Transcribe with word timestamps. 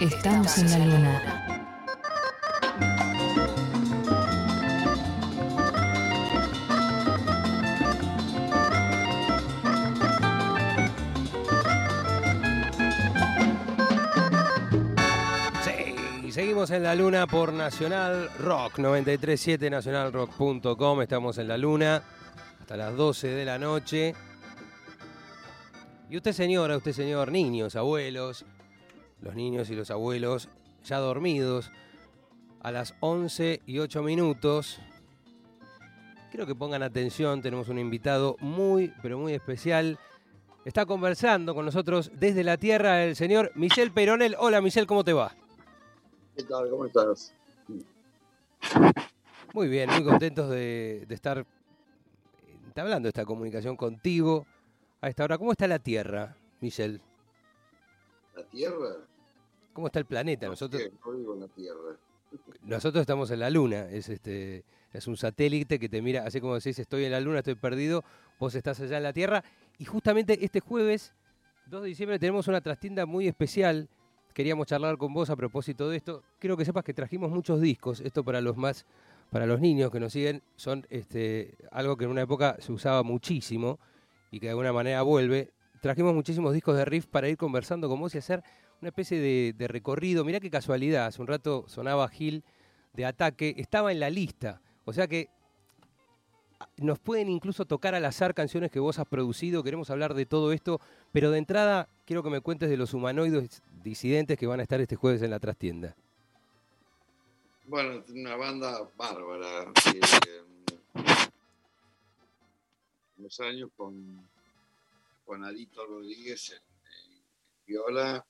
Estamos 0.00 0.58
en 0.58 0.70
la 0.70 0.78
luna. 0.78 1.44
Seguimos 16.30 16.70
en 16.72 16.82
la 16.82 16.96
luna 16.96 17.28
por 17.28 17.52
Nacional 17.52 18.28
Rock 18.40 18.78
937 18.80 19.70
nacionalrock.com. 19.70 21.02
Estamos 21.02 21.38
en 21.38 21.46
la 21.46 21.56
luna 21.56 22.02
hasta 22.60 22.76
las 22.76 22.96
12 22.96 23.28
de 23.28 23.44
la 23.44 23.58
noche. 23.58 24.14
Y 26.10 26.16
usted, 26.16 26.32
señora, 26.32 26.76
usted, 26.76 26.92
señor, 26.92 27.30
niños, 27.30 27.76
abuelos, 27.76 28.44
los 29.24 29.34
niños 29.34 29.70
y 29.70 29.74
los 29.74 29.90
abuelos 29.90 30.48
ya 30.84 30.98
dormidos 30.98 31.72
a 32.60 32.70
las 32.70 32.94
11 33.00 33.62
y 33.66 33.78
8 33.78 34.02
minutos. 34.02 34.78
Quiero 36.30 36.46
que 36.46 36.54
pongan 36.54 36.82
atención, 36.82 37.40
tenemos 37.40 37.68
un 37.68 37.78
invitado 37.78 38.36
muy, 38.40 38.92
pero 39.02 39.18
muy 39.18 39.32
especial. 39.32 39.98
Está 40.64 40.84
conversando 40.84 41.54
con 41.54 41.64
nosotros 41.64 42.10
desde 42.14 42.44
la 42.44 42.58
Tierra 42.58 43.04
el 43.04 43.16
señor 43.16 43.50
Michel 43.54 43.92
Peronel. 43.92 44.36
Hola 44.38 44.60
Michel, 44.60 44.86
¿cómo 44.86 45.04
te 45.04 45.12
va? 45.12 45.34
¿Qué 46.36 46.42
tal? 46.42 46.68
¿Cómo 46.68 46.84
estás? 46.84 47.34
Muy 49.54 49.68
bien, 49.68 49.88
muy 49.88 50.04
contentos 50.04 50.50
de, 50.50 51.04
de 51.06 51.14
estar 51.14 51.46
entablando 52.66 53.08
esta 53.08 53.24
comunicación 53.24 53.76
contigo 53.76 54.46
a 55.00 55.08
esta 55.08 55.24
hora. 55.24 55.38
¿Cómo 55.38 55.52
está 55.52 55.66
la 55.66 55.78
Tierra, 55.78 56.36
Michel? 56.60 57.00
¿La 58.34 58.42
Tierra? 58.44 58.96
¿Cómo 59.74 59.88
está 59.88 59.98
el 59.98 60.06
planeta? 60.06 60.46
No 60.46 60.52
Nosotros, 60.52 60.82
no 61.04 61.34
la 61.34 61.48
Tierra. 61.48 61.98
nosotros 62.62 63.02
estamos 63.02 63.30
en 63.30 63.40
la 63.40 63.50
Luna. 63.50 63.90
Es 63.90 64.08
este 64.08 64.64
es 64.94 65.08
un 65.08 65.16
satélite 65.16 65.80
que 65.80 65.88
te 65.88 66.00
mira, 66.00 66.24
así 66.24 66.40
como 66.40 66.54
decís, 66.54 66.78
estoy 66.78 67.04
en 67.04 67.10
la 67.10 67.20
Luna, 67.20 67.38
estoy 67.40 67.56
perdido, 67.56 68.04
vos 68.38 68.54
estás 68.54 68.78
allá 68.80 68.98
en 68.98 69.02
la 69.02 69.12
Tierra. 69.12 69.42
Y 69.76 69.84
justamente 69.84 70.44
este 70.44 70.60
jueves, 70.60 71.12
2 71.66 71.82
de 71.82 71.88
diciembre, 71.88 72.18
tenemos 72.20 72.46
una 72.46 72.60
trastienda 72.60 73.04
muy 73.04 73.26
especial. 73.26 73.88
Queríamos 74.32 74.68
charlar 74.68 74.96
con 74.96 75.12
vos 75.12 75.30
a 75.30 75.36
propósito 75.36 75.88
de 75.88 75.96
esto. 75.96 76.22
Quiero 76.38 76.56
que 76.56 76.64
sepas 76.64 76.84
que 76.84 76.94
trajimos 76.94 77.32
muchos 77.32 77.60
discos. 77.60 78.00
Esto 78.00 78.24
para 78.24 78.40
los 78.40 78.56
más, 78.56 78.86
para 79.30 79.46
los 79.46 79.60
niños 79.60 79.90
que 79.90 79.98
nos 79.98 80.12
siguen, 80.12 80.42
son 80.54 80.86
este, 80.90 81.56
algo 81.72 81.96
que 81.96 82.04
en 82.04 82.10
una 82.10 82.22
época 82.22 82.56
se 82.60 82.72
usaba 82.72 83.02
muchísimo 83.02 83.80
y 84.30 84.38
que 84.38 84.46
de 84.46 84.50
alguna 84.50 84.72
manera 84.72 85.02
vuelve. 85.02 85.50
Trajimos 85.80 86.14
muchísimos 86.14 86.54
discos 86.54 86.76
de 86.76 86.84
riff 86.84 87.06
para 87.06 87.28
ir 87.28 87.36
conversando 87.36 87.88
con 87.88 87.98
vos 87.98 88.14
y 88.14 88.18
hacer 88.18 88.44
una 88.80 88.88
especie 88.88 89.18
de, 89.18 89.68
recorrido. 89.68 90.24
Mirá 90.24 90.40
qué 90.40 90.50
casualidad, 90.50 91.06
hace 91.06 91.20
un 91.20 91.28
rato 91.28 91.64
sonaba 91.68 92.08
Gil 92.08 92.44
de 92.92 93.06
ataque, 93.06 93.54
estaba 93.58 93.92
en 93.92 94.00
la 94.00 94.10
lista. 94.10 94.60
O 94.84 94.92
sea 94.92 95.08
que 95.08 95.28
ah, 96.60 96.68
nos 96.76 96.98
pueden 96.98 97.28
incluso 97.28 97.64
tocar 97.64 97.94
al 97.94 98.04
azar 98.04 98.34
canciones 98.34 98.70
que 98.70 98.80
vos 98.80 98.98
has 98.98 99.06
producido, 99.06 99.62
queremos 99.62 99.90
hablar 99.90 100.14
de 100.14 100.26
todo 100.26 100.52
esto, 100.52 100.80
pero 101.12 101.30
de 101.30 101.38
entrada 101.38 101.88
quiero 102.04 102.22
que 102.22 102.30
me 102.30 102.40
cuentes 102.40 102.68
de 102.68 102.76
los 102.76 102.94
humanoides 102.94 103.62
disidentes 103.82 104.38
que 104.38 104.46
van 104.46 104.60
a 104.60 104.62
estar 104.62 104.80
este 104.80 104.96
jueves 104.96 105.22
en 105.22 105.30
la 105.30 105.40
trastienda. 105.40 105.96
Bueno, 107.66 108.04
una 108.10 108.36
banda 108.36 108.86
bárbara. 108.96 109.72
unos 113.16 113.40
años 113.40 113.70
con, 113.74 114.28
con 115.24 115.42
Adito 115.44 115.86
Rodríguez 115.86 116.50
en 116.52 117.22
viola 117.66 118.24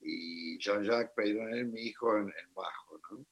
y 0.00 0.58
Jean-Jacques 0.58 1.12
Peyronel, 1.14 1.66
mi 1.66 1.80
hijo, 1.82 2.16
en, 2.16 2.24
en 2.24 2.54
bajo. 2.54 3.00
¿no? 3.10 3.24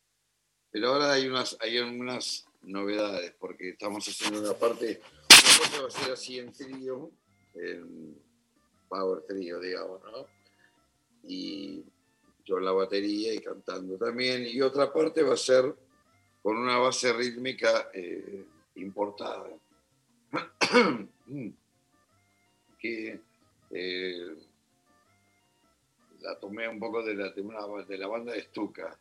Pero 0.70 0.88
ahora 0.88 1.12
hay 1.12 1.26
unas, 1.26 1.56
hay 1.60 1.78
algunas 1.78 2.46
novedades 2.62 3.34
porque 3.38 3.70
estamos 3.70 4.06
haciendo 4.06 4.40
una 4.40 4.54
parte, 4.54 5.00
una 5.30 5.58
parte 5.58 5.80
va 5.80 5.88
a 5.88 5.90
ser 5.90 6.12
así 6.12 6.38
en 6.38 6.52
trío, 6.52 7.10
en 7.54 8.18
power 8.88 9.22
trío, 9.22 9.60
digamos, 9.60 10.02
¿no? 10.04 10.26
Y 11.22 11.84
yo 12.44 12.58
en 12.58 12.64
la 12.64 12.72
batería 12.72 13.34
y 13.34 13.40
cantando 13.40 13.96
también. 13.96 14.46
Y 14.46 14.60
otra 14.60 14.92
parte 14.92 15.22
va 15.22 15.34
a 15.34 15.38
ser 15.38 15.74
con 16.42 16.56
una 16.56 16.78
base 16.78 17.12
rítmica 17.12 17.90
eh, 17.92 18.44
importada. 18.76 19.48
que 22.78 23.20
eh, 23.70 24.36
la 26.26 26.38
tomé 26.38 26.68
un 26.68 26.80
poco 26.80 27.02
de 27.02 27.14
la, 27.14 27.30
de 27.30 27.40
una, 27.40 27.60
de 27.84 27.98
la 27.98 28.08
banda 28.08 28.32
de 28.32 28.42
Stuka. 28.42 28.98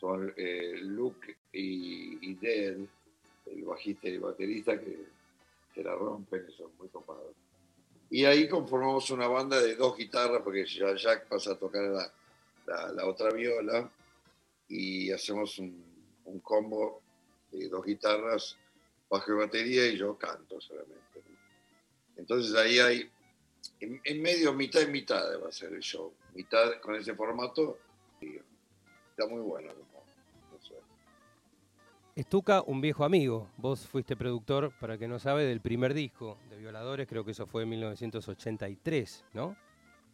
Son 0.00 0.32
eh, 0.36 0.74
Luke 0.82 1.36
y, 1.52 2.30
y 2.30 2.38
el 2.46 2.88
bajista 3.64 4.08
y 4.08 4.18
baterista 4.18 4.78
que, 4.78 5.06
que 5.72 5.82
la 5.84 5.94
rompen 5.94 6.50
son 6.50 6.76
muy 6.76 6.88
copados. 6.88 7.34
Y 8.10 8.24
ahí 8.24 8.48
conformamos 8.48 9.10
una 9.10 9.28
banda 9.28 9.60
de 9.60 9.76
dos 9.76 9.96
guitarras, 9.96 10.42
porque 10.42 10.66
ya 10.66 10.94
Jack 10.94 11.28
pasa 11.28 11.52
a 11.52 11.58
tocar 11.58 11.82
la, 11.82 12.12
la, 12.66 12.92
la 12.92 13.06
otra 13.06 13.30
viola 13.30 13.90
y 14.68 15.10
hacemos 15.12 15.58
un, 15.58 15.82
un 16.24 16.40
combo 16.40 17.00
de 17.52 17.68
dos 17.68 17.84
guitarras, 17.84 18.56
bajo 19.08 19.32
y 19.32 19.36
batería 19.36 19.86
y 19.86 19.96
yo 19.96 20.18
canto 20.18 20.60
solamente. 20.60 21.22
Entonces 22.16 22.54
ahí 22.56 22.78
hay, 22.78 23.10
en, 23.80 24.00
en, 24.02 24.22
medio, 24.22 24.52
mitad 24.52 24.80
y 24.80 24.86
mitad 24.88 25.40
va 25.42 25.48
a 25.48 25.52
ser 25.52 25.72
el 25.72 25.80
show. 25.80 26.12
Mitad 26.36 26.80
con 26.82 26.94
ese 26.94 27.14
formato, 27.14 27.78
y 28.20 28.36
está 29.10 29.26
muy 29.28 29.40
bueno. 29.40 29.72
¿no? 29.72 30.56
Eso. 30.58 30.74
Estuca, 32.14 32.62
un 32.62 32.80
viejo 32.80 33.04
amigo. 33.04 33.48
Vos 33.56 33.86
fuiste 33.86 34.16
productor, 34.16 34.72
para 34.78 34.98
que 34.98 35.08
no 35.08 35.18
sabe, 35.18 35.44
del 35.44 35.60
primer 35.60 35.94
disco 35.94 36.38
de 36.50 36.58
Violadores, 36.58 37.06
creo 37.08 37.24
que 37.24 37.30
eso 37.30 37.46
fue 37.46 37.62
en 37.62 37.70
1983, 37.70 39.24
¿no? 39.32 39.56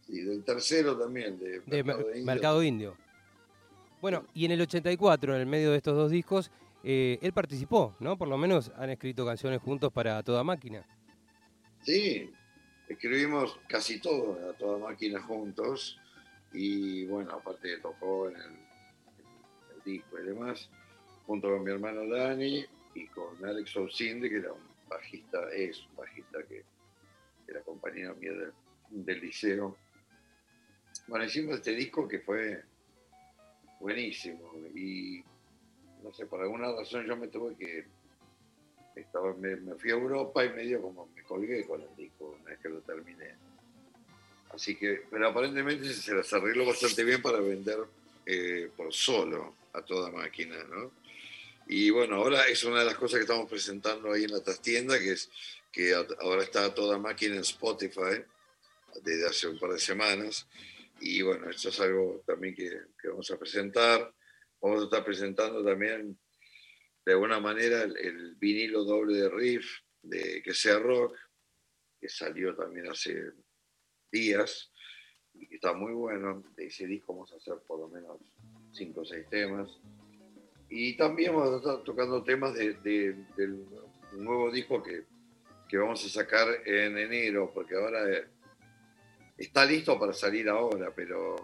Y 0.08 0.20
del 0.20 0.44
tercero 0.44 0.96
también, 0.98 1.38
de, 1.38 1.62
Indio. 1.66 2.24
Mercado 2.24 2.62
Indio. 2.62 2.96
Bueno, 4.00 4.26
y 4.34 4.44
en 4.44 4.52
el 4.52 4.60
84, 4.60 5.34
en 5.34 5.40
el 5.40 5.46
medio 5.46 5.70
de 5.70 5.76
estos 5.76 5.94
dos 5.94 6.10
discos, 6.10 6.50
eh, 6.84 7.18
él 7.22 7.32
participó, 7.32 7.94
¿no? 8.00 8.18
Por 8.18 8.28
lo 8.28 8.36
menos 8.36 8.72
han 8.76 8.90
escrito 8.90 9.24
canciones 9.24 9.60
juntos 9.60 9.92
para 9.92 10.22
toda 10.22 10.42
máquina. 10.42 10.84
Sí, 11.82 12.32
escribimos 12.88 13.58
casi 13.68 14.00
todo 14.00 14.50
a 14.50 14.52
toda 14.54 14.78
máquina 14.78 15.20
juntos 15.22 16.00
y 16.52 17.06
bueno, 17.06 17.32
aparte 17.32 17.78
tocó 17.78 18.28
en 18.28 18.36
el, 18.36 18.72
disco 19.84 20.16
y 20.20 20.26
demás, 20.26 20.70
junto 21.26 21.50
con 21.50 21.64
mi 21.64 21.72
hermano 21.72 22.06
Dani 22.06 22.64
y 22.94 23.06
con 23.08 23.44
Alex 23.44 23.76
Orsinde, 23.76 24.30
que 24.30 24.36
era 24.36 24.52
un 24.52 24.62
bajista, 24.88 25.50
es 25.52 25.84
un 25.86 25.96
bajista 25.96 26.38
que 26.44 26.62
era 27.48 27.60
compañero 27.62 28.14
mío 28.14 28.32
del, 28.90 29.20
liceo. 29.20 29.76
Bueno, 31.08 31.24
hicimos 31.24 31.56
este 31.56 31.74
disco 31.74 32.06
que 32.06 32.20
fue 32.20 32.62
buenísimo 33.80 34.52
y 34.72 35.24
no 36.04 36.12
sé, 36.12 36.26
por 36.26 36.40
alguna 36.40 36.70
razón 36.70 37.04
yo 37.06 37.16
me 37.16 37.26
tuve 37.26 37.56
que 37.56 37.84
estaba, 38.94 39.34
me, 39.34 39.56
me 39.56 39.74
fui 39.74 39.90
a 39.90 39.94
Europa 39.94 40.44
y 40.44 40.50
medio 40.50 40.80
como 40.80 41.06
me 41.06 41.24
colgué 41.24 41.66
con 41.66 41.80
el 41.80 41.96
disco 41.96 42.36
una 42.40 42.50
vez 42.50 42.60
que 42.60 42.69
lo 42.69 42.80
terminé. 42.82 43.34
Así 44.52 44.76
que, 44.76 45.02
pero 45.10 45.28
aparentemente 45.28 45.92
se 45.92 46.14
las 46.14 46.32
arregló 46.32 46.66
bastante 46.66 47.04
bien 47.04 47.22
para 47.22 47.40
vender 47.40 47.78
eh, 48.26 48.70
por 48.76 48.92
solo 48.92 49.56
a 49.72 49.82
toda 49.82 50.10
máquina, 50.10 50.62
¿no? 50.64 50.92
Y 51.66 51.90
bueno, 51.90 52.16
ahora 52.16 52.46
es 52.48 52.62
una 52.64 52.80
de 52.80 52.84
las 52.84 52.96
cosas 52.96 53.18
que 53.18 53.22
estamos 53.22 53.48
presentando 53.48 54.12
ahí 54.12 54.24
en 54.24 54.32
la 54.32 54.42
trastienda, 54.42 54.98
que 54.98 55.12
es 55.12 55.30
que 55.70 55.94
ahora 55.94 56.42
está 56.42 56.66
a 56.66 56.74
toda 56.74 56.98
máquina 56.98 57.36
en 57.36 57.40
Spotify 57.40 58.22
desde 59.02 59.26
hace 59.26 59.48
un 59.48 59.58
par 59.58 59.72
de 59.72 59.78
semanas. 59.78 60.46
Y 61.00 61.22
bueno, 61.22 61.48
esto 61.48 61.70
es 61.70 61.80
algo 61.80 62.22
también 62.26 62.54
que, 62.54 62.69
que 63.00 63.08
vamos 63.08 63.31
a 63.31 63.38
presentar. 63.38 64.12
Vamos 64.60 64.82
a 64.82 64.84
estar 64.84 65.04
presentando 65.04 65.64
también 65.64 66.19
de 67.04 67.12
alguna 67.12 67.40
manera 67.40 67.82
el, 67.82 67.96
el 67.96 68.34
vinilo 68.34 68.84
doble 68.84 69.16
de 69.16 69.28
Riff 69.31 69.81
de 70.02 70.43
Que 70.43 70.52
sea 70.52 70.78
Rock, 70.78 71.16
que 72.00 72.08
salió 72.08 72.54
también 72.54 72.88
hace 72.88 73.32
días 74.12 74.70
y 75.35 75.55
está 75.55 75.73
muy 75.73 75.93
bueno. 75.93 76.44
De 76.56 76.67
ese 76.67 76.87
disco 76.87 77.14
vamos 77.14 77.32
a 77.32 77.37
hacer 77.37 77.55
por 77.67 77.81
lo 77.81 77.88
menos 77.88 78.19
cinco 78.70 79.00
o 79.00 79.05
seis 79.05 79.26
temas. 79.29 79.69
Y 80.69 80.97
también 80.97 81.35
vamos 81.35 81.55
a 81.55 81.56
estar 81.56 81.82
tocando 81.85 82.23
temas 82.23 82.55
de, 82.55 82.75
de- 82.75 83.14
del 83.37 83.67
nuevo 84.12 84.50
disco 84.50 84.82
que, 84.82 85.05
que 85.69 85.76
vamos 85.79 86.05
a 86.05 86.09
sacar 86.09 86.49
en 86.67 86.97
enero, 86.97 87.50
porque 87.53 87.75
ahora 87.75 88.05
está 89.37 89.64
listo 89.64 89.99
para 89.99 90.12
salir 90.12 90.49
ahora, 90.49 90.93
pero 90.94 91.37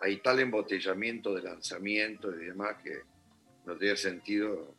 hay 0.00 0.18
tal 0.18 0.40
embotellamiento 0.40 1.34
de 1.34 1.42
lanzamiento 1.42 2.30
y 2.34 2.46
demás 2.46 2.76
que 2.82 3.00
no 3.64 3.76
tiene 3.76 3.96
sentido. 3.96 4.74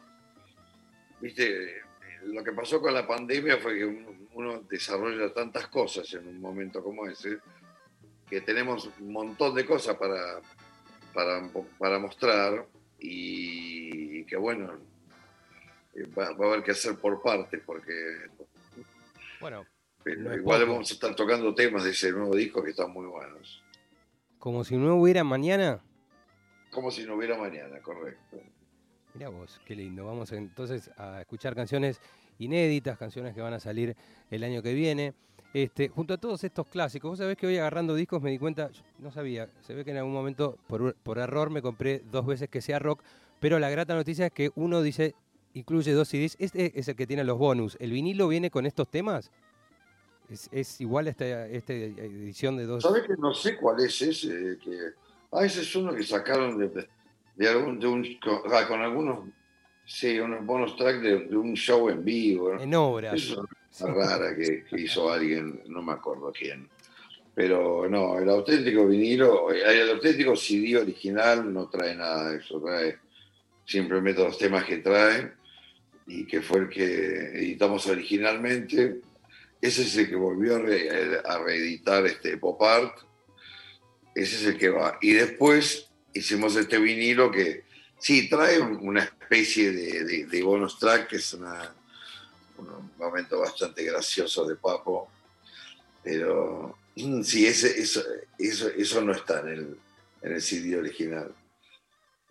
Viste, 1.19 1.81
lo 2.23 2.43
que 2.43 2.51
pasó 2.53 2.79
con 2.79 2.93
la 2.93 3.07
pandemia 3.07 3.57
fue 3.57 3.77
que 3.79 4.05
uno, 4.37 4.61
desarrolla 4.69 5.33
tantas 5.33 5.67
cosas 5.67 6.13
en 6.13 6.27
un 6.27 6.39
momento 6.39 6.83
como 6.83 7.07
ese 7.07 7.39
que 8.29 8.41
tenemos 8.41 8.89
un 8.99 9.11
montón 9.11 9.55
de 9.55 9.65
cosas 9.65 9.97
para, 9.97 10.39
para, 11.13 11.49
para 11.79 11.97
mostrar 11.97 12.67
y, 12.99 14.23
que 14.25 14.35
bueno, 14.35 14.73
eh, 15.95 16.03
va, 16.15 16.33
va, 16.33 16.45
a 16.45 16.49
haber 16.49 16.63
que 16.63 16.71
hacer 16.71 16.97
por 16.97 17.21
partes 17.21 17.61
porque... 17.65 17.93
Bueno, 19.39 19.65
pero 20.03 20.35
igual 20.35 20.67
vamos 20.67 20.91
a 20.91 20.93
estar 20.93 21.15
tocando 21.15 21.55
temas 21.55 21.83
de 21.83 21.91
ese 21.91 22.11
nuevo 22.11 22.35
disco 22.35 22.63
que 22.63 22.71
están 22.71 22.91
muy 22.91 23.07
buenos. 23.07 23.63
Como 24.37 24.63
si 24.63 24.77
no 24.77 24.95
hubiera 24.95 25.23
mañana. 25.23 25.81
Como 26.69 26.91
si 26.91 27.05
no 27.05 27.15
hubiera 27.15 27.37
mañana, 27.37 27.79
correcto. 27.81 28.37
Mira 29.15 29.29
vos, 29.29 29.59
qué 29.65 29.75
lindo. 29.75 30.05
Vamos 30.05 30.31
entonces 30.31 30.91
a 30.97 31.21
escuchar 31.21 31.55
canciones 31.55 31.99
inéditas, 32.39 32.97
canciones 32.97 33.33
que 33.33 33.41
van 33.41 33.53
a 33.53 33.59
salir 33.59 33.95
el 34.31 34.43
año 34.43 34.61
que 34.61 34.73
viene. 34.73 35.13
Este, 35.53 35.89
junto 35.89 36.13
a 36.13 36.17
todos 36.17 36.43
estos 36.43 36.67
clásicos, 36.67 37.09
vos 37.09 37.17
sabés 37.17 37.37
que 37.37 37.47
hoy 37.47 37.57
agarrando 37.57 37.95
discos 37.95 38.21
me 38.21 38.29
di 38.29 38.37
cuenta, 38.37 38.69
no 38.99 39.11
sabía, 39.11 39.49
se 39.61 39.73
ve 39.73 39.85
que 39.85 39.91
en 39.91 39.97
algún 39.97 40.13
momento 40.13 40.57
por, 40.67 40.93
por 40.95 41.17
error 41.17 41.49
me 41.49 41.61
compré 41.61 42.03
dos 42.11 42.25
veces 42.25 42.49
que 42.49 42.61
sea 42.61 42.79
rock, 42.79 43.01
pero 43.39 43.57
la 43.57 43.69
grata 43.69 43.95
noticia 43.95 44.27
es 44.27 44.31
que 44.33 44.51
uno 44.55 44.81
dice, 44.81 45.15
incluye 45.53 45.93
dos 45.93 46.09
CDs, 46.09 46.35
este 46.39 46.77
es 46.79 46.87
el 46.87 46.95
que 46.95 47.07
tiene 47.07 47.23
los 47.23 47.37
bonus. 47.37 47.77
¿El 47.79 47.91
vinilo 47.91 48.27
viene 48.27 48.51
con 48.51 48.65
estos 48.65 48.89
temas? 48.89 49.31
¿Es, 50.51 50.81
igual 50.81 51.07
esta, 51.07 51.47
esta 51.47 51.73
edición 51.73 52.57
de 52.57 52.65
dos? 52.65 52.83
¿Sabes 52.83 53.03
que 53.03 53.15
no 53.17 53.33
sé 53.33 53.55
cuál 53.55 53.79
es 53.79 54.01
ese? 54.01 54.57
Que, 54.61 54.77
ah, 55.31 55.45
ese 55.45 55.61
es 55.61 55.75
uno 55.75 55.93
que 55.95 56.03
sacaron 56.03 56.57
de, 56.57 57.47
algún, 57.47 57.79
de 57.79 57.87
un, 57.87 58.05
ah, 58.51 58.67
con, 58.67 58.81
algunos, 58.81 59.29
sí, 59.87 60.19
unos 60.19 60.45
bonus 60.45 60.75
tracks 60.75 61.01
de, 61.01 61.19
de, 61.25 61.35
un 61.35 61.55
show 61.55 61.89
en 61.89 62.05
vivo. 62.05 62.53
¿no? 62.53 62.61
En 62.61 62.75
obra. 62.75 63.13
Eso 63.13 63.47
es 63.71 63.81
una 63.81 63.93
rara 63.93 64.35
que, 64.35 64.63
que, 64.65 64.81
hizo 64.81 65.11
alguien, 65.11 65.63
no 65.67 65.81
me 65.81 65.93
acuerdo 65.93 66.31
quién. 66.31 66.69
Pero 67.33 67.89
no, 67.89 68.19
el 68.19 68.29
auténtico 68.29 68.85
vinilo, 68.87 69.51
el 69.51 69.89
auténtico 69.91 70.35
CD 70.35 70.77
original 70.77 71.51
no 71.51 71.69
trae 71.69 71.95
nada 71.95 72.31
de 72.31 72.37
eso, 72.37 72.59
trae 72.59 72.97
simplemente 73.65 74.23
los 74.23 74.37
temas 74.37 74.65
que 74.65 74.77
trae 74.77 75.31
y 76.07 76.25
que 76.25 76.41
fue 76.41 76.59
el 76.59 76.69
que 76.69 76.83
editamos 76.83 77.85
originalmente 77.87 79.01
ese 79.61 79.81
es 79.81 79.97
el 79.97 80.09
que 80.09 80.15
volvió 80.15 80.55
a, 80.55 80.59
re, 80.59 81.21
a 81.25 81.39
reeditar 81.39 82.05
este 82.05 82.37
Pop 82.37 82.61
Art. 82.61 82.95
Ese 84.13 84.35
es 84.35 84.45
el 84.45 84.57
que 84.57 84.69
va. 84.69 84.97
Y 85.01 85.13
después 85.13 85.89
hicimos 86.13 86.55
este 86.55 86.77
vinilo 86.77 87.31
que 87.31 87.63
sí 87.99 88.29
trae 88.29 88.59
una 88.59 89.03
especie 89.03 89.71
de, 89.71 90.43
bonus 90.43 90.77
track, 90.79 91.07
que 91.07 91.15
es 91.17 91.33
una, 91.33 91.73
un 92.57 92.91
momento 92.97 93.39
bastante 93.39 93.83
gracioso 93.83 94.45
de 94.45 94.55
Papo. 94.55 95.09
Pero 96.03 96.77
sí, 97.23 97.45
ese, 97.45 97.79
eso, 97.79 98.01
eso, 98.37 98.69
eso 98.69 99.01
no 99.01 99.11
está 99.13 99.41
en 99.41 99.47
el, 99.47 99.77
en 100.21 100.33
el 100.33 100.41
CD 100.41 100.77
original. 100.77 101.33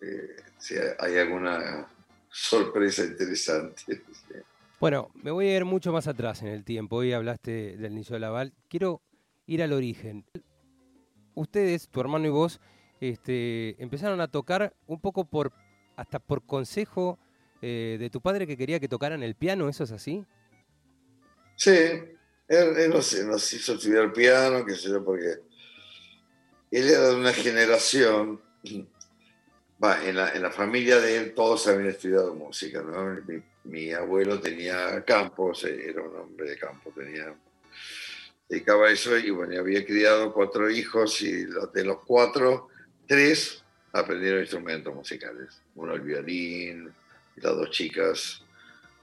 Eh, 0.01 0.35
si 0.57 0.75
hay 0.99 1.17
alguna 1.17 1.87
sorpresa 2.29 3.03
interesante. 3.03 4.03
Bueno, 4.79 5.09
me 5.15 5.31
voy 5.31 5.47
a 5.47 5.57
ir 5.57 5.65
mucho 5.65 5.91
más 5.91 6.07
atrás 6.07 6.41
en 6.41 6.49
el 6.49 6.63
tiempo. 6.63 6.97
Hoy 6.97 7.13
hablaste 7.13 7.77
del 7.77 7.93
inicio 7.93 8.13
de 8.13 8.19
Laval. 8.19 8.53
Quiero 8.67 9.01
ir 9.47 9.63
al 9.63 9.73
origen. 9.73 10.25
Ustedes, 11.33 11.89
tu 11.89 11.99
hermano 11.99 12.27
y 12.27 12.29
vos, 12.29 12.59
este, 12.99 13.81
empezaron 13.81 14.21
a 14.21 14.27
tocar 14.27 14.73
un 14.87 14.99
poco 14.99 15.25
por, 15.25 15.51
hasta 15.95 16.19
por 16.19 16.45
consejo 16.45 17.17
eh, 17.61 17.97
de 17.99 18.09
tu 18.09 18.21
padre 18.21 18.47
que 18.47 18.57
quería 18.57 18.79
que 18.79 18.87
tocaran 18.87 19.23
el 19.23 19.35
piano, 19.35 19.69
¿eso 19.69 19.83
es 19.83 19.91
así? 19.91 20.25
Sí, 21.55 21.71
él, 21.71 22.77
él 22.77 22.89
nos, 22.91 23.13
nos, 23.25 23.53
hizo 23.53 23.73
estudiar 23.73 24.13
piano, 24.13 24.63
qué 24.65 24.75
sé 24.75 24.89
yo, 24.89 25.03
porque 25.03 25.39
él 26.71 26.89
era 26.89 27.09
de 27.09 27.15
una 27.15 27.33
generación, 27.33 28.41
en 30.03 30.15
la, 30.15 30.33
en 30.33 30.41
la 30.41 30.51
familia 30.51 30.99
de 30.99 31.17
él 31.17 31.33
todos 31.33 31.67
habían 31.67 31.87
estudiado 31.87 32.33
música, 32.33 32.81
¿no? 32.81 33.17
Mi, 33.63 33.91
abuelo 33.91 34.39
tenía 34.39 35.03
campos, 35.03 35.63
era 35.65 36.01
un 36.01 36.15
hombre 36.15 36.49
de 36.49 36.57
campo, 36.57 36.91
tenía, 36.95 37.35
dedicaba 38.47 38.87
a 38.87 38.91
eso 38.91 39.17
y 39.17 39.29
bueno, 39.29 39.59
había 39.59 39.85
criado 39.85 40.33
cuatro 40.33 40.69
hijos 40.69 41.21
y 41.21 41.45
de 41.45 41.83
los 41.83 41.97
cuatro, 42.05 42.69
tres 43.07 43.63
aprendieron 43.93 44.41
instrumentos 44.41 44.93
musicales. 44.93 45.61
Uno 45.75 45.93
el 45.93 46.01
violín, 46.01 46.91
las 47.37 47.55
dos 47.55 47.71
chicas 47.71 48.43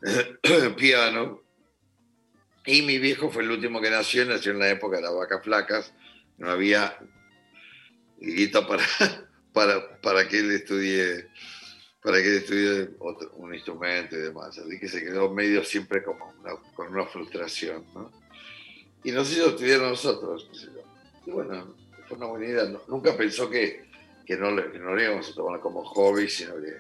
piano. 0.77 1.43
Y 2.67 2.83
mi 2.83 2.99
viejo 2.99 3.31
fue 3.31 3.43
el 3.43 3.51
último 3.51 3.81
que 3.81 3.91
nació, 3.91 4.25
nació 4.25 4.53
en 4.53 4.59
la 4.61 4.71
época 4.71 4.97
de 4.97 5.03
las 5.03 5.15
vacas 5.15 5.45
flacas, 5.45 5.93
no 6.39 6.51
había 6.51 6.99
guita 8.19 8.67
para, 8.67 8.85
para, 9.53 10.01
para 10.01 10.29
que 10.29 10.39
él 10.39 10.51
estudie 10.51 11.29
para 12.05 12.23
que 12.23 12.37
estudie 12.37 12.91
otro, 12.99 13.33
un 13.37 13.55
instrumento 13.55 14.15
y 14.15 14.21
demás. 14.21 14.59
Así 14.59 14.79
que 14.79 14.89
se 14.89 15.03
quedó 15.03 15.31
medio 15.31 15.65
siempre 15.65 16.03
como 16.03 16.35
una, 16.39 16.55
con 16.75 16.93
una 16.93 17.07
frustración, 17.07 17.83
¿no? 17.95 18.13
Y 19.03 19.11
nos 19.11 19.33
hizo 19.33 19.49
estudiar 19.49 19.81
nosotros. 19.81 20.51
Y 21.25 21.31
bueno, 21.31 21.75
fue 22.07 22.19
una 22.19 22.27
buena 22.27 22.45
idea. 22.45 22.79
Nunca 22.89 23.17
pensó 23.17 23.49
que, 23.49 23.84
que, 24.27 24.37
no, 24.37 24.55
que 24.71 24.79
no 24.79 24.95
lo 24.95 25.03
íbamos 25.03 25.31
a 25.31 25.35
tomar 25.35 25.61
como 25.61 25.85
hobby, 25.85 26.29
sino 26.29 26.55
que 26.57 26.77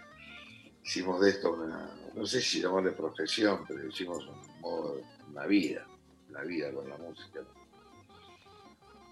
hicimos 0.84 1.20
de 1.20 1.30
esto 1.30 1.52
una, 1.52 1.90
no 2.14 2.26
sé 2.26 2.40
si 2.40 2.60
llamarle 2.60 2.92
profesión, 2.92 3.64
pero 3.66 3.86
hicimos 3.86 4.26
un 4.26 4.60
modo, 4.60 5.00
una 5.30 5.46
vida, 5.46 5.86
una 6.30 6.42
vida 6.42 6.72
con 6.72 6.88
la 6.88 6.96
música. 6.96 7.40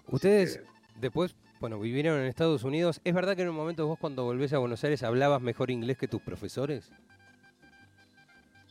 Ustedes 0.07 0.61
después 0.99 1.35
bueno, 1.63 1.79
vivieron 1.79 2.19
en 2.19 2.25
Estados 2.25 2.65
Unidos. 2.65 2.99
¿Es 3.05 3.13
verdad 3.13 3.37
que 3.37 3.43
en 3.43 3.47
un 3.47 3.55
momento 3.55 3.87
vos 3.87 3.97
cuando 3.97 4.25
volvés 4.25 4.51
a 4.51 4.57
Buenos 4.57 4.83
Aires 4.83 5.01
hablabas 5.01 5.41
mejor 5.41 5.71
inglés 5.71 5.97
que 5.97 6.09
tus 6.09 6.21
profesores? 6.21 6.91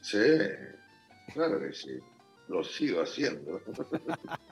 Sí, 0.03 0.19
claro 1.33 1.59
que 1.59 1.73
sí. 1.73 2.01
Lo 2.49 2.63
sigo 2.63 3.01
haciendo. 3.01 3.63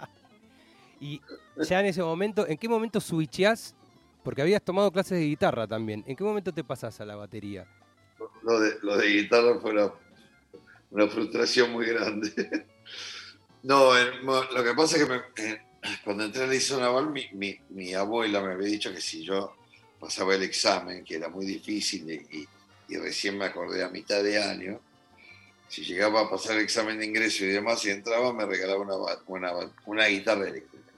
y 1.01 1.21
ya 1.69 1.81
en 1.81 1.87
ese 1.87 2.03
momento, 2.03 2.47
¿en 2.49 2.57
qué 2.57 2.67
momento 2.67 2.99
switchás? 2.99 3.77
Porque 4.23 4.43
habías 4.43 4.63
tomado 4.63 4.93
clases 4.93 5.19
de 5.19 5.25
guitarra 5.25 5.67
también. 5.67 6.05
¿En 6.07 6.17
qué 6.17 6.25
momento 6.25 6.53
te 6.53 6.65
pasás 6.65 7.01
a 7.01 7.05
la 7.05 7.17
batería? 7.17 7.67
Lo 8.43 8.59
de, 8.61 9.09
guitarra 9.09 9.59
fue 9.61 9.73
una, 10.91 11.09
frustración 11.09 11.73
muy 11.73 11.87
grande. 11.87 12.67
No, 13.63 13.93
lo 13.93 14.65
que 14.65 14.73
pasa 14.73 14.97
es 14.97 15.05
que 15.05 15.11
me, 15.11 15.21
cuando 16.03 16.25
entré 16.25 16.45
al 16.45 16.51
liceo 16.51 16.81
naval, 16.81 17.11
mi, 17.11 17.61
mi, 17.69 17.93
abuela 17.93 18.41
me 18.41 18.55
había 18.55 18.69
dicho 18.69 18.91
que 18.91 19.03
si 19.03 19.23
yo 19.23 19.55
pasaba 19.99 20.35
el 20.35 20.43
examen, 20.43 21.05
que 21.05 21.17
era 21.17 21.29
muy 21.29 21.45
difícil 21.45 22.11
y, 22.11 22.49
y, 22.89 22.97
recién 22.97 23.37
me 23.37 23.45
acordé 23.45 23.85
a 23.85 23.91
mitad 23.91 24.23
de 24.23 24.43
año, 24.43 24.81
si 25.69 25.85
llegaba 25.85 26.23
a 26.23 26.31
pasar 26.31 26.57
el 26.57 26.63
examen 26.63 26.99
de 26.99 27.05
ingreso 27.05 27.45
y 27.45 27.49
demás 27.49 27.85
y 27.85 27.91
entraba, 27.91 28.33
me 28.33 28.47
regalaba 28.47 28.87
una 29.85 30.07
guitarra 30.07 30.49
eléctrica. 30.49 30.91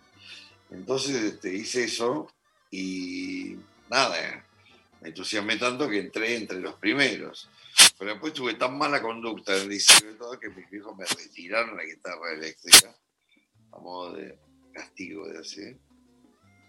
Entonces 0.71 1.17
este, 1.17 1.53
hice 1.53 1.83
eso 1.83 2.29
y 2.73 3.59
nada, 3.91 4.45
me 5.03 5.09
entusiasmé 5.09 5.59
tanto 5.59 5.89
que 5.89 5.99
entré 5.99 6.37
entre 6.37 6.59
los 6.59 6.75
primeros. 6.77 7.49
Pero 7.99 8.13
después 8.13 8.33
tuve 8.33 8.55
tan 8.55 8.77
mala 8.77 9.03
conducta 9.03 9.55
en 9.55 9.63
el 9.63 9.69
liceo 9.69 10.11
y 10.11 10.17
todo 10.17 10.41
que 10.41 10.49
mis 10.49 10.73
hijos 10.73 10.97
me 10.97 11.05
retiraron 11.05 11.77
la 11.77 11.85
guitarra 11.85 12.33
eléctrica 12.33 12.97
a 13.73 13.79
modo 13.79 14.15
de 14.15 14.39
castigo 14.73 15.29
de 15.29 15.39
así. 15.39 15.77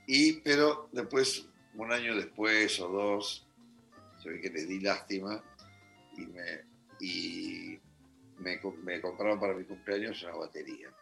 Y, 0.05 0.41
pero 0.41 0.89
después, 0.91 1.45
un 1.75 1.91
año 1.91 2.15
después 2.17 2.79
o 2.81 2.89
dos, 2.89 3.47
se 4.21 4.29
ve 4.29 4.41
que 4.41 4.49
le 4.49 4.65
di 4.65 4.81
lástima 4.81 5.41
y 6.17 6.25
me, 6.25 6.65
y 6.99 7.79
me, 8.39 8.59
me 8.83 9.01
compraron 9.01 9.39
para 9.39 9.53
mi 9.53 9.63
cumpleaños 9.63 10.21
una 10.23 10.35
batería. 10.35 10.93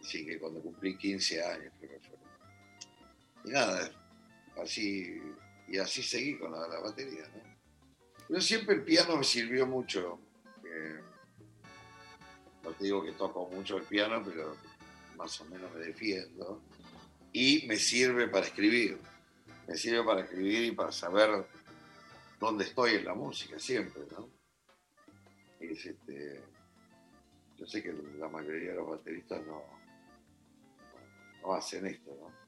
Así 0.00 0.26
que 0.26 0.38
cuando 0.38 0.60
cumplí 0.60 0.96
15 0.96 1.42
años, 1.42 1.72
creo 1.80 1.90
que 1.90 2.06
fue. 2.06 2.17
Y 3.48 3.50
nada, 3.50 3.90
así, 4.62 5.22
y 5.68 5.78
así 5.78 6.02
seguí 6.02 6.38
con 6.38 6.52
la, 6.52 6.68
la 6.68 6.80
batería. 6.80 7.26
¿no? 7.34 7.48
Pero 8.28 8.40
siempre 8.42 8.74
el 8.74 8.84
piano 8.84 9.16
me 9.16 9.24
sirvió 9.24 9.66
mucho. 9.66 10.20
Eh, 10.62 11.00
no 12.62 12.70
te 12.72 12.84
digo 12.84 13.02
que 13.02 13.12
toco 13.12 13.48
mucho 13.48 13.78
el 13.78 13.84
piano, 13.84 14.22
pero 14.22 14.54
más 15.16 15.40
o 15.40 15.46
menos 15.46 15.72
me 15.72 15.80
defiendo, 15.80 16.62
y 17.32 17.66
me 17.66 17.76
sirve 17.76 18.28
para 18.28 18.44
escribir. 18.44 18.98
Me 19.66 19.76
sirve 19.76 20.04
para 20.04 20.20
escribir 20.20 20.64
y 20.64 20.72
para 20.72 20.92
saber 20.92 21.46
dónde 22.38 22.64
estoy 22.64 22.96
en 22.96 23.06
la 23.06 23.14
música 23.14 23.58
siempre, 23.58 24.02
¿no? 24.10 24.28
Es 25.58 25.86
este, 25.86 26.42
yo 27.56 27.66
sé 27.66 27.82
que 27.82 27.94
la 28.18 28.28
mayoría 28.28 28.72
de 28.72 28.76
los 28.76 28.90
bateristas 28.90 29.44
no, 29.46 29.62
no, 31.40 31.54
hacen 31.54 31.86
esto, 31.86 32.14
¿no? 32.14 32.47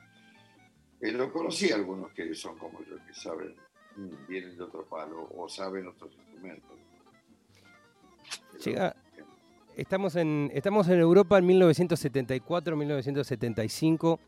Pero 1.00 1.32
conocí 1.32 1.72
a 1.72 1.76
algunos 1.76 2.12
que 2.12 2.34
son 2.34 2.58
como 2.58 2.80
yo, 2.84 2.96
que 3.06 3.14
saben, 3.14 3.54
vienen 4.28 4.56
de 4.56 4.62
otro 4.62 4.84
palo 4.84 5.28
o 5.34 5.48
saben 5.48 5.88
otros 5.88 6.12
instrumentos. 6.14 6.70
Llega, 8.62 8.94
estamos 9.76 10.14
en, 10.16 10.50
estamos 10.52 10.88
en 10.88 11.00
Europa 11.00 11.38
en 11.38 11.46
1974, 11.46 12.76
1975. 12.76 14.20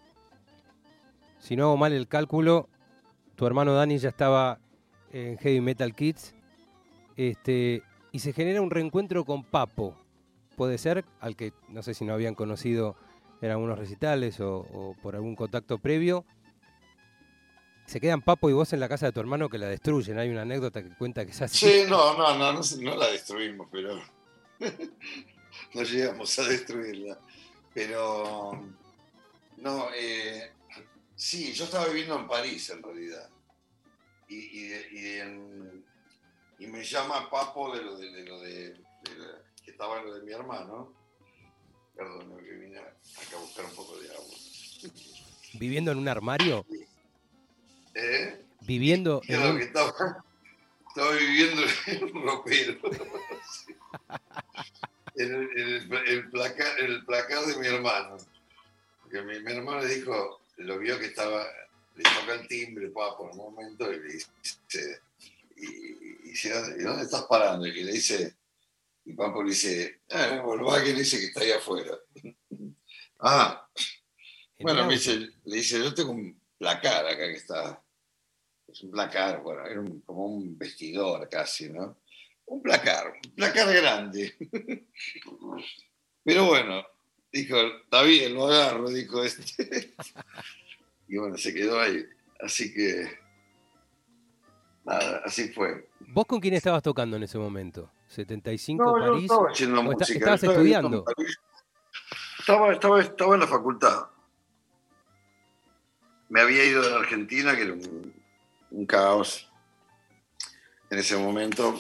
si 1.39 1.57
no 1.57 1.65
hago 1.65 1.77
mal 1.77 1.93
el 1.93 2.09
cálculo, 2.09 2.69
tu 3.37 3.47
hermano 3.47 3.75
Dani 3.75 3.99
ya 3.99 4.09
estaba 4.09 4.59
en 5.13 5.37
Heavy 5.37 5.61
Metal 5.61 5.95
Kids. 5.95 6.35
Este, 7.19 7.83
y 8.13 8.21
se 8.21 8.33
genera 8.33 8.63
un 8.63 8.71
reencuentro 8.71 9.27
con 9.27 9.45
Papo. 9.45 9.95
Puede 10.57 10.79
ser, 10.79 11.05
al 11.21 11.37
que 11.37 11.53
no 11.69 11.83
sé 11.83 11.93
si 11.93 12.07
no 12.07 12.15
habían 12.15 12.35
conocido 12.35 12.97
en 13.43 13.51
algunos 13.51 13.79
recitales 13.79 14.41
o, 14.41 14.61
o 14.73 14.97
por 15.03 15.17
algún 15.17 15.37
contacto 15.37 15.77
previo. 15.79 16.25
Se 17.87 18.01
quedan 18.01 18.23
Papo 18.23 18.49
y 18.49 18.53
vos 18.53 18.73
en 18.73 18.81
la 18.81 18.89
casa 18.89 19.07
de 19.07 19.13
tu 19.13 19.21
hermano 19.21 19.49
que 19.49 19.59
la 19.59 19.67
destruyen. 19.69 20.19
Hay 20.19 20.31
una 20.31 20.43
anécdota 20.43 20.83
que 20.83 20.91
cuenta 20.97 21.25
que 21.25 21.33
es 21.33 21.43
así. 21.43 21.59
Sí, 21.69 21.83
no, 21.89 22.17
no, 22.17 22.37
no, 22.39 22.53
no, 22.55 22.61
no 22.81 22.97
la 22.97 23.09
destruimos, 23.09 23.69
pero 23.71 24.01
no 25.75 25.83
llegamos 25.83 26.39
a 26.39 26.45
destruirla. 26.45 27.19
Pero 27.75 28.65
no, 29.59 29.89
eh, 29.95 30.53
sí, 31.17 31.53
yo 31.53 31.65
estaba 31.65 31.87
viviendo 31.89 32.19
en 32.19 32.27
París 32.29 32.71
en 32.71 32.83
realidad. 32.83 33.29
Y, 34.29 34.37
y, 34.37 34.73
y, 34.93 35.07
en- 35.21 35.85
y 36.59 36.67
me 36.67 36.83
llama 36.85 37.29
Papo 37.29 37.75
de 37.77 37.83
lo 37.83 37.99
de, 37.99 38.11
de 38.11 38.25
lo 38.25 38.41
de, 38.41 38.55
de 38.71 39.17
la- 39.19 39.43
que 39.65 39.71
estaba 39.73 40.01
en 40.01 40.07
lo 40.07 40.15
de 40.15 40.23
mi 40.23 40.33
hermano. 40.33 40.93
Perdón, 41.95 42.39
que 42.43 42.53
vine 42.53 42.79
acá 42.79 43.37
a 43.37 43.41
buscar 43.41 43.65
un 43.67 43.75
poco 43.75 43.99
de 43.99 44.09
agua. 44.09 44.35
Viviendo 45.55 45.93
en 45.93 45.99
un 45.99 46.09
armario, 46.09 46.65
¿Eh? 47.95 48.45
viviendo 48.61 49.21
en 49.27 49.59
que 49.59 49.65
estaba, 49.65 50.25
estaba 50.89 51.13
viviendo 51.13 51.63
en 51.87 52.05
un 52.17 52.23
ropero. 52.23 52.79
Sí. 53.67 53.75
En 55.15 55.35
el, 55.35 55.43
en 55.59 55.69
el- 55.69 56.09
el 56.09 56.31
placar, 56.31 56.81
el 56.81 57.05
placar 57.05 57.45
de 57.45 57.57
mi 57.59 57.67
hermano. 57.67 58.17
Porque 59.03 59.21
mi, 59.21 59.41
mi 59.41 59.53
hermano 59.53 59.83
le 59.83 59.95
dijo, 59.97 60.41
lo 60.57 60.79
vio 60.79 60.99
que 60.99 61.05
estaba, 61.07 61.47
le 61.97 62.03
toca 62.03 62.35
el 62.41 62.49
timbre, 62.49 62.89
papo, 62.89 63.25
en 63.31 63.39
un 63.39 63.53
momento, 63.53 63.93
y 63.93 63.99
le 64.01 64.09
dice, 64.15 64.31
y, 65.57 65.67
y- 65.67 66.19
y 66.25 66.29
dice, 66.31 66.49
¿y 66.79 66.83
dónde 66.83 67.03
estás 67.03 67.25
parando? 67.25 67.67
Y 67.67 67.85
le 67.85 67.93
dice, 67.93 68.35
y 69.05 69.13
Papo 69.13 69.43
le 69.43 69.51
dice, 69.51 70.01
ah, 70.13 70.41
Volkswagen 70.43 70.97
dice 70.97 71.19
que 71.19 71.27
está 71.27 71.41
ahí 71.41 71.51
afuera. 71.53 71.95
ah, 73.21 73.69
en 74.57 74.65
bueno, 74.65 74.87
me 74.87 74.95
dice, 74.95 75.29
le 75.45 75.57
dice, 75.57 75.79
yo 75.79 75.93
tengo 75.93 76.13
un 76.13 76.41
placar 76.63 77.05
acá 77.07 77.17
que 77.27 77.33
está. 77.35 77.83
Es 78.69 78.83
un 78.85 78.93
placar, 78.93 79.43
bueno, 79.43 79.67
era 79.67 79.81
un- 79.81 80.01
como 80.03 80.27
un 80.27 80.57
vestidor 80.57 81.29
casi, 81.29 81.69
¿no? 81.69 81.99
Un 82.47 82.63
placar, 82.63 83.13
un 83.25 83.35
placar 83.35 83.73
grande. 83.75 84.35
Pero 86.25 86.47
bueno, 86.47 86.85
dijo, 87.33 87.57
está 87.85 88.03
bien, 88.03 88.35
lo 88.35 88.47
agarro, 88.47 88.89
dijo 88.91 89.25
este. 89.25 89.93
y 91.09 91.17
bueno, 91.19 91.37
se 91.37 91.53
quedó 91.53 91.81
ahí. 91.81 92.05
Así 92.41 92.73
que, 92.73 93.11
nada, 94.85 95.23
así 95.25 95.49
fue. 95.53 95.89
¿Vos 95.99 96.27
con 96.27 96.41
quién 96.41 96.55
estabas 96.55 96.83
tocando 96.83 97.17
en 97.17 97.25
ese 97.25 97.39
momento? 97.39 97.91
¿75 98.15 98.77
No, 98.77 98.93
París? 98.93 99.23
estaba 99.25 99.51
haciendo 99.51 99.81
¿O 99.81 99.83
esta- 99.83 99.91
música. 99.97 100.19
estabas 100.19 100.43
estaba 100.43 100.53
estudiando? 100.55 101.05
Estaba, 102.39 102.73
estaba, 102.73 103.01
estaba 103.01 103.35
en 103.35 103.41
la 103.41 103.47
facultad. 103.49 104.07
Me 106.33 106.41
había 106.41 106.65
ido 106.65 106.81
de 106.81 106.95
Argentina, 106.95 107.55
que 107.55 107.61
era 107.61 107.75
un, 107.75 108.15
un 108.71 108.87
caos. 108.87 109.53
En 110.89 110.99
ese 110.99 111.15
momento 111.15 111.79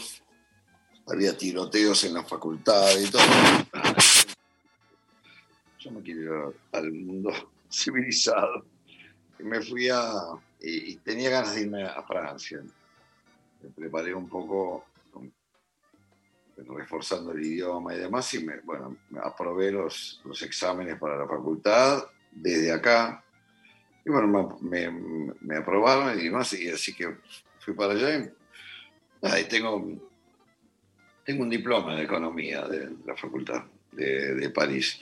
había 1.06 1.34
tiroteos 1.34 2.04
en 2.04 2.12
la 2.12 2.22
facultad 2.22 2.90
y 2.98 3.10
todo. 3.10 3.22
Yo 5.78 5.90
me 5.92 6.02
quiero 6.02 6.50
ir 6.50 6.56
al 6.70 6.92
mundo 6.92 7.32
civilizado. 7.72 8.66
Me 9.38 9.62
fui 9.62 9.88
a... 9.88 10.12
Y, 10.60 10.96
tenía 10.96 11.30
ganas 11.30 11.54
de 11.54 11.62
irme 11.62 11.84
a 11.84 12.02
Francia. 12.02 12.60
Me 13.62 13.70
preparé 13.70 14.14
un 14.14 14.28
poco 14.28 14.84
reforzando 16.58 17.32
el 17.32 17.42
idioma 17.42 17.94
y 17.94 18.00
demás, 18.00 18.34
y 18.34 18.44
me, 18.44 18.60
bueno, 18.60 18.98
aprobé 19.22 19.72
los, 19.72 20.20
los 20.26 20.42
exámenes 20.42 20.98
para 20.98 21.16
la 21.16 21.26
facultad 21.26 22.04
desde 22.30 22.70
acá. 22.70 23.24
Y 24.04 24.10
bueno, 24.10 24.58
me, 24.60 24.90
me- 25.40 25.56
aprobaron 25.56 26.18
y 26.18 26.24
demás, 26.24 26.52
y 26.54 26.68
así 26.68 26.94
que 26.94 27.14
fui 27.60 27.74
para 27.74 27.92
allá. 27.92 28.32
Y, 29.38 29.44
tengo, 29.44 29.86
tengo 31.24 31.42
un 31.42 31.50
diploma 31.50 31.94
en 31.94 32.00
economía 32.04 32.66
de 32.66 32.90
la 33.06 33.16
facultad 33.16 33.64
de, 33.92 34.34
de 34.34 34.50
París, 34.50 34.98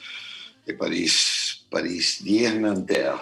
de 0.67 0.75
París, 0.75 1.67
París 1.71 2.23
10 2.23 2.61
Nanterre. 2.61 3.21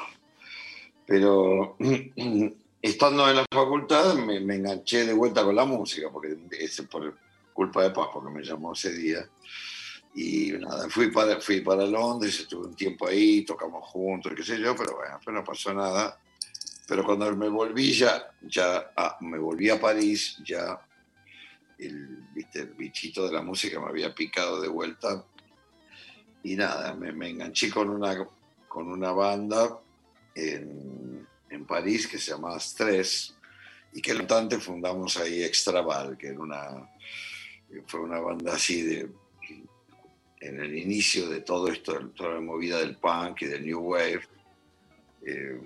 Pero 1.07 1.77
estando 2.83 3.29
en 3.31 3.37
la 3.37 3.47
facultad 3.51 4.15
me, 4.17 4.41
me 4.41 4.57
enganché 4.57 5.07
de 5.07 5.13
vuelta 5.15 5.45
con 5.45 5.55
la 5.55 5.65
música, 5.65 6.11
porque 6.13 6.37
es 6.59 6.81
por 6.83 7.17
culpa 7.53 7.85
de 7.85 7.91
Paz, 7.91 8.09
porque 8.13 8.31
me 8.31 8.43
llamó 8.45 8.73
ese 8.73 8.93
día. 8.93 9.29
Y 10.15 10.53
nada, 10.53 10.89
fui 10.89 11.11
para, 11.11 11.41
fui 11.41 11.61
para 11.61 11.85
Londres, 11.87 12.41
estuve 12.41 12.67
un 12.69 12.75
tiempo 12.75 13.07
ahí, 13.07 13.45
tocamos 13.45 13.85
juntos, 13.89 14.33
qué 14.35 14.43
sé 14.43 14.59
yo, 14.59 14.75
pero 14.75 14.97
bueno, 14.97 15.19
pero 15.25 15.39
no 15.39 15.45
pasó 15.45 15.73
nada. 15.73 16.19
Pero 16.87 17.05
cuando 17.05 17.35
me 17.37 17.49
volví 17.49 17.93
ya, 17.93 18.31
ya 18.43 18.93
ah, 18.97 19.19
me 19.21 19.39
volví 19.39 19.69
a 19.69 19.81
París, 19.81 20.39
ya 20.45 20.81
el, 21.79 22.25
¿viste? 22.35 22.61
el 22.61 22.75
bichito 22.75 23.27
de 23.27 23.33
la 23.33 23.43
música 23.43 23.79
me 23.79 23.89
había 23.89 24.15
picado 24.15 24.61
de 24.61 24.69
vuelta. 24.69 25.25
Y 26.43 26.57
nada, 26.57 26.95
me, 26.95 27.13
me 27.13 27.29
enganché 27.29 27.71
con 27.71 27.91
una, 27.91 28.27
con 28.67 28.89
una 28.89 29.13
banda 29.13 29.79
en, 30.35 31.27
en 31.51 31.67
París 31.67 32.07
que 32.07 32.19
se 32.19 32.31
llamaba 32.31 32.59
Stress 32.59 33.35
y 33.93 34.01
que 34.01 34.13
el 34.13 34.27
fundamos 34.61 35.17
ahí 35.17 35.43
Extraval, 35.43 36.17
que 36.17 36.29
era 36.29 36.41
una, 36.41 36.91
fue 37.87 38.01
una 38.01 38.21
banda 38.21 38.55
así 38.55 38.83
de 38.83 39.11
en 40.41 40.61
el 40.61 40.77
inicio 40.77 41.29
de 41.29 41.41
todo 41.41 41.69
esto, 41.69 41.99
toda 42.11 42.35
la 42.35 42.41
movida 42.41 42.79
del 42.79 42.97
punk 42.97 43.43
y 43.43 43.47
del 43.47 43.65
new 43.65 43.81
wave. 43.81 44.23
Eh, 45.25 45.61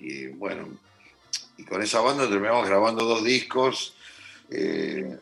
y 0.00 0.26
bueno, 0.28 0.78
y 1.56 1.64
con 1.64 1.82
esa 1.82 2.00
banda 2.00 2.28
terminamos 2.28 2.66
grabando 2.66 3.04
dos 3.04 3.24
discos 3.24 3.94
eh, 4.50 5.18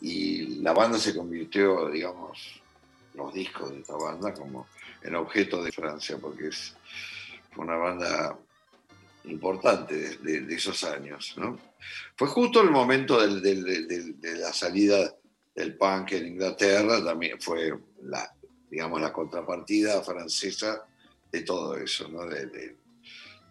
y 0.00 0.60
la 0.62 0.72
banda 0.72 0.98
se 0.98 1.14
convirtió, 1.14 1.88
digamos, 1.90 2.60
los 3.14 3.32
discos 3.34 3.70
de 3.70 3.80
esta 3.80 3.96
banda 3.96 4.32
como 4.34 4.66
en 5.02 5.14
objeto 5.14 5.62
de 5.62 5.72
Francia, 5.72 6.18
porque 6.20 6.48
es, 6.48 6.76
fue 7.52 7.64
una 7.64 7.76
banda 7.76 8.38
importante 9.24 10.18
de, 10.18 10.54
esos 10.54 10.84
años. 10.84 11.34
¿no? 11.36 11.58
Fue 12.16 12.28
justo 12.28 12.60
el 12.60 12.70
momento 12.70 13.20
de 13.20 14.38
la 14.38 14.52
salida 14.52 15.17
del 15.58 15.76
punk 15.76 16.12
en 16.12 16.26
Inglaterra, 16.28 17.02
también 17.04 17.40
fue 17.40 17.76
la, 18.02 18.32
digamos, 18.70 19.00
la 19.00 19.12
contrapartida 19.12 20.02
francesa 20.04 20.84
de 21.32 21.42
todo 21.42 21.76
eso, 21.76 22.08
¿no? 22.08 22.24
de, 22.26 22.46
de- 22.46 22.76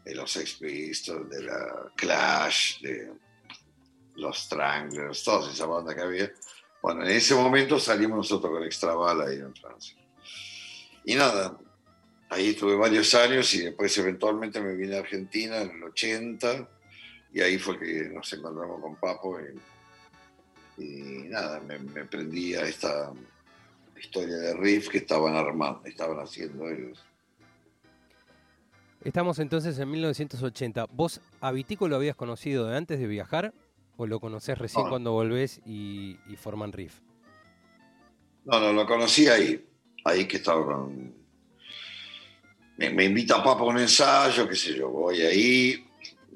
de 0.05 0.15
los 0.15 0.31
Sex 0.31 0.53
Pistols, 0.53 1.29
de 1.29 1.43
la 1.43 1.91
Clash, 1.97 2.79
de 2.79 3.11
los 4.15 4.37
Stranglers, 4.39 5.21
toda 5.21 5.51
esa 5.51 5.65
banda 5.65 5.93
que 5.93 5.99
había. 6.01 6.31
Bueno, 6.81 7.03
en 7.03 7.09
ese 7.11 7.35
momento 7.35 7.77
salimos 7.77 8.15
nosotros 8.19 8.53
con 8.53 8.63
Extraval 8.63 9.21
ahí 9.27 9.39
en 9.39 9.53
Francia. 9.53 9.97
Y 11.03 11.13
nada, 11.15 11.57
ahí 12.29 12.51
estuve 12.51 12.75
varios 12.77 13.13
años 13.15 13.53
y 13.53 13.63
después 13.65 13.97
eventualmente 13.97 14.61
me 14.61 14.75
vine 14.75 14.95
a 14.95 14.99
Argentina 14.99 15.57
en 15.61 15.71
el 15.71 15.83
80 15.83 16.69
y 17.33 17.41
ahí 17.41 17.59
fue 17.59 17.77
que 17.77 18.07
nos 18.09 18.31
encontramos 18.31 18.79
con 18.79 18.95
Papo 18.95 19.37
y, 19.41 19.59
y 20.77 21.27
nada, 21.29 21.59
me, 21.61 21.79
me 21.79 22.05
prendí 22.05 22.53
a 22.55 22.61
esta 22.63 23.11
historia 23.99 24.35
de 24.37 24.53
riff 24.55 24.89
que 24.89 24.99
estaban 24.99 25.35
armando, 25.35 25.81
estaban 25.85 26.19
haciendo 26.19 26.67
ellos. 26.69 27.03
Estamos 29.03 29.39
entonces 29.39 29.77
en 29.79 29.89
1980. 29.91 30.85
¿Vos 30.91 31.21
a 31.39 31.51
Vitico 31.51 31.87
lo 31.87 31.95
habías 31.95 32.15
conocido 32.15 32.67
de 32.67 32.77
antes 32.77 32.99
de 32.99 33.07
viajar 33.07 33.53
o 33.95 34.05
lo 34.05 34.19
conocés 34.19 34.57
recién 34.57 34.83
No. 34.85 34.89
cuando 34.89 35.11
volvés 35.13 35.61
y, 35.65 36.17
y 36.27 36.35
forman 36.35 36.71
Riff? 36.73 36.99
No, 38.45 38.59
no, 38.59 38.73
lo 38.73 38.85
conocí 38.85 39.27
ahí, 39.27 39.65
ahí 40.05 40.25
que 40.25 40.37
estaba 40.37 40.63
con... 40.65 41.13
Me, 42.77 42.89
me 42.91 43.05
invita 43.05 43.43
Papo 43.43 43.65
a 43.65 43.67
un 43.73 43.79
ensayo, 43.79 44.47
qué 44.47 44.55
sé 44.55 44.75
yo, 44.75 44.89
voy 44.89 45.21
ahí, 45.21 45.85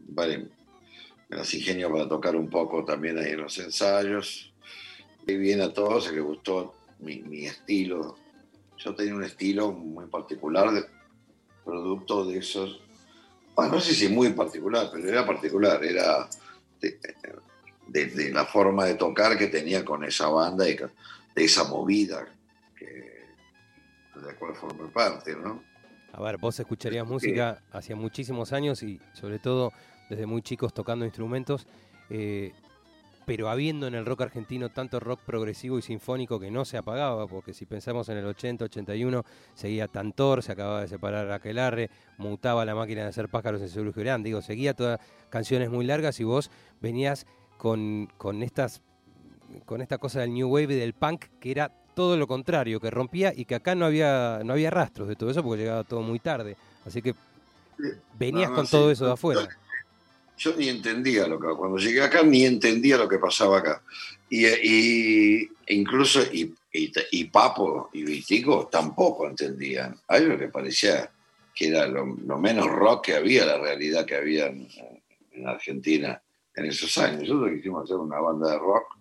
vale, 0.10 0.48
me 1.32 1.38
las 1.38 1.54
ingenio 1.54 1.90
para 1.90 2.10
tocar 2.10 2.36
un 2.36 2.50
poco 2.50 2.84
también 2.84 3.18
ahí 3.18 3.32
en 3.32 3.42
los 3.42 3.58
ensayos. 3.58 4.54
Y 5.26 5.36
bien 5.38 5.62
a 5.62 5.72
todos, 5.74 6.04
se 6.04 6.12
les 6.12 6.22
gustó 6.24 6.76
mi, 7.00 7.22
mi 7.22 7.46
estilo. 7.46 8.18
Yo 8.78 8.94
tenía 8.94 9.16
un 9.16 9.24
estilo 9.24 9.72
muy 9.72 10.08
particular, 10.08 10.72
de, 10.72 10.84
producto 11.64 12.26
de 12.26 12.40
esos... 12.40 12.82
Bueno, 13.56 13.76
no 13.76 13.80
sé 13.80 13.94
si 13.94 14.10
muy 14.10 14.30
particular, 14.34 14.90
pero 14.92 15.08
era 15.08 15.26
particular, 15.26 15.82
era 15.84 16.28
de, 16.82 17.00
de- 17.88 18.06
de 18.08 18.32
la 18.32 18.46
forma 18.46 18.86
de 18.86 18.96
tocar 18.96 19.38
que 19.38 19.48
tenía 19.48 19.86
con 19.86 20.04
esa 20.04 20.28
banda 20.28 20.68
y 20.68 20.76
con- 20.76 20.92
de 21.36 21.44
esa 21.46 21.64
movida 21.66 22.28
que, 22.78 22.86
de 22.86 24.22
la 24.22 24.36
cual 24.36 24.54
formé 24.56 24.90
parte, 24.90 25.34
¿no? 25.36 25.64
A 26.14 26.22
ver, 26.22 26.38
vos 26.38 26.60
escucharías 26.60 27.08
música 27.08 27.62
hacía 27.72 27.96
muchísimos 27.96 28.52
años 28.52 28.84
y 28.84 29.00
sobre 29.14 29.40
todo 29.40 29.72
desde 30.12 30.26
muy 30.26 30.42
chicos 30.42 30.74
tocando 30.74 31.06
instrumentos, 31.06 31.66
eh, 32.10 32.52
pero 33.26 33.50
habiendo 33.50 33.88
en 33.88 33.96
el 33.96 34.06
rock 34.06 34.24
argentino 34.24 34.68
tanto 34.70 35.00
rock 35.00 35.22
progresivo 35.22 35.80
y 35.80 35.82
sinfónico 35.82 36.38
que 36.38 36.52
no 36.52 36.66
se 36.66 36.78
apagaba, 36.78 37.28
porque 37.28 37.54
si 37.54 37.66
pensamos 37.66 38.10
en 38.10 38.18
el 38.18 38.26
80, 38.26 38.66
81, 38.66 39.24
seguía 39.54 39.88
Tantor, 39.88 40.44
se 40.44 40.52
acababa 40.52 40.82
de 40.82 40.90
separar 40.90 41.32
Aquelarre, 41.32 41.90
mutaba 42.18 42.66
la 42.66 42.76
máquina 42.76 43.04
de 43.04 43.08
hacer 43.08 43.30
pájaros 43.30 43.62
en 43.62 43.70
Seguro 43.70 43.94
Girán, 43.94 44.22
digo, 44.22 44.42
seguía 44.42 44.74
todas 44.74 45.00
canciones 45.30 45.70
muy 45.70 45.86
largas 45.86 46.20
y 46.20 46.26
vos 46.26 46.52
venías 46.82 47.26
con, 47.58 48.10
con 48.18 48.44
estas 48.44 48.82
con 49.66 49.82
esta 49.82 49.98
cosa 49.98 50.22
del 50.22 50.34
new 50.34 50.50
wave 50.50 50.74
y 50.74 50.80
del 50.80 50.94
punk 50.94 51.26
que 51.40 51.52
era 51.52 51.72
todo 51.94 52.18
lo 52.18 52.28
contrario, 52.28 52.80
que 52.82 52.90
rompía 52.90 53.34
y 53.36 53.46
que 53.46 53.56
acá 53.56 53.76
no 53.76 53.86
había 53.86 54.42
no 54.44 54.54
había 54.54 54.72
rastros 54.72 55.08
de 55.08 55.16
todo 55.16 55.30
eso 55.30 55.42
porque 55.44 55.62
llegaba 55.64 55.84
todo 55.86 56.02
muy 56.02 56.20
tarde. 56.20 56.58
Así 56.86 57.02
que 57.02 57.14
venías 58.18 58.50
No, 58.50 58.56
no, 58.56 58.56
con 58.56 58.66
sí. 58.66 58.72
todo 58.72 58.92
eso 58.92 59.06
de 59.06 59.12
afuera. 59.14 59.48
Yo 60.42 60.56
ni 60.56 60.70
entendía 60.70 61.28
lo 61.28 61.40
que, 61.40 61.50
cuando 61.56 61.78
llegué 61.78 62.02
acá, 62.02 62.24
ni 62.24 62.46
entendía 62.46 62.98
lo 62.98 63.08
que 63.08 63.20
pasaba 63.20 63.60
acá. 63.60 63.84
Y, 64.28 65.48
incluso, 65.68 66.20
y, 66.34 66.52
y, 66.74 66.92
y 67.12 67.26
Papo 67.26 67.92
y 67.94 68.04
Vitico 68.04 68.68
tampoco 68.68 69.28
entendían. 69.28 69.96
A 70.08 70.18
ellos 70.18 70.42
parecía 70.52 71.12
que 71.54 71.68
era 71.68 71.86
lo, 71.86 72.08
lo 72.26 72.40
menos 72.40 72.66
rock 72.66 73.06
que 73.06 73.16
había, 73.16 73.46
la 73.46 73.60
realidad 73.60 74.04
que 74.04 74.16
había 74.16 74.48
en, 74.48 74.68
en 75.34 75.48
Argentina 75.48 76.20
en 76.56 76.66
esos 76.66 76.98
años. 76.98 77.22
Nosotros 77.22 77.52
quisimos 77.58 77.84
hacer 77.84 77.98
una 77.98 78.20
banda 78.20 78.54
de 78.54 78.58
rock 78.58 78.98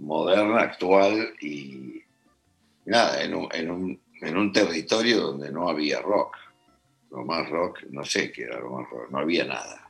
moderna, 0.00 0.60
actual 0.62 1.34
y 1.40 2.02
nada, 2.86 3.22
en 3.22 3.32
un, 3.32 3.48
en 3.52 3.70
un, 3.70 4.00
en 4.22 4.36
un 4.36 4.52
territorio 4.52 5.20
donde 5.20 5.52
no 5.52 5.68
había 5.68 6.00
rock. 6.00 6.36
Lo 7.12 7.24
más 7.24 7.48
rock, 7.48 7.84
no 7.90 8.04
sé 8.04 8.32
qué 8.32 8.42
era 8.42 8.58
lo 8.58 8.70
más 8.70 8.90
rock, 8.90 9.08
no 9.10 9.18
había 9.18 9.44
nada. 9.44 9.85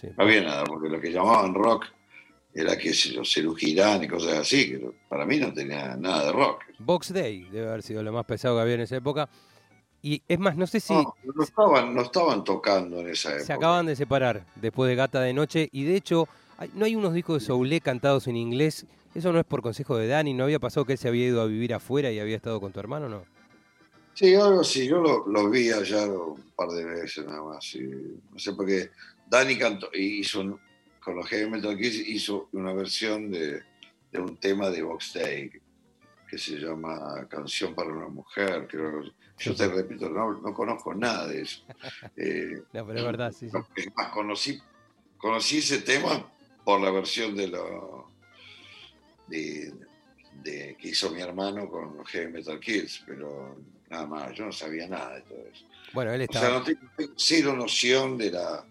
Sí. 0.00 0.08
No 0.16 0.24
había 0.24 0.42
nada, 0.42 0.64
porque 0.64 0.88
lo 0.88 1.00
que 1.00 1.10
llamaban 1.12 1.54
rock 1.54 1.86
era, 2.54 2.76
qué 2.76 2.92
yo, 2.92 3.22
Cerú 3.24 3.54
Girán 3.54 4.02
y 4.04 4.08
cosas 4.08 4.38
así, 4.38 4.70
que 4.70 4.90
para 5.08 5.24
mí 5.24 5.38
no 5.38 5.52
tenía 5.52 5.96
nada 5.96 6.26
de 6.26 6.32
rock. 6.32 6.62
Box 6.78 7.12
Day 7.12 7.48
debe 7.50 7.68
haber 7.68 7.82
sido 7.82 8.02
lo 8.02 8.12
más 8.12 8.24
pesado 8.24 8.56
que 8.56 8.62
había 8.62 8.74
en 8.74 8.80
esa 8.82 8.96
época. 8.96 9.28
Y 10.00 10.22
es 10.28 10.38
más, 10.38 10.56
no 10.56 10.66
sé 10.66 10.78
si 10.80 10.92
No, 10.94 11.14
no 11.34 11.42
estaban, 11.42 11.94
no 11.94 12.02
estaban 12.02 12.44
tocando 12.44 13.00
en 13.00 13.08
esa 13.08 13.30
época. 13.30 13.44
se 13.44 13.52
acaban 13.52 13.86
de 13.86 13.96
separar 13.96 14.44
después 14.56 14.88
de 14.88 14.94
Gata 14.94 15.20
de 15.20 15.32
Noche. 15.34 15.68
Y 15.72 15.82
de 15.84 15.96
hecho, 15.96 16.28
hay- 16.56 16.70
no 16.74 16.84
hay 16.84 16.94
unos 16.94 17.12
discos 17.14 17.40
de 17.42 17.46
Soulé 17.46 17.80
cantados 17.80 18.28
en 18.28 18.36
inglés. 18.36 18.86
Eso 19.14 19.32
no 19.32 19.40
es 19.40 19.44
por 19.44 19.60
consejo 19.60 19.96
de 19.96 20.06
Dani. 20.06 20.34
¿No 20.34 20.44
había 20.44 20.60
pasado 20.60 20.86
que 20.86 20.92
él 20.92 20.98
se 20.98 21.08
había 21.08 21.26
ido 21.26 21.40
a 21.40 21.46
vivir 21.46 21.74
afuera 21.74 22.12
y 22.12 22.20
había 22.20 22.36
estado 22.36 22.60
con 22.60 22.70
tu 22.72 22.78
hermano? 22.78 23.08
No. 23.08 23.24
Sí, 24.14 24.34
algo 24.36 24.60
así. 24.60 24.86
Yo 24.86 25.00
lo, 25.00 25.26
lo 25.26 25.50
vi 25.50 25.70
allá 25.70 26.06
un 26.06 26.42
par 26.54 26.68
de 26.68 26.84
veces 26.84 27.26
nada 27.26 27.42
más. 27.42 27.74
y 27.74 27.80
no 27.82 28.38
sé, 28.38 28.52
porque 28.52 28.90
Dani 29.28 29.56
cantó, 29.58 29.90
hizo 29.94 30.40
un- 30.40 30.60
con 31.00 31.16
los 31.16 31.26
Heavy 31.28 31.50
Metal 31.50 31.76
Kids 31.76 32.06
hizo 32.08 32.48
una 32.52 32.72
versión 32.72 33.30
de, 33.30 33.62
de 34.12 34.18
un 34.20 34.36
tema 34.36 34.68
de 34.70 34.82
Box 34.82 35.14
Day 35.14 35.50
que 36.28 36.36
se 36.38 36.56
llama 36.56 37.26
Canción 37.28 37.74
para 37.74 37.90
una 37.90 38.08
Mujer. 38.08 38.66
creo. 38.68 39.02
yo 39.38 39.54
te 39.54 39.68
repito, 39.68 40.08
no, 40.10 40.32
no 40.40 40.52
conozco 40.52 40.94
nada 40.94 41.26
de 41.28 41.42
eso. 41.42 41.62
Eh, 42.16 42.62
No, 42.72 42.86
pero 42.86 42.98
es 42.98 43.04
verdad, 43.04 43.32
sí, 43.32 43.48
sí. 43.48 43.88
más, 43.96 44.08
conocí, 44.12 44.60
conocí 45.16 45.58
ese 45.58 45.78
tema 45.82 46.30
por 46.64 46.80
la 46.80 46.90
versión 46.90 47.34
de 47.36 47.48
lo 47.48 48.10
de, 49.28 49.72
de- 50.42 50.76
que 50.78 50.88
hizo 50.88 51.10
mi 51.10 51.20
hermano 51.20 51.68
con 51.68 51.96
los 51.96 52.08
Heavy 52.08 52.32
Metal 52.32 52.58
Kids, 52.60 53.02
pero 53.06 53.56
nada 53.88 54.06
más, 54.06 54.34
yo 54.34 54.46
no 54.46 54.52
sabía 54.52 54.86
nada 54.88 55.14
de 55.14 55.22
todo 55.22 55.38
eso. 55.52 55.64
Bueno, 55.92 56.12
él 56.12 56.26
O 56.28 56.32
sea, 56.32 56.42
estaba. 56.42 56.58
no 56.58 56.64
tengo 56.64 56.80
cero 57.16 57.54
noción 57.56 58.18
de 58.18 58.30
la... 58.32 58.64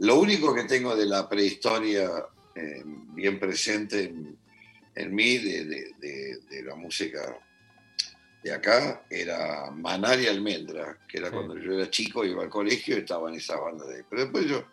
Lo 0.00 0.18
único 0.18 0.54
que 0.54 0.64
tengo 0.64 0.94
de 0.96 1.06
la 1.06 1.28
prehistoria 1.28 2.10
eh, 2.54 2.82
bien 2.84 3.38
presente 3.38 4.04
en, 4.04 4.36
en 4.94 5.14
mí, 5.14 5.38
de, 5.38 5.64
de- 5.64 5.92
de- 6.00 6.36
de 6.50 6.62
la 6.62 6.74
música 6.74 7.36
de 8.42 8.52
acá, 8.52 9.02
era 9.10 9.70
Manar 9.70 10.18
y 10.20 10.26
Almendra, 10.26 10.98
que 11.06 11.18
era 11.18 11.28
Sí. 11.28 11.34
cuando 11.34 11.58
yo 11.58 11.72
era 11.74 11.90
chico, 11.90 12.24
iba 12.24 12.42
al 12.42 12.48
colegio 12.48 12.96
y 12.96 13.00
estaba 13.00 13.28
en 13.30 13.36
esa 13.36 13.56
banda 13.58 13.84
de 13.86 13.96
ahí. 13.96 14.02
Pero 14.08 14.22
después 14.22 14.46
yo 14.46 14.64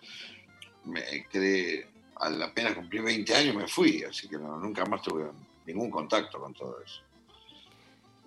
me 0.86 1.02
quedé, 1.30 1.88
al 2.16 2.42
apenas 2.42 2.74
cumplí 2.76 3.00
20 3.00 3.36
años 3.36 3.56
me 3.56 3.68
fui, 3.68 4.04
así 4.04 4.28
que 4.30 4.38
no, 4.38 4.58
nunca 4.58 4.86
más 4.86 5.02
tuve 5.02 5.26
ningún 5.66 5.92
contacto 5.92 6.40
con 6.40 6.54
todo 6.54 6.82
eso. 6.82 7.02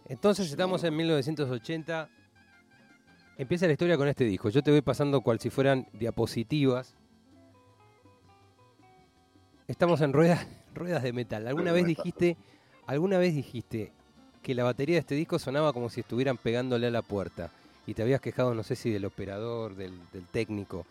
Entonces 0.06 0.50
estamos 0.50 0.84
en 0.84 0.94
1980. 0.96 2.08
Empieza 3.40 3.66
la 3.66 3.72
historia 3.72 3.96
con 3.96 4.06
este 4.06 4.24
disco. 4.24 4.50
Yo 4.50 4.62
te 4.62 4.70
voy 4.70 4.82
pasando 4.82 5.22
cual 5.22 5.40
si 5.40 5.48
fueran 5.48 5.88
diapositivas. 5.94 6.94
Estamos 9.66 10.02
en 10.02 10.12
ruedas, 10.12 10.46
ruedas 10.74 11.02
de 11.02 11.14
metal. 11.14 11.46
¿Alguna 11.46 11.72
vez 11.72 11.86
dijiste, 11.86 12.36
alguna 12.86 13.16
vez 13.16 13.34
dijiste 13.34 13.92
que 14.42 14.54
la 14.54 14.62
batería 14.64 14.96
de 14.96 15.00
este 15.00 15.14
disco 15.14 15.38
sonaba 15.38 15.72
como 15.72 15.88
si 15.88 16.00
estuvieran 16.00 16.36
pegándole 16.36 16.88
a 16.88 16.90
la 16.90 17.00
puerta? 17.00 17.50
Y 17.86 17.94
te 17.94 18.02
habías 18.02 18.20
quejado, 18.20 18.54
no 18.54 18.62
sé 18.62 18.76
si 18.76 18.90
del 18.90 19.06
operador, 19.06 19.74
del, 19.74 19.98
del 20.12 20.26
técnico 20.26 20.84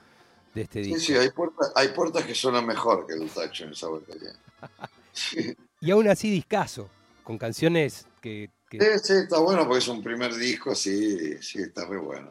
de 0.55 0.63
este 0.63 0.83
Sí, 0.83 0.89
disco. 0.89 1.05
sí, 1.05 1.13
hay 1.13 1.29
puertas, 1.29 1.71
hay 1.75 1.89
puertas 1.89 2.23
que 2.25 2.33
suenan 2.33 2.65
mejor 2.65 3.05
que 3.05 3.13
el 3.13 3.29
tacho 3.29 3.65
en 3.65 3.73
esa 3.73 3.89
batería. 3.89 4.33
Sí. 5.11 5.55
Y 5.81 5.91
aún 5.91 6.07
así 6.07 6.31
discaso, 6.31 6.89
con 7.23 7.37
canciones 7.37 8.07
que... 8.21 8.49
Sí, 8.71 8.77
sí, 9.03 9.13
está 9.13 9.39
bueno 9.39 9.63
porque 9.65 9.79
es 9.79 9.87
un 9.87 10.03
primer 10.03 10.35
disco, 10.35 10.75
sí, 10.75 11.41
sí, 11.41 11.61
está 11.61 11.87
re 11.87 11.97
bueno. 11.97 12.29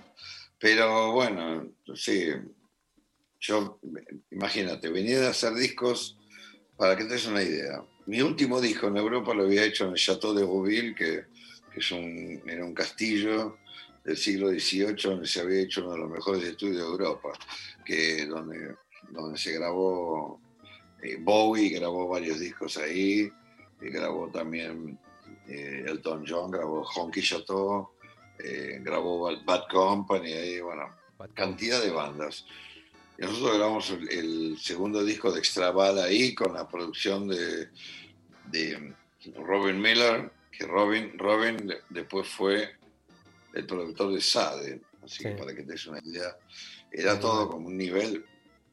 Pero 0.58 1.12
bueno, 1.12 1.72
sí, 1.94 2.28
yo, 3.40 3.80
imagínate, 4.30 4.88
venía 4.88 5.20
de 5.20 5.28
hacer 5.28 5.54
discos, 5.54 6.16
para 6.76 6.96
que 6.96 7.04
te 7.04 7.14
des 7.14 7.26
una 7.26 7.42
idea. 7.42 7.82
Mi 8.06 8.22
último 8.22 8.60
disco 8.60 8.86
en 8.86 8.96
Europa 8.96 9.34
lo 9.34 9.44
había 9.44 9.64
hecho 9.64 9.84
en 9.84 9.90
el 9.90 9.96
Chateau 9.96 10.32
de 10.32 10.42
Rouville, 10.42 10.94
que, 10.94 11.24
que 11.72 11.80
es 11.80 11.90
un, 11.90 12.40
era 12.46 12.64
un 12.64 12.72
castillo 12.72 13.58
del 14.04 14.16
siglo 14.16 14.48
XVIII 14.48 14.94
donde 15.02 15.26
se 15.26 15.40
había 15.40 15.60
hecho 15.60 15.82
uno 15.82 15.92
de 15.92 15.98
los 15.98 16.10
mejores 16.10 16.44
estudios 16.44 16.76
de 16.76 16.82
Europa, 16.82 17.32
que, 17.84 18.26
donde, 18.26 18.76
donde 19.10 19.38
se 19.38 19.52
grabó 19.52 20.40
eh, 21.02 21.16
Bowie, 21.20 21.70
grabó 21.70 22.08
varios 22.08 22.38
discos 22.38 22.76
ahí, 22.76 23.30
y 23.80 23.88
grabó 23.90 24.30
también 24.30 24.98
eh, 25.48 25.84
Elton 25.86 26.24
John 26.26 26.50
grabó 26.50 26.82
Honky 26.84 27.22
Chateau, 27.22 27.90
eh, 28.38 28.78
grabó 28.82 29.20
Bad- 29.20 29.44
Bad 29.44 29.68
Company, 29.70 30.32
ahí, 30.32 30.60
bueno, 30.60 30.94
cantidad 31.34 31.80
de 31.82 31.90
bandas. 31.90 32.44
Y 33.18 33.22
nosotros 33.22 33.56
grabamos 33.56 33.90
el, 33.90 34.08
el 34.10 34.58
segundo 34.58 35.04
disco 35.04 35.32
de 35.32 35.40
Extraval 35.40 35.98
ahí 35.98 36.34
con 36.34 36.52
la 36.54 36.68
producción 36.68 37.26
de, 37.28 37.68
de 38.44 38.94
Robin 39.36 39.80
Miller, 39.80 40.30
que 40.52 40.66
Robin, 40.66 41.18
Robin 41.18 41.56
de- 41.66 41.78
después 41.90 42.28
fue 42.28 42.76
el 43.54 43.66
productor 43.66 44.12
de 44.12 44.20
Sade, 44.20 44.80
así 45.02 45.24
que 45.24 45.32
Sí. 45.32 45.38
para 45.38 45.54
que 45.54 45.62
te 45.64 45.72
des 45.72 45.86
una 45.86 46.00
idea, 46.04 46.36
era 46.92 47.14
Muy 47.14 47.20
todo 47.22 47.48
como 47.50 47.66
un 47.68 47.76
nivel 47.76 48.24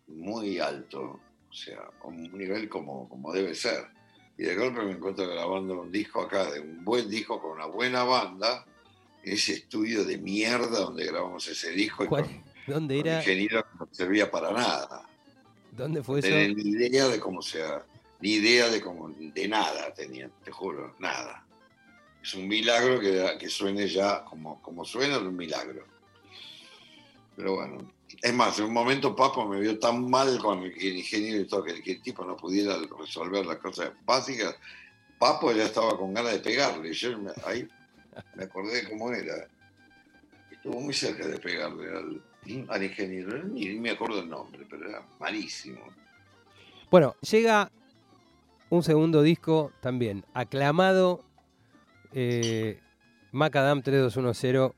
muy 0.07 0.59
alto, 0.59 1.19
o 1.49 1.53
sea, 1.53 1.79
un 2.03 2.21
nivel 2.38 2.69
como, 2.69 3.09
como 3.09 3.33
debe 3.33 3.55
ser. 3.55 3.88
Y 4.37 4.43
de 4.43 4.55
golpe 4.55 4.81
me 4.81 4.91
encuentro 4.91 5.27
grabando 5.27 5.81
un 5.81 5.91
disco 5.91 6.21
acá, 6.21 6.51
de 6.51 6.59
un 6.59 6.83
buen 6.83 7.09
disco 7.09 7.41
con 7.41 7.51
una 7.51 7.65
buena 7.67 8.03
banda, 8.03 8.65
ese 9.23 9.53
estudio 9.53 10.03
de 10.03 10.17
mierda 10.17 10.79
donde 10.79 11.05
grabamos 11.05 11.47
ese 11.47 11.71
disco 11.71 12.03
y 12.03 12.07
¿Cuál- 12.07 12.23
con, 12.25 12.43
¿Dónde 12.67 12.97
con 12.97 13.07
era? 13.07 13.19
ingeniero 13.19 13.63
que 13.63 13.77
no 13.79 13.87
servía 13.91 14.29
para 14.29 14.51
nada. 14.51 15.07
¿Dónde 15.71 16.03
fue 16.03 16.21
No 16.21 16.27
eso? 16.27 16.53
ni 16.53 16.69
idea 16.69 17.07
de 17.07 17.19
cómo 17.19 17.41
sea, 17.41 17.85
ni 18.21 18.31
idea 18.33 18.69
de 18.69 18.81
cómo, 18.81 19.09
de 19.09 19.47
nada 19.47 19.93
tenía, 19.93 20.29
te 20.43 20.51
juro, 20.51 20.95
nada. 20.99 21.45
Es 22.21 22.33
un 22.33 22.47
milagro 22.47 22.99
que, 22.99 23.37
que 23.39 23.49
suene 23.49 23.87
ya 23.87 24.23
como, 24.25 24.61
como 24.61 24.83
suena, 24.83 25.15
es 25.15 25.21
un 25.21 25.35
milagro. 25.35 25.85
Pero 27.35 27.55
bueno, 27.55 27.91
es 28.21 28.33
más, 28.33 28.59
en 28.59 28.65
un 28.65 28.73
momento 28.73 29.15
Papo 29.15 29.47
me 29.47 29.59
vio 29.59 29.79
tan 29.79 30.09
mal 30.09 30.37
con 30.39 30.63
el 30.63 30.97
ingeniero 30.97 31.41
y 31.41 31.47
todo, 31.47 31.63
que, 31.63 31.71
el 31.71 32.01
tipo 32.01 32.23
no 32.23 32.35
pudiera 32.35 32.75
resolver 32.99 33.45
las 33.45 33.57
cosas 33.57 33.91
básicas. 34.05 34.55
Papo 35.17 35.51
ya 35.51 35.65
estaba 35.65 35.97
con 35.97 36.13
ganas 36.13 36.33
de 36.33 36.39
pegarle. 36.39 36.93
Yo 36.93 37.17
me- 37.17 37.31
ahí 37.45 37.67
me 38.35 38.43
acordé 38.43 38.81
de 38.81 38.89
cómo 38.89 39.11
era. 39.11 39.47
Estuvo 40.51 40.79
muy 40.79 40.93
cerca 40.93 41.27
de 41.27 41.39
pegarle 41.39 42.21
al, 42.69 42.83
ingeniero. 42.83 43.43
Ni, 43.43 43.65
ni 43.65 43.79
me 43.79 43.91
acuerdo 43.91 44.19
el 44.19 44.29
nombre, 44.29 44.65
pero 44.69 44.89
era 44.89 45.05
malísimo. 45.19 45.81
Bueno, 46.91 47.15
llega 47.21 47.71
un 48.69 48.83
segundo 48.83 49.21
disco 49.21 49.71
también, 49.79 50.25
aclamado, 50.33 51.23
eh, 52.13 52.79
Macadam 53.31 53.81
3210, 53.81 54.71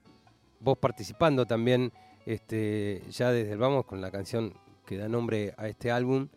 vos 0.60 0.78
participando 0.78 1.46
también 1.46 1.92
este, 2.28 3.02
ya 3.10 3.32
desde 3.32 3.54
el 3.54 3.58
vamos 3.58 3.86
con 3.86 4.02
la 4.02 4.12
canción 4.12 4.54
que 4.86 4.98
da 4.98 5.08
nombre 5.08 5.54
a 5.58 5.68
este 5.68 5.90
álbum. 5.92 6.28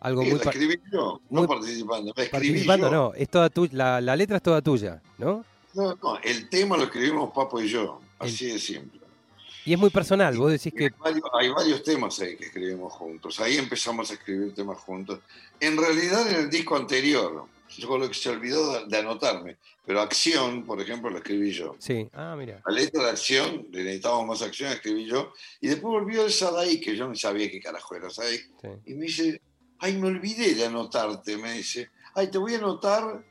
Algo 0.00 0.22
Sí, 0.22 0.28
muy 0.28 0.38
la 0.38 0.44
pa- 0.44 0.50
escribí 0.50 0.80
yo, 0.92 1.20
muy- 1.30 1.42
no 1.42 1.48
participando. 1.48 2.12
La 2.16 2.22
escribí 2.22 2.48
participando, 2.48 2.86
yo. 2.86 2.92
no, 2.92 3.14
es 3.14 3.28
toda 3.28 3.48
tu- 3.50 3.68
la, 3.72 4.00
la 4.00 4.14
letra 4.14 4.36
es 4.36 4.42
toda 4.42 4.62
tuya, 4.62 5.02
¿no? 5.18 5.44
No, 5.74 5.94
no, 6.02 6.18
el 6.22 6.48
tema 6.48 6.76
lo 6.76 6.84
escribimos 6.84 7.32
Papo 7.34 7.60
y 7.60 7.68
yo, 7.68 8.00
así 8.18 8.46
de 8.46 8.58
simple. 8.58 9.00
Y 9.64 9.72
es 9.74 9.78
muy 9.78 9.90
personal, 9.90 10.36
vos 10.38 10.50
decís 10.52 10.72
que... 10.72 10.84
Hay 10.84 10.90
varios, 10.98 11.24
hay 11.38 11.48
varios 11.50 11.82
temas 11.82 12.18
ahí 12.20 12.36
que 12.36 12.46
escribimos 12.46 12.92
juntos. 12.92 13.38
Ahí 13.40 13.56
empezamos 13.58 14.10
a 14.10 14.14
escribir 14.14 14.54
temas 14.54 14.78
juntos. 14.78 15.18
En 15.60 15.76
realidad 15.76 16.26
en 16.30 16.36
el 16.36 16.50
disco 16.50 16.74
anterior, 16.76 17.44
yo 17.76 17.98
lo 17.98 18.08
que 18.08 18.14
se 18.14 18.30
olvidó 18.30 18.86
de, 18.86 18.98
anotarme, 18.98 19.58
pero 19.84 20.00
Acción, 20.00 20.64
por 20.64 20.80
ejemplo, 20.80 21.10
lo 21.10 21.18
escribí 21.18 21.50
yo. 21.52 21.76
Sí, 21.78 22.08
ah, 22.12 22.34
mira. 22.38 22.62
La 22.66 22.74
letra 22.74 23.04
de 23.04 23.10
Acción, 23.10 23.66
le 23.70 23.84
necesitábamos 23.84 24.26
más 24.26 24.42
acción, 24.42 24.72
escribí 24.72 25.06
yo. 25.06 25.32
Y 25.60 25.68
después 25.68 25.90
volvió 25.92 26.24
el 26.24 26.32
Sadai, 26.32 26.80
que 26.80 26.96
yo 26.96 27.06
no 27.08 27.14
sabía 27.14 27.50
qué 27.50 27.60
carajo 27.60 27.94
era 27.94 28.10
Sadai. 28.10 28.38
Sí. 28.38 28.68
Y 28.86 28.94
me 28.94 29.06
dice, 29.06 29.40
ay, 29.78 29.96
me 29.98 30.08
olvidé 30.08 30.54
de 30.54 30.66
anotarte. 30.66 31.36
Me 31.36 31.52
dice, 31.52 31.90
ay, 32.14 32.30
te 32.30 32.38
voy 32.38 32.54
a 32.54 32.58
anotar. 32.58 33.24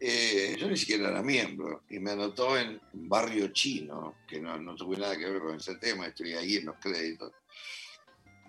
eh, 0.00 0.56
yo 0.58 0.66
ni 0.68 0.76
siquiera 0.76 1.08
era 1.10 1.22
miembro. 1.22 1.84
Y 1.88 1.98
me 2.00 2.10
anotó 2.10 2.58
en 2.58 2.80
Barrio 2.92 3.48
Chino, 3.52 4.16
que 4.26 4.40
no, 4.40 4.58
no 4.58 4.74
tuve 4.74 4.96
nada 4.96 5.16
que 5.16 5.30
ver 5.30 5.40
con 5.40 5.54
ese 5.56 5.76
tema, 5.76 6.06
estoy 6.06 6.32
ahí 6.34 6.56
en 6.56 6.66
los 6.66 6.76
créditos. 6.80 7.32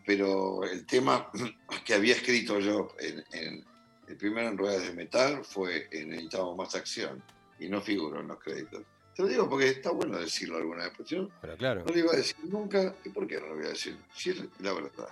Pero 0.06 0.64
el 0.64 0.86
tema 0.86 1.30
que 1.86 1.94
había 1.94 2.16
escrito 2.16 2.60
yo 2.60 2.90
en, 3.00 3.24
en- 3.32 3.73
el 4.14 4.18
primero 4.18 4.48
en 4.48 4.58
Ruedas 4.60 4.84
de 4.84 4.94
Metal 4.94 5.44
fue 5.44 5.88
en 5.92 6.10
Necesitamos 6.10 6.56
Más 6.56 6.76
Acción. 6.76 7.24
Y 7.60 7.68
no 7.68 7.82
figuró 7.82 8.20
en 8.20 8.28
los 8.28 8.40
créditos. 8.40 8.84
Te 9.16 9.24
lo 9.24 9.28
digo 9.28 9.50
porque 9.50 9.70
está 9.70 9.90
bueno 9.92 10.20
decirlo 10.20 10.58
alguna 10.58 10.84
vez. 10.84 10.94
Yo 11.08 11.30
Pero 11.42 11.58
claro. 11.58 11.84
no 11.84 11.92
lo 11.92 11.98
iba 11.98 12.14
a 12.14 12.18
decir 12.18 12.36
nunca. 12.44 12.96
¿Y 13.04 13.10
por 13.10 13.26
qué 13.28 13.40
no 13.40 13.48
lo 13.48 13.56
voy 13.56 13.66
a 13.66 13.70
decir? 13.70 13.98
Si 14.16 14.30
es 14.30 14.38
la 14.60 14.74
verdad. 14.74 15.08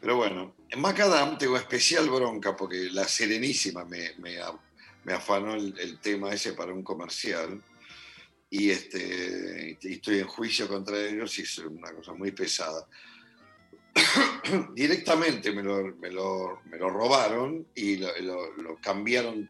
Pero 0.00 0.16
bueno, 0.16 0.54
en 0.68 0.80
Macadam 0.80 1.36
tengo 1.36 1.56
especial 1.56 2.08
bronca 2.08 2.56
porque 2.56 2.90
la 2.92 3.08
Serenísima 3.08 3.84
me, 3.84 4.12
me, 4.18 4.38
me 5.04 5.12
afanó 5.12 5.54
el, 5.54 5.76
el 5.78 5.98
tema 5.98 6.32
ese 6.32 6.52
para 6.52 6.72
un 6.72 6.84
comercial. 6.84 7.60
Y, 8.50 8.70
este, 8.70 9.78
y 9.82 9.94
estoy 9.94 10.20
en 10.20 10.26
juicio 10.28 10.68
contra 10.68 10.96
ellos 11.00 11.36
y 11.40 11.42
es 11.42 11.58
una 11.58 11.92
cosa 11.92 12.12
muy 12.12 12.30
pesada. 12.30 12.86
Directamente 14.74 15.52
me 15.52 15.62
lo, 15.62 15.94
me 15.96 16.10
lo- 16.10 16.60
me 16.64 16.76
lo 16.78 16.90
robaron 16.90 17.66
y 17.74 17.96
lo, 17.96 18.08
cambiaron, 18.80 19.48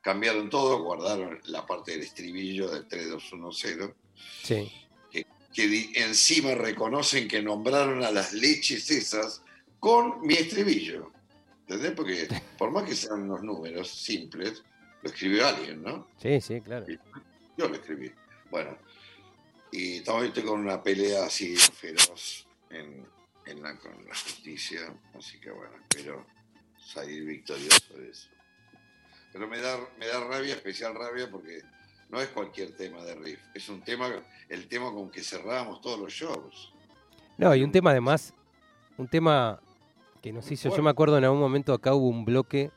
cambiaron 0.00 0.48
todo, 0.50 0.82
guardaron 0.82 1.40
la 1.44 1.66
parte 1.66 1.92
del 1.92 2.02
estribillo 2.02 2.68
del 2.70 2.86
3210 2.88 3.90
Sí. 4.42 4.70
que 5.52 5.66
di- 5.66 5.92
encima 5.96 6.54
reconocen 6.54 7.26
que 7.28 7.42
nombraron 7.42 8.04
a 8.04 8.10
las 8.10 8.32
leches 8.32 8.90
esas 8.90 9.42
con 9.78 10.20
mi 10.22 10.34
estribillo. 10.34 11.10
¿Entendés? 11.66 11.92
Porque 11.92 12.28
por 12.58 12.70
más 12.70 12.84
que 12.84 12.94
sean 12.94 13.22
unos 13.22 13.42
números 13.42 13.88
simples, 13.90 14.62
lo 15.02 15.10
escribió 15.10 15.46
alguien, 15.46 15.82
¿no? 15.82 16.08
Sí, 16.20 16.40
sí, 16.40 16.60
claro. 16.60 16.86
Yo 17.56 17.68
lo 17.68 17.74
escribí. 17.74 18.10
Bueno, 18.50 18.76
y 19.72 19.96
estoy 19.98 20.42
con 20.44 20.60
una 20.60 20.82
pelea 20.82 21.24
así 21.26 21.56
feroz 21.56 22.46
en, 22.70 23.06
en 23.46 23.62
la, 23.62 23.76
con 23.78 23.92
la 24.06 24.14
justicia, 24.14 24.80
así 25.16 25.40
que 25.40 25.50
bueno, 25.50 25.72
espero 25.88 26.26
salir 26.78 27.24
victorioso 27.24 27.94
de 27.96 28.10
eso. 28.10 28.28
Pero 29.32 29.48
me 29.48 29.58
da, 29.58 29.78
me 29.98 30.06
da 30.06 30.20
rabia, 30.20 30.54
especial 30.54 30.94
rabia, 30.94 31.30
porque 31.30 31.62
no 32.08 32.20
es 32.20 32.28
cualquier 32.28 32.76
tema 32.76 33.02
de 33.04 33.14
riff, 33.14 33.40
es 33.54 33.68
un 33.68 33.82
tema, 33.82 34.10
el 34.48 34.66
tema 34.66 34.92
con 34.92 35.10
que 35.10 35.22
cerrábamos 35.22 35.80
todos 35.80 35.98
los 35.98 36.12
shows. 36.12 36.72
No, 37.38 37.54
y 37.54 37.62
un 37.62 37.72
tema 37.72 37.90
además, 37.90 38.34
un 38.98 39.08
tema 39.08 39.60
que 40.20 40.32
nos 40.32 40.50
hizo, 40.50 40.74
yo 40.74 40.82
me 40.82 40.90
acuerdo 40.90 41.16
en 41.16 41.24
algún 41.24 41.40
momento 41.40 41.72
acá 41.72 41.94
hubo 41.94 42.08
un 42.08 42.24
bloque 42.24 42.70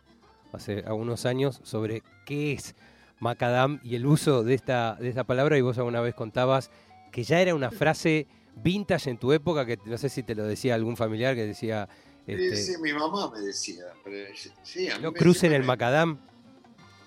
hace 0.54 0.84
algunos 0.86 1.26
años 1.26 1.60
sobre 1.63 2.04
qué 2.26 2.54
es 2.54 2.76
macadam 3.19 3.80
y 3.84 3.95
el 3.95 4.06
uso 4.06 4.43
de 4.43 4.54
esta, 4.54 4.95
de 4.95 5.10
esta 5.10 5.23
palabra 5.23 5.58
y 5.58 5.62
vos 5.62 5.78
alguna 5.78 6.02
vez 6.02 6.13
contabas 6.13 6.71
que 7.12 7.23
ya 7.23 7.41
era 7.41 7.56
una 7.56 7.71
frase 7.71 8.28
vintage 8.55 9.09
en 9.09 9.17
tu 9.17 9.31
época, 9.31 9.65
que 9.65 9.77
no 9.85 9.97
sé 9.97 10.09
si 10.09 10.23
te 10.23 10.35
lo 10.35 10.45
decía 10.45 10.75
algún 10.75 10.97
familiar 10.97 11.35
que 11.35 11.45
decía, 11.45 11.87
este, 12.27 12.55
Sí, 12.55 12.73
mi 12.81 12.93
mamá 12.93 13.29
me 13.31 13.39
decía, 13.41 13.85
pero 14.03 14.33
sí, 14.63 14.89
a 14.89 14.97
mí 14.97 15.03
no 15.03 15.13
crucen 15.13 15.53
el 15.53 15.63
macadam. 15.63 16.19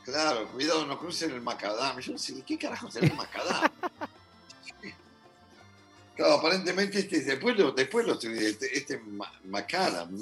Claro, 0.04 0.48
cuidado, 0.52 0.86
no 0.86 0.98
crucen 0.98 1.32
el 1.32 1.40
macadam. 1.40 1.98
Yo 1.98 2.12
no 2.12 2.18
sé, 2.18 2.34
¿qué 2.46 2.56
carajo 2.58 2.90
será 2.90 3.06
el 3.06 3.14
macadam? 3.14 3.70
claro, 6.14 6.34
aparentemente 6.34 7.00
este, 7.00 7.20
después 7.22 7.56
lo, 7.58 7.72
después 7.72 8.06
lo 8.06 8.12
estudié, 8.14 8.50
este, 8.50 8.76
este 8.76 8.98
ma- 8.98 9.32
macadam 9.44 10.16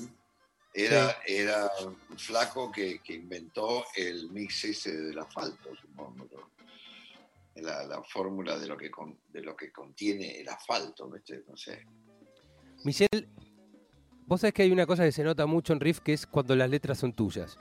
era, 0.73 1.19
era 1.27 1.71
un 2.11 2.19
flaco 2.19 2.73
que, 2.73 3.01
que 3.01 3.15
inventó 3.15 3.85
el 3.95 4.29
mix 4.31 4.65
ese 4.65 4.93
del 4.97 5.19
asfalto, 5.19 5.71
supongo. 5.81 6.27
La, 7.57 7.85
la 7.85 8.03
fórmula 8.03 8.59
de 8.59 8.67
lo, 8.67 8.77
que 8.77 8.91
de 9.33 9.41
lo 9.41 9.57
que 9.57 9.71
contiene 9.71 10.41
el 10.41 10.49
asfalto. 10.49 11.09
No 11.09 11.57
sé. 11.57 11.85
Michelle, 12.85 13.29
vos 14.27 14.41
sabés 14.41 14.55
que 14.55 14.63
hay 14.63 14.73
una 14.73 14.87
cosa 14.87 15.05
que 15.05 15.13
se 15.13 15.25
nota 15.25 15.47
mucho 15.47 15.73
en 15.73 15.81
Riff, 15.81 16.01
que 16.01 16.13
es 16.13 16.27
cuando 16.27 16.57
las 16.57 16.69
letras 16.69 16.99
son 16.99 17.13
tuyas. 17.13 17.59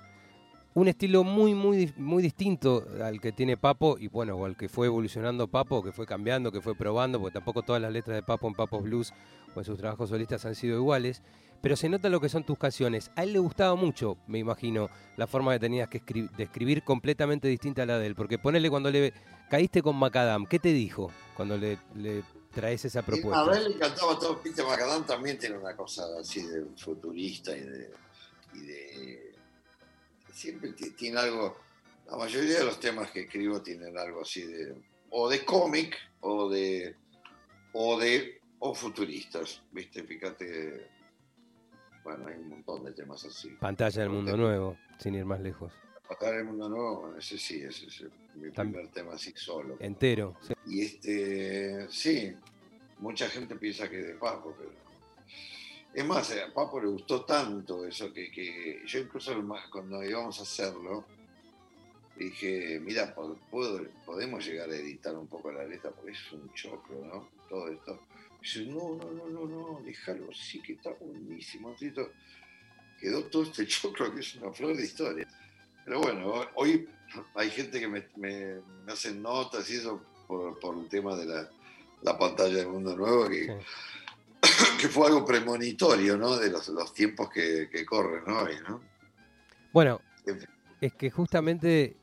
Un 0.76 0.88
estilo 0.88 1.24
muy, 1.24 1.54
muy, 1.54 1.94
muy 1.98 2.24
distinto 2.24 2.88
al 3.04 3.22
que 3.22 3.32
tiene 3.32 3.56
Papo 3.56 3.98
y 4.00 4.08
bueno, 4.08 4.36
o 4.36 4.46
al 4.46 4.58
que 4.58 4.68
fue 4.68 4.88
evolucionando 4.88 5.48
Papo, 5.48 5.84
que 5.84 5.92
fue 5.92 6.08
cambiando, 6.08 6.52
que 6.52 6.62
fue 6.62 6.76
probando, 6.76 7.20
porque 7.20 7.36
tampoco 7.36 7.62
todas 7.62 7.82
las 7.82 7.94
letras 7.94 8.16
de 8.16 8.24
Papo 8.24 8.48
en 8.48 8.56
Papos 8.56 8.82
Blues 8.82 9.14
o 9.54 9.60
en 9.60 9.66
sus 9.66 9.78
trabajos 9.78 10.10
solistas 10.10 10.46
han 10.46 10.56
sido 10.56 10.76
iguales. 10.78 11.22
Pero 11.64 11.78
se 11.78 11.88
nota 11.88 12.10
lo 12.10 12.20
que 12.20 12.28
son 12.28 12.44
tus 12.44 12.58
canciones. 12.58 13.10
A 13.16 13.24
él 13.24 13.32
le 13.32 13.40
gustaba 13.40 13.74
mucho, 13.76 14.18
me 14.28 14.38
imagino, 14.38 14.90
la 15.16 15.28
forma 15.28 15.54
que 15.54 15.60
tenías 15.60 15.88
que 15.88 16.02
escri- 16.06 16.30
de 16.36 16.44
escribir 16.44 16.84
completamente 16.84 17.48
distinta 17.48 17.84
a 17.84 17.86
la 17.86 17.98
de 18.00 18.08
él. 18.08 18.16
Porque 18.16 18.38
ponele 18.38 18.70
cuando 18.70 18.92
le 18.92 19.14
caíste 19.50 19.82
con 19.82 19.96
Macadam, 19.96 20.46
¿qué 20.46 20.60
te 20.60 20.74
dijo 20.74 21.10
cuando 21.38 21.58
le, 21.58 21.78
le 21.96 22.22
traes 22.54 22.84
esa 22.84 23.02
propuesta? 23.02 23.50
A 23.50 23.58
él 23.58 23.64
le 23.70 23.76
encantaba 23.78 24.20
todo. 24.20 24.42
Peter 24.42 24.66
Macadam 24.66 25.06
también 25.06 25.38
tiene 25.40 25.58
una 25.58 25.74
cosa 25.74 26.04
así 26.20 26.42
de 26.46 26.66
futurista 26.76 27.56
y 27.56 27.62
de. 27.62 27.92
y 28.56 28.60
de- 28.60 29.34
siempre 30.34 30.74
ti- 30.74 30.90
tiene 30.92 31.18
algo. 31.20 31.56
La 32.12 32.18
mayoría 32.18 32.60
de 32.60 32.66
los 32.66 32.78
temas 32.82 33.10
que 33.12 33.22
escribo 33.22 33.62
tienen 33.62 33.98
algo 33.98 34.24
así 34.24 34.42
de. 34.46 34.76
o 35.12 35.30
de 35.30 35.46
cómic 35.46 35.96
o 36.20 36.50
de. 36.50 36.94
o 37.72 37.98
de. 37.98 38.42
o 38.60 38.76
futuristas. 38.76 39.62
¿Viste? 39.72 40.04
Fíjate. 40.04 40.92
Bueno, 42.04 42.28
hay 42.28 42.36
un 42.36 42.50
montón 42.50 42.84
de 42.84 42.92
temas 42.92 43.24
así. 43.26 43.50
Pantalla 43.60 44.02
del 44.02 44.10
mundo 44.10 44.36
nuevo, 44.36 44.78
sin 44.98 45.16
ir 45.16 45.26
más 45.26 45.40
lejos. 45.40 45.72
Acá 46.10 46.30
el 46.30 46.46
mundo 46.46 46.70
nuevo, 46.70 47.16
ese 47.18 47.38
sí, 47.38 47.62
ese 47.62 47.88
es 47.88 48.06
mi 48.36 48.52
primer 48.52 48.90
tema 48.90 49.14
así 49.14 49.34
solo. 49.36 49.78
Entero. 49.80 50.36
sí. 50.42 50.54
Y 50.66 50.82
este, 50.82 51.88
sí, 51.90 52.36
mucha 53.00 53.30
gente 53.30 53.56
piensa 53.56 53.90
que 53.90 54.00
es 54.00 54.08
de 54.08 54.14
Papo, 54.16 54.54
pero. 54.58 54.72
Es 55.94 56.06
más, 56.06 56.32
a 56.32 56.54
Papo 56.54 56.82
le 56.82 56.88
gustó 56.88 57.24
tanto 57.24 57.86
eso 57.86 58.12
que, 58.12 58.32
que 58.32 58.82
yo 58.86 59.00
incluso 59.00 59.32
cuando 59.72 60.04
íbamos 60.04 60.40
a 60.40 60.44
hacerlo, 60.44 61.06
dije, 62.16 62.80
mira, 62.80 63.16
podemos 63.16 64.46
llegar 64.46 64.70
a 64.70 64.76
editar 64.76 65.16
un 65.16 65.28
poco 65.28 65.52
la 65.52 65.64
letra 65.64 65.92
porque 65.92 66.12
es 66.12 66.32
un 66.32 66.52
choclo, 66.54 67.06
¿no? 67.06 67.30
Todo 67.50 67.70
esto. 67.70 68.00
Dice, 68.44 68.66
no, 68.66 68.96
no, 68.96 69.12
no, 69.12 69.30
no, 69.30 69.46
no, 69.48 69.82
déjalo 69.84 70.30
así 70.30 70.62
que 70.62 70.74
está 70.74 70.92
buenísimo. 71.00 71.76
todo". 71.96 72.12
Quedó 73.00 73.24
todo 73.26 73.44
este 73.44 73.66
choclo 73.68 74.14
que 74.14 74.20
es 74.20 74.36
una 74.36 74.52
flor 74.52 74.76
de 74.76 74.84
historia. 74.84 75.28
Pero 75.86 76.02
bueno, 76.02 76.46
hoy 76.56 76.88
hay 77.36 77.50
gente 77.50 77.80
que 77.80 77.88
me, 77.88 78.08
me, 78.16 78.62
me 78.86 78.94
hace 78.94 79.14
notas 79.14 79.70
y 79.70 79.76
eso 79.78 80.02
por, 80.28 80.60
por 80.60 80.78
el 80.78 80.88
tema 80.88 81.16
de 81.16 81.26
la, 81.26 81.50
la 82.02 82.18
pantalla 82.18 82.56
del 82.56 82.68
mundo 82.68 82.96
nuevo, 82.96 83.28
que, 83.30 83.46
Sí. 83.48 83.54
que 84.82 84.88
fue 84.90 85.08
algo 85.08 85.26
premonitorio, 85.26 86.18
¿no? 86.18 86.38
De 86.38 86.50
los, 86.50 86.68
los 86.70 86.94
tiempos 86.94 87.30
que, 87.30 87.70
que 87.72 87.86
corren 87.86 88.30
hoy, 88.30 88.56
¿no? 88.68 88.82
Bueno, 89.72 90.02
es 90.82 90.94
que 90.94 91.10
justamente 91.10 91.98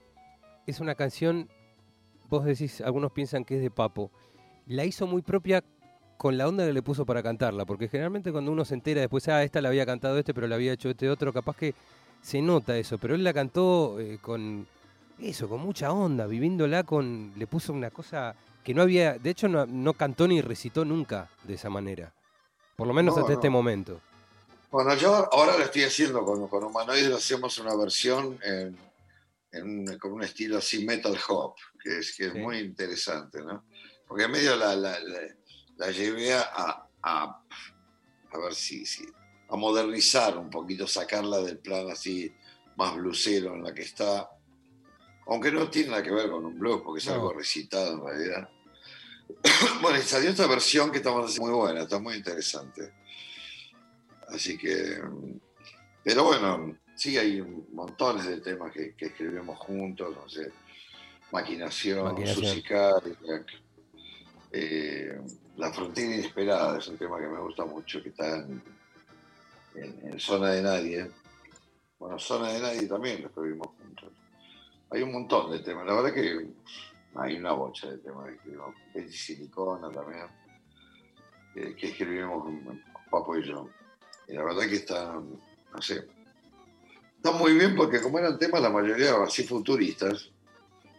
es 0.66 0.81
una 0.81 0.94
canción, 0.94 1.48
vos 2.29 2.44
decís, 2.44 2.81
algunos 2.81 3.12
piensan 3.12 3.44
que 3.44 3.57
es 3.57 3.62
de 3.62 3.70
Papo, 3.70 4.11
la 4.66 4.85
hizo 4.85 5.07
muy 5.07 5.22
propia 5.22 5.62
con 6.20 6.37
la 6.37 6.46
onda 6.46 6.66
que 6.66 6.74
le 6.74 6.83
puso 6.83 7.06
para 7.06 7.22
cantarla, 7.22 7.64
porque 7.64 7.88
generalmente 7.88 8.30
cuando 8.30 8.52
uno 8.52 8.66
se 8.66 8.74
entera 8.74 9.00
después, 9.00 9.26
ah, 9.28 9.42
esta 9.42 9.62
la 9.62 9.70
había 9.70 9.87
cantado 9.87 10.18
este, 10.18 10.35
pero 10.35 10.46
la 10.48 10.56
había 10.56 10.74
hecho 10.74 10.90
este 10.90 11.09
otro, 11.09 11.33
capaz 11.33 11.56
que 11.56 11.74
se 12.20 12.42
nota 12.42 12.76
eso, 12.76 12.98
pero 12.98 13.14
él 13.14 13.24
la 13.24 13.33
cantó 13.33 13.98
eh, 13.98 14.18
con 14.20 14.66
eso, 15.18 15.48
con 15.48 15.61
mucha 15.61 15.90
onda, 15.90 16.26
viviéndola 16.26 16.83
con, 16.83 17.33
le 17.38 17.46
puso 17.46 17.72
una 17.72 17.88
cosa 17.88 18.35
que 18.62 18.74
no 18.74 18.83
había, 18.83 19.14
de 19.18 19.30
hecho 19.30 19.48
no, 19.48 19.64
no 19.64 19.94
cantó 19.94 20.28
ni 20.28 20.42
recitó 20.42 20.85
nunca 20.85 21.30
de 21.44 21.54
esa 21.54 21.70
manera, 21.70 22.12
por 22.76 22.87
lo 22.87 22.92
menos 22.92 23.14
No, 23.14 23.22
hasta 23.22 23.33
no. 23.33 23.38
este 23.38 23.48
momento. 23.48 23.98
Bueno, 24.70 24.94
yo 24.96 25.26
ahora 25.33 25.56
lo 25.56 25.64
estoy 25.64 25.85
haciendo 25.85 26.22
con, 26.22 26.46
con 26.48 26.62
Humanoide, 26.64 27.14
hacemos 27.14 27.56
una 27.56 27.74
versión 27.74 28.38
en, 28.44 28.76
en 29.52 29.64
un- 29.88 29.98
con 29.98 30.12
un 30.12 30.22
estilo 30.22 30.59
así 30.59 30.85
metal 30.85 31.16
hop, 31.30 31.54
que 31.83 32.00
es, 32.00 32.14
que 32.14 32.26
es 32.26 32.33
Sí. 32.35 32.38
muy 32.38 32.59
interesante, 32.59 33.40
¿no? 33.42 33.64
Porque 34.06 34.24
en 34.24 34.33
medio 34.33 34.54
la, 34.56 34.76
la, 34.76 35.00
la- 35.00 35.35
la 35.80 35.90
llevé 35.90 36.34
a, 36.34 36.86
a, 37.02 37.42
a 38.32 38.38
ver 38.38 38.54
si, 38.54 38.84
si, 38.84 39.02
a 39.48 39.56
modernizar 39.56 40.36
un 40.36 40.50
poquito, 40.50 40.86
sacarla 40.86 41.38
del 41.40 41.58
plan 41.58 41.90
así 41.90 42.30
más 42.76 42.94
blusero 42.96 43.54
en 43.54 43.64
la 43.64 43.72
que 43.72 43.82
está, 43.82 44.28
aunque 45.26 45.50
no 45.50 45.70
tiene 45.70 45.88
nada 45.90 46.02
que 46.02 46.10
ver 46.10 46.30
con 46.30 46.44
un 46.44 46.58
blues, 46.58 46.82
porque 46.84 46.98
es 47.00 47.06
No. 47.06 47.14
algo 47.14 47.32
recitado 47.32 47.94
en 47.94 48.04
realidad. 48.04 48.50
bueno, 49.80 49.98
y 49.98 50.02
salió 50.02 50.28
esta 50.28 50.46
versión 50.46 50.90
que 50.92 50.98
estamos 50.98 51.24
haciendo 51.30 51.50
muy 51.50 51.58
buena, 51.58 51.82
está 51.82 51.98
muy 51.98 52.14
interesante. 52.14 52.92
Así 54.28 54.58
que, 54.58 55.00
pero 56.04 56.24
bueno, 56.24 56.76
sí 56.94 57.16
hay 57.16 57.40
montones 57.72 58.26
de 58.26 58.40
temas 58.42 58.70
que, 58.72 58.94
que 58.94 59.06
escribimos 59.06 59.58
juntos, 59.60 60.14
no 60.14 60.28
sé, 60.28 60.52
Maquinación, 61.32 62.04
Maquinación. 62.04 62.44
Susi 62.44 62.62
Cadillac, 62.62 63.46
eh, 64.52 65.20
La 65.60 65.72
Frontera 65.72 66.14
Inesperada 66.14 66.78
es 66.78 66.88
un 66.88 66.96
tema 66.96 67.18
que 67.20 67.26
me 67.28 67.38
gusta 67.40 67.64
mucho, 67.66 68.02
que 68.02 68.08
está 68.08 68.36
en, 68.38 68.62
en- 69.74 70.08
en 70.12 70.18
Zona 70.20 70.50
de 70.52 70.62
Nadie. 70.62 71.10
Bueno, 71.98 72.18
Zona 72.18 72.48
de 72.52 72.60
Nadie 72.60 72.86
también 72.88 73.20
lo 73.22 73.28
escribimos 73.28 73.68
juntos. 73.78 74.10
Hay 74.90 75.02
un 75.02 75.12
montón 75.12 75.50
de 75.52 75.60
temas, 75.60 75.86
la 75.86 75.94
verdad 75.94 76.14
que 76.14 76.48
hay 77.16 77.36
una 77.36 77.52
bocha 77.52 77.90
de 77.90 77.98
temas 77.98 78.26
que 78.26 78.34
escribimos. 78.34 78.74
Silicona 79.10 79.90
también, 79.90 80.26
eh, 81.56 81.74
que 81.78 81.88
escribimos 81.88 82.48
Papo 83.10 83.36
y 83.36 83.46
yo. 83.46 83.68
Y 84.28 84.32
la 84.32 84.44
verdad 84.44 84.62
que 84.68 84.76
está, 84.76 85.12
no 85.14 85.82
sé, 85.82 86.06
está 87.16 87.32
muy 87.32 87.52
bien 87.54 87.76
porque 87.76 88.00
como 88.00 88.18
eran 88.18 88.38
temas 88.38 88.62
la 88.62 88.70
mayoría 88.70 89.14
así 89.22 89.44
futuristas, 89.44 90.30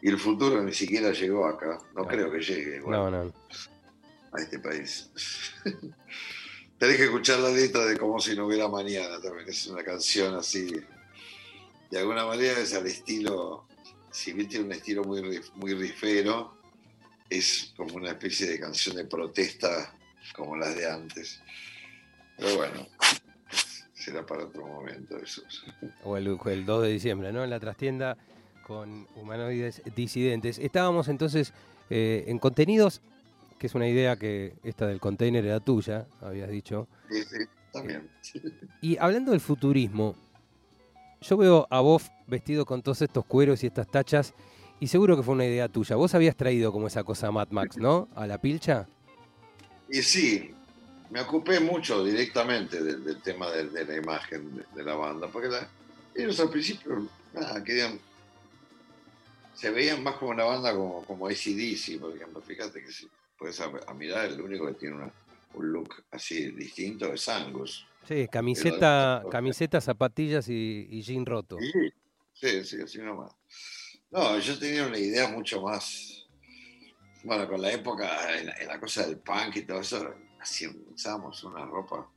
y 0.04 0.10
el 0.10 0.18
futuro 0.20 0.62
ni 0.62 0.74
siquiera 0.74 1.12
llegó 1.12 1.46
acá, 1.48 1.78
no 1.96 2.06
creo 2.08 2.32
que 2.32 2.40
llegue 2.42 2.80
No, 2.82 3.10
no. 3.10 3.32
A 4.32 4.42
este 4.42 4.60
país. 4.60 5.10
Tenés 6.78 6.98
que 6.98 7.04
escuchar 7.04 7.40
la 7.40 7.50
letra 7.50 7.86
de 7.86 7.98
Como 7.98 8.20
si 8.20 8.36
no 8.36 8.48
hubiera 8.48 8.68
mañana 8.68 9.22
también, 9.22 9.48
es 9.48 9.68
una 9.68 9.84
canción 9.84 10.36
así, 10.36 10.72
de 11.92 12.00
alguna 12.00 12.26
manera 12.26 12.60
es 12.60 12.74
al 12.74 12.88
estilo, 12.88 13.68
si 14.12 14.32
bien 14.34 14.48
tiene 14.48 14.66
un 14.66 14.72
estilo 14.72 15.04
muy, 15.04 15.42
muy 15.56 15.74
rifero, 15.74 16.58
es 17.30 17.74
como 17.76 17.96
una 17.96 18.12
especie 18.12 18.48
de 18.48 18.60
canción 18.60 18.96
de 18.96 19.06
protesta 19.06 19.94
como 20.36 20.56
las 20.56 20.76
de 20.76 20.90
antes. 20.90 21.42
Pero 22.38 22.58
bueno, 22.58 22.88
será 23.94 24.26
para 24.26 24.46
otro 24.46 24.66
momento 24.66 25.18
eso. 25.18 25.44
O 26.04 26.18
el, 26.18 26.40
el 26.46 26.66
2 26.66 26.84
de 26.84 26.90
diciembre, 26.90 27.32
¿no? 27.32 27.44
En 27.44 27.50
la 27.50 27.60
trastienda 27.60 28.18
con 28.66 29.08
humanoides 29.16 29.82
disidentes. 29.96 30.58
Estábamos 30.60 31.10
entonces 31.10 31.54
eh, 31.90 32.24
en 32.28 32.40
contenidos, 32.40 33.02
que 33.62 33.68
es 33.68 33.76
una 33.76 33.88
idea 33.88 34.16
que 34.16 34.56
esta 34.64 34.88
del 34.88 35.00
container 35.00 35.46
era 35.46 35.60
tuya, 35.60 36.08
habías 36.20 36.50
dicho. 36.50 36.88
Sí, 37.12 37.24
sí, 37.26 37.38
también. 37.72 38.10
Y 38.82 38.98
hablando 38.98 39.34
del 39.34 39.40
futurismo, 39.40 40.16
yo 41.22 41.38
veo 41.38 41.68
a 41.70 41.80
vos 41.80 42.10
vestido 42.26 42.66
con 42.66 42.82
todos 42.82 43.04
estos 43.04 43.24
cueros 43.24 43.64
y 43.64 43.68
estas 43.68 43.86
tachas, 43.88 44.34
y 44.80 44.88
seguro 44.88 45.16
que 45.16 45.22
fue 45.22 45.36
una 45.36 45.46
idea 45.46 45.70
tuya. 45.70 45.96
Vos 45.96 46.16
habías 46.16 46.36
traído 46.36 46.72
como 46.72 46.88
esa 46.88 47.04
cosa 47.04 47.30
Mad 47.32 47.50
Max, 47.52 47.78
¿no? 47.78 48.08
A 48.16 48.26
la 48.26 48.40
pilcha. 48.42 48.88
Y 49.88 50.02
sí, 50.02 50.56
me 51.12 51.22
ocupé 51.22 51.60
mucho 51.60 52.04
directamente 52.04 52.82
del, 52.82 53.04
del 53.04 53.22
tema 53.22 53.52
de, 53.52 53.70
de 53.70 53.86
la 53.86 53.96
imagen 53.96 54.56
de, 54.56 54.66
de 54.74 54.84
la 54.84 54.96
banda, 54.96 55.28
porque 55.28 55.50
la- 55.50 55.70
ellos 56.16 56.40
al 56.40 56.50
principio 56.50 57.08
nada, 57.32 57.64
querían, 57.64 58.00
se 59.54 59.70
veían 59.70 60.02
más 60.02 60.16
como 60.16 60.32
una 60.32 60.46
banda 60.46 60.74
como, 60.74 61.06
como 61.06 61.28
ACDC, 61.28 62.00
por 62.00 62.16
ejemplo. 62.16 62.42
Fíjate 62.42 62.82
que 62.84 62.92
si 62.92 63.08
puedes 63.42 63.60
a, 63.60 63.72
a 63.88 63.94
mirar, 63.96 64.26
el 64.28 64.40
único 64.40 64.68
que 64.68 64.74
tiene 64.76 64.96
una- 64.98 65.12
un 65.56 65.72
look 65.74 65.96
así 66.12 66.52
distinto 66.52 67.12
es 67.12 67.28
Angus. 67.28 67.88
Sí, 68.08 68.28
camiseta, 68.28 69.24
camiseta 69.32 69.82
zapatillas 69.82 70.48
y, 70.48 70.88
y 70.92 71.02
jean 71.02 71.26
roto. 71.26 71.58
Sí, 71.60 71.92
sí, 72.34 72.64
sí, 72.64 72.82
así 72.82 73.00
nomás. 73.00 73.34
No, 74.12 74.38
yo 74.38 74.58
tenía 74.60 74.86
una 74.86 74.98
idea 75.00 75.28
mucho 75.28 75.60
más. 75.64 76.24
Bueno, 77.24 77.48
con 77.48 77.62
la 77.62 77.72
época, 77.72 78.38
en, 78.40 78.50
en 78.62 78.68
la 78.68 78.80
cosa 78.80 79.08
del 79.08 79.18
punk 79.18 79.56
y 79.58 79.62
todo 79.64 79.80
eso, 79.82 80.14
así 80.40 80.68
usábamos 80.94 81.44
una 81.44 81.66
ropa 81.66 82.08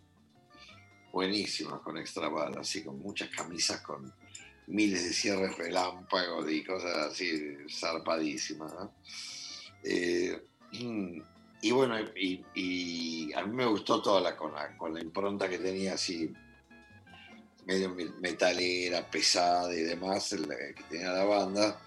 buenísima 1.11 1.81
con 1.83 1.97
extra 1.97 2.29
bala, 2.29 2.61
así 2.61 2.85
con 2.85 2.99
muchas 2.99 3.31
camisas 3.31 3.81
con 3.81 4.13
miles 4.67 5.05
de 5.05 5.13
cierres 5.13 5.57
relámpagos 5.57 6.51
y 6.51 6.63
cosas 6.65 6.97
así 7.13 7.57
zarpadísimas. 7.71 8.73
¿no? 8.75 8.95
Eh, 9.83 10.43
y 10.81 11.71
bueno, 11.71 11.97
y, 12.17 13.33
a 13.35 13.45
mí 13.47 13.55
me 13.55 13.67
gustó 13.67 14.03
toda 14.03 14.21
la 14.21 14.37
con, 14.37 14.53
la 14.53 14.77
con 14.77 14.93
la 14.93 15.01
impronta 15.01 15.49
que 15.49 15.59
tenía 15.59 15.95
así 15.95 16.33
medio 17.65 17.95
me- 17.95 18.13
metalera, 18.21 19.09
pesada 19.11 19.73
y 19.73 19.81
demás, 19.83 20.33
la 20.33 20.57
que 20.57 20.83
tenía 20.91 21.13
la 21.13 21.25
banda, 21.25 21.81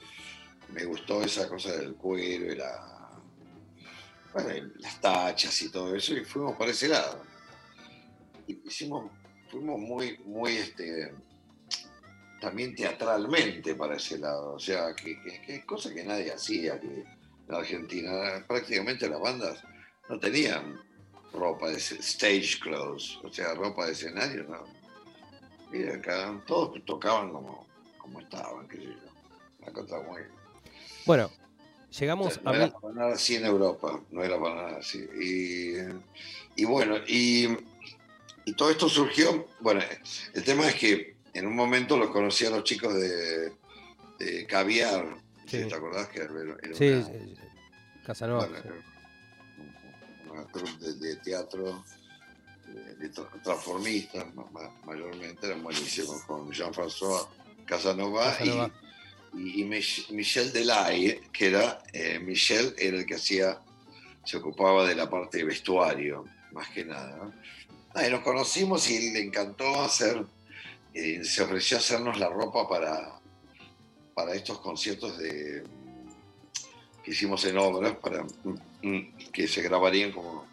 me 0.73 0.85
gustó 0.85 1.21
esa 1.21 1.47
cosa 1.47 1.75
del 1.77 1.93
cuero 1.95 2.51
y 2.51 2.55
la, 2.55 3.21
las 4.79 5.01
tachas 5.01 5.61
y 5.61 5.69
todo 5.69 5.95
eso, 5.95 6.13
y 6.15 6.25
fuimos 6.25 6.55
por 6.55 6.69
ese 6.69 6.87
lado. 6.87 7.21
Hicimos, 8.47 9.11
fuimos 9.51 9.79
muy, 9.79 10.17
muy, 10.25 10.53
este, 10.53 11.13
también 12.41 12.75
teatralmente 12.75 13.75
para 13.75 13.97
ese 13.97 14.17
lado, 14.17 14.53
o 14.53 14.59
sea, 14.59 14.95
que, 14.95 15.21
que, 15.45 15.65
cosa 15.65 15.93
que 15.93 16.03
nadie 16.03 16.33
hacía 16.33 16.79
que 16.79 17.16
en 17.47 17.55
Argentina, 17.55 18.45
prácticamente 18.47 19.07
las 19.09 19.19
bandas 19.19 19.63
no 20.09 20.19
tenían 20.19 20.81
ropa 21.33 21.69
de 21.69 21.77
stage 21.77 22.59
clothes, 22.61 23.17
o 23.23 23.31
sea, 23.31 23.53
ropa 23.53 23.85
de 23.85 23.91
escenario, 23.91 24.43
no. 24.45 24.63
Y 25.71 25.85
acá 25.87 26.41
todos 26.47 26.83
tocaban 26.85 27.31
como, 27.31 27.67
como 27.97 28.21
estaban, 28.21 28.67
qué 28.67 28.77
sé 28.77 28.83
yo. 28.85 29.11
Una 29.59 29.73
cosa 29.73 29.99
muy. 29.99 30.21
Bueno, 31.05 31.25
o 31.25 31.91
llegamos 31.99 32.37
a... 32.37 32.41
no 32.41 32.53
era 32.53 32.65
mil- 32.65 32.73
para 32.81 32.93
nada 32.93 33.13
así 33.13 33.35
en 33.35 33.45
Europa, 33.45 34.01
no 34.11 34.23
era 34.23 34.39
para 34.39 34.55
nada 34.55 34.77
así. 34.77 34.99
Y, 35.19 35.73
y 36.55 36.65
bueno, 36.65 36.97
y, 37.05 37.49
y 38.45 38.53
todo 38.53 38.71
esto 38.71 38.87
surgió. 38.87 39.47
Bueno, 39.59 39.81
el 40.33 40.43
tema 40.43 40.67
es 40.69 40.75
que 40.75 41.17
en 41.33 41.45
un 41.45 41.55
momento 41.55 41.97
los 41.97 42.09
conocí 42.11 42.45
a 42.45 42.49
los 42.49 42.63
chicos 42.63 42.93
de, 42.93 43.51
de 44.19 44.47
Caviar. 44.47 45.17
Sí. 45.47 45.63
¿Te 45.67 45.75
acordás 45.75 46.07
que 46.09 46.19
era, 46.19 46.31
Sí, 46.73 46.89
una- 46.89 47.05
sí, 47.05 47.35
Casanova. 48.05 48.47
sí. 48.47 48.69
una 50.29 50.45
troupe 50.47 50.71
de, 50.85 50.93
de 50.95 51.15
teatro 51.17 51.83
de, 52.67 52.95
de 52.95 53.11
tra- 53.11 53.41
transformistas 53.41 54.33
ma- 54.35 54.45
ma- 54.51 54.71
mayormente 54.85 55.47
eran 55.47 55.63
buenísimos 55.63 56.21
con 56.23 56.51
Jean-François 56.51 57.27
Casanova, 57.65 58.35
y- 58.35 58.37
Casanova. 58.49 58.71
y, 59.33 59.61
y 59.61 59.65
Mich- 59.65 60.09
Michel 60.11 60.51
Delay 60.51 61.21
que 61.31 61.47
era 61.47 61.81
eh, 61.93 62.19
Michel 62.19 62.75
era 62.77 62.97
el 62.97 63.05
que 63.05 63.15
hacía 63.15 63.59
se 64.25 64.37
ocupaba 64.37 64.85
de 64.85 64.95
la 64.95 65.09
parte 65.09 65.37
de 65.37 65.45
vestuario 65.45 66.25
más 66.51 66.67
que 66.69 66.83
nada. 66.83 67.31
Ah, 67.93 68.05
y 68.05 68.11
nos 68.11 68.21
conocimos 68.21 68.89
y 68.89 69.11
le 69.11 69.21
encantó 69.21 69.81
hacer 69.81 70.25
eh, 70.93 71.23
se 71.23 71.43
ofreció 71.43 71.77
a 71.77 71.79
hacernos 71.79 72.19
la 72.19 72.27
ropa 72.29 72.67
para 72.67 73.16
para 74.17 74.33
estos 74.33 74.57
conciertos 74.57 75.15
de 75.19 75.63
que 77.03 77.11
hicimos 77.11 77.45
en 77.45 77.55
obras 77.59 77.97
para 77.97 78.23
mm, 78.23 79.15
que 79.31 79.47
se 79.47 79.61
grabarían 79.61 80.11
como 80.11 80.47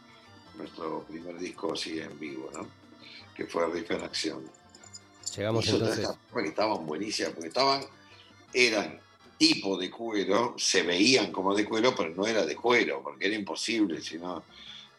nuestro 0.59 1.03
primer 1.05 1.39
disco 1.39 1.73
así 1.73 1.99
en 1.99 2.21
vivo, 2.21 2.51
¿no? 2.53 2.69
Que 3.35 3.47
fue 3.47 3.67
Riff 3.71 3.91
en 3.93 4.03
Acción. 4.03 4.45
Llegamos 5.35 5.65
Hizo 5.65 5.77
entonces... 5.77 6.11
que 6.31 6.47
estaban 6.47 6.85
buenísimas, 6.85 7.33
porque 7.33 7.49
estaban, 7.49 7.83
eran 8.53 9.01
tipo 9.39 9.79
de 9.79 9.91
cuero, 9.91 10.55
se 10.59 10.83
veían 10.83 11.33
como 11.33 11.55
de 11.55 11.65
cuero, 11.65 11.95
pero 11.97 12.11
no 12.11 12.27
era 12.27 12.45
de 12.45 12.57
cuero, 12.57 13.03
porque 13.03 13.29
era 13.29 13.35
imposible, 13.35 14.03
sino 14.03 14.45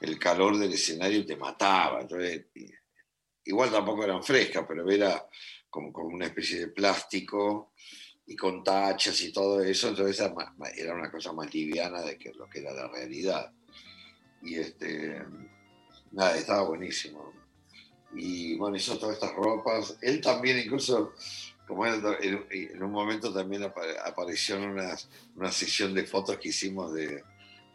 el 0.01 0.17
calor 0.17 0.57
del 0.57 0.73
escenario 0.73 1.23
te 1.23 1.35
mataba. 1.35 2.01
Entonces, 2.01 2.47
igual 3.43 3.69
tampoco 3.69 4.03
eran 4.03 4.23
frescas, 4.23 4.65
pero 4.67 4.89
era 4.89 5.23
como, 5.69 5.93
como 5.93 6.15
una 6.15 6.25
especie 6.25 6.61
de 6.61 6.67
plástico 6.69 7.73
y 8.27 8.35
con 8.35 8.63
tachas 8.63 9.21
y 9.21 9.31
todo 9.31 9.61
eso, 9.61 9.89
entonces 9.89 10.19
era, 10.75 10.95
una 10.95 11.11
cosa 11.11 11.31
más 11.31 11.53
liviana 11.53 12.01
de 12.01 12.17
que 12.17 12.33
lo 12.33 12.49
que 12.49 12.59
era 12.59 12.73
la 12.73 12.87
realidad. 12.87 13.51
Y 14.41 14.55
este, 14.55 15.21
nada, 16.11 16.35
estaba 16.37 16.63
buenísimo. 16.63 17.33
Y 18.15 18.55
bueno, 18.57 18.77
hizo 18.77 18.97
todas 18.97 19.15
estas 19.15 19.33
ropas. 19.33 19.97
Él 20.01 20.21
también 20.21 20.59
incluso, 20.59 21.13
como 21.67 21.85
en, 21.85 22.83
un 22.83 22.91
momento 22.91 23.33
también 23.33 23.63
apa- 23.63 24.01
apareció 24.05 24.55
en 24.55 24.69
una, 24.69 24.95
una 25.35 25.51
sesión 25.51 25.93
de 25.93 26.05
fotos 26.05 26.37
que 26.37 26.49
hicimos 26.49 26.93
de, 26.93 27.23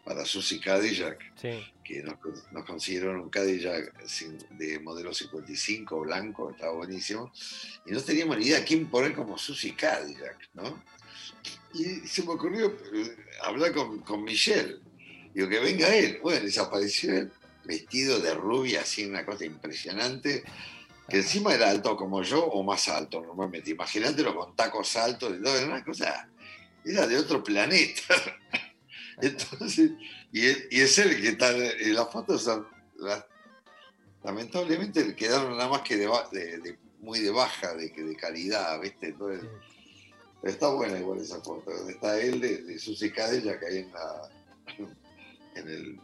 para 0.03 0.25
Susie 0.25 0.59
Cadillac, 0.59 1.19
Sí. 1.39 1.63
que 1.83 2.01
nos, 2.03 2.15
nos 2.51 2.65
consiguieron 2.65 3.19
un 3.19 3.29
Cadillac 3.29 3.93
de 4.51 4.79
modelo 4.79 5.13
55 5.13 5.99
blanco, 6.01 6.51
estaba 6.51 6.73
buenísimo, 6.73 7.31
y 7.85 7.91
no 7.91 8.01
teníamos 8.01 8.37
ni 8.37 8.45
idea 8.47 8.59
a 8.59 8.63
quién 8.65 8.87
poner 8.89 9.13
como 9.13 9.37
Susie 9.37 9.75
Cadillac, 9.75 10.49
¿no? 10.53 10.83
Y 11.73 12.07
se 12.07 12.23
me 12.23 12.31
ocurrió 12.31 12.67
eh, 12.93 13.15
hablar 13.43 13.73
con, 13.73 13.99
con 13.99 14.23
Michelle, 14.23 14.79
digo 15.33 15.47
que 15.49 15.59
venga 15.59 15.93
él, 15.95 16.19
bueno, 16.21 16.43
desapareció 16.45 17.13
él, 17.13 17.31
vestido 17.63 18.19
de 18.19 18.33
rubia, 18.33 18.81
así, 18.81 19.05
una 19.05 19.25
cosa 19.25 19.45
impresionante, 19.45 20.43
que 21.07 21.17
encima 21.17 21.53
era 21.53 21.69
alto 21.69 21.95
como 21.95 22.23
yo 22.23 22.43
o 22.43 22.63
más 22.63 22.87
alto 22.87 23.21
normalmente, 23.21 23.69
imagínatelo 23.71 24.35
con 24.35 24.55
tacos 24.55 24.95
altos 24.95 25.33
y 25.37 25.43
todo, 25.43 25.55
era 25.57 25.67
una 25.67 25.83
cosa, 25.83 26.29
era 26.83 27.05
de 27.05 27.17
otro 27.17 27.43
planeta. 27.43 28.01
Entonces, 29.21 29.91
y 30.31 30.45
es, 30.45 30.67
y 30.71 30.81
es 30.81 30.97
él 30.99 31.21
que 31.21 31.29
está, 31.29 31.51
y 31.55 31.91
las 31.91 32.09
fotos 32.11 32.49
las- 32.97 33.25
lamentablemente 34.23 35.15
quedaron 35.15 35.57
nada 35.57 35.69
más 35.69 35.81
que 35.81 35.97
de, 35.97 36.07
ba- 36.07 36.29
de- 36.31 36.57
de- 36.59 36.77
muy 36.99 37.19
de 37.19 37.31
baja, 37.31 37.73
de, 37.73 37.91
que 37.91 38.03
de 38.03 38.15
calidad, 38.15 38.79
¿viste? 38.79 39.07
Entonces, 39.07 39.49
está 40.43 40.69
buena 40.69 40.99
igual 40.99 41.19
esa 41.19 41.41
foto, 41.41 41.71
donde 41.71 41.93
está 41.93 42.19
él 42.19 42.39
de, 42.39 42.61
de 42.63 42.77
Susi 42.79 43.11
Cadillac 43.11 43.63
ahí 43.63 43.77
en 43.79 43.91
la, 43.91 44.29
en 45.55 45.67
el, 45.67 45.99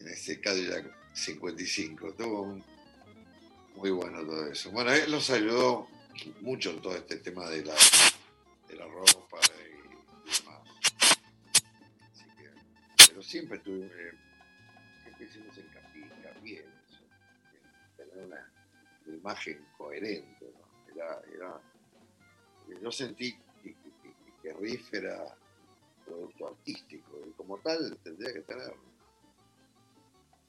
en 0.00 0.08
ese 0.08 0.40
Cadillac 0.40 0.84
55. 1.14 2.08
Estuvo 2.08 2.42
un- 2.42 2.64
muy 3.76 3.90
bueno 3.90 4.20
todo 4.26 4.46
eso. 4.48 4.70
Bueno, 4.70 4.92
él 4.92 5.10
nos 5.10 5.30
ayudó 5.30 5.88
mucho 6.40 6.70
en 6.70 6.82
todo 6.82 6.94
este 6.96 7.16
tema 7.16 7.48
de 7.48 7.64
la, 7.64 7.74
de 8.68 8.76
la 8.76 8.84
ropa 8.86 9.38
siempre 13.32 13.58
tuve, 13.60 13.88
siempre 15.02 15.24
hicimos 15.24 15.56
hincapié, 15.56 16.60
en 16.60 16.70
eso, 16.86 17.04
en 17.54 17.96
tener 17.96 18.26
una, 18.26 18.52
una 19.06 19.16
imagen 19.16 19.64
coherente, 19.78 20.52
¿no? 20.52 20.92
Era, 20.92 21.22
era, 21.34 21.62
yo 22.78 22.92
sentí 22.92 23.34
que, 23.62 23.74
que, 24.42 24.52
Riff 24.60 24.92
era 24.92 25.34
producto 26.04 26.48
artístico 26.48 27.26
y 27.26 27.32
como 27.32 27.58
tal 27.60 27.98
tendría 28.04 28.34
que 28.34 28.42
tener 28.42 28.74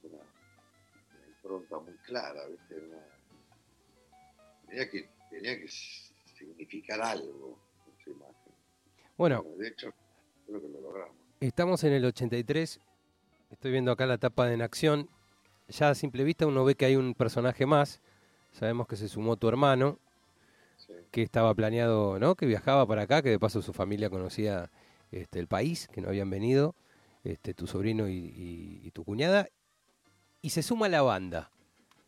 una, 0.02 0.18
una 0.18 1.26
impronta 1.26 1.78
muy 1.78 1.96
clara, 1.98 2.46
¿viste? 2.48 2.74
Una- 2.80 3.06
tenía, 4.66 4.90
que, 4.90 5.08
tenía 5.30 5.58
que 5.58 5.68
significar 5.68 7.00
algo 7.00 7.58
en 7.86 8.04
su 8.04 8.10
imagen. 8.10 8.52
Bueno, 9.16 9.42
de 9.56 9.68
hecho, 9.68 9.90
creo 10.46 10.60
que 10.60 10.68
lo 10.68 10.82
logramos. 10.82 11.23
Estamos 11.48 11.84
en 11.84 11.92
el 11.92 12.04
83. 12.04 12.80
Estoy 13.50 13.70
viendo 13.72 13.92
acá 13.92 14.06
la 14.06 14.18
tapa 14.18 14.46
de 14.46 14.54
En 14.54 14.62
Acción. 14.62 15.08
Ya 15.68 15.90
a 15.90 15.94
simple 15.94 16.24
vista 16.24 16.46
uno 16.46 16.64
ve 16.64 16.74
que 16.74 16.84
hay 16.86 16.96
un 16.96 17.14
personaje 17.14 17.66
más. 17.66 18.00
Sabemos 18.52 18.86
que 18.86 18.96
se 18.96 19.08
sumó 19.08 19.36
tu 19.36 19.48
hermano, 19.48 19.98
Sí. 20.76 20.92
que 21.12 21.22
estaba 21.22 21.54
planeado, 21.54 22.18
¿no? 22.18 22.34
Que 22.34 22.46
viajaba 22.46 22.86
para 22.86 23.02
acá, 23.02 23.22
que 23.22 23.30
de 23.30 23.38
paso 23.38 23.62
su 23.62 23.72
familia 23.72 24.10
conocía 24.10 24.70
este, 25.12 25.38
el 25.38 25.46
país, 25.46 25.88
que 25.92 26.00
no 26.00 26.08
habían 26.08 26.28
venido, 26.28 26.74
este, 27.22 27.54
tu 27.54 27.66
sobrino 27.68 28.08
y, 28.08 28.14
y- 28.16 28.80
y 28.82 28.90
tu 28.90 29.04
cuñada. 29.04 29.48
Y 30.42 30.50
se 30.50 30.62
suma 30.62 30.86
a 30.86 30.88
la 30.88 31.02
banda 31.02 31.50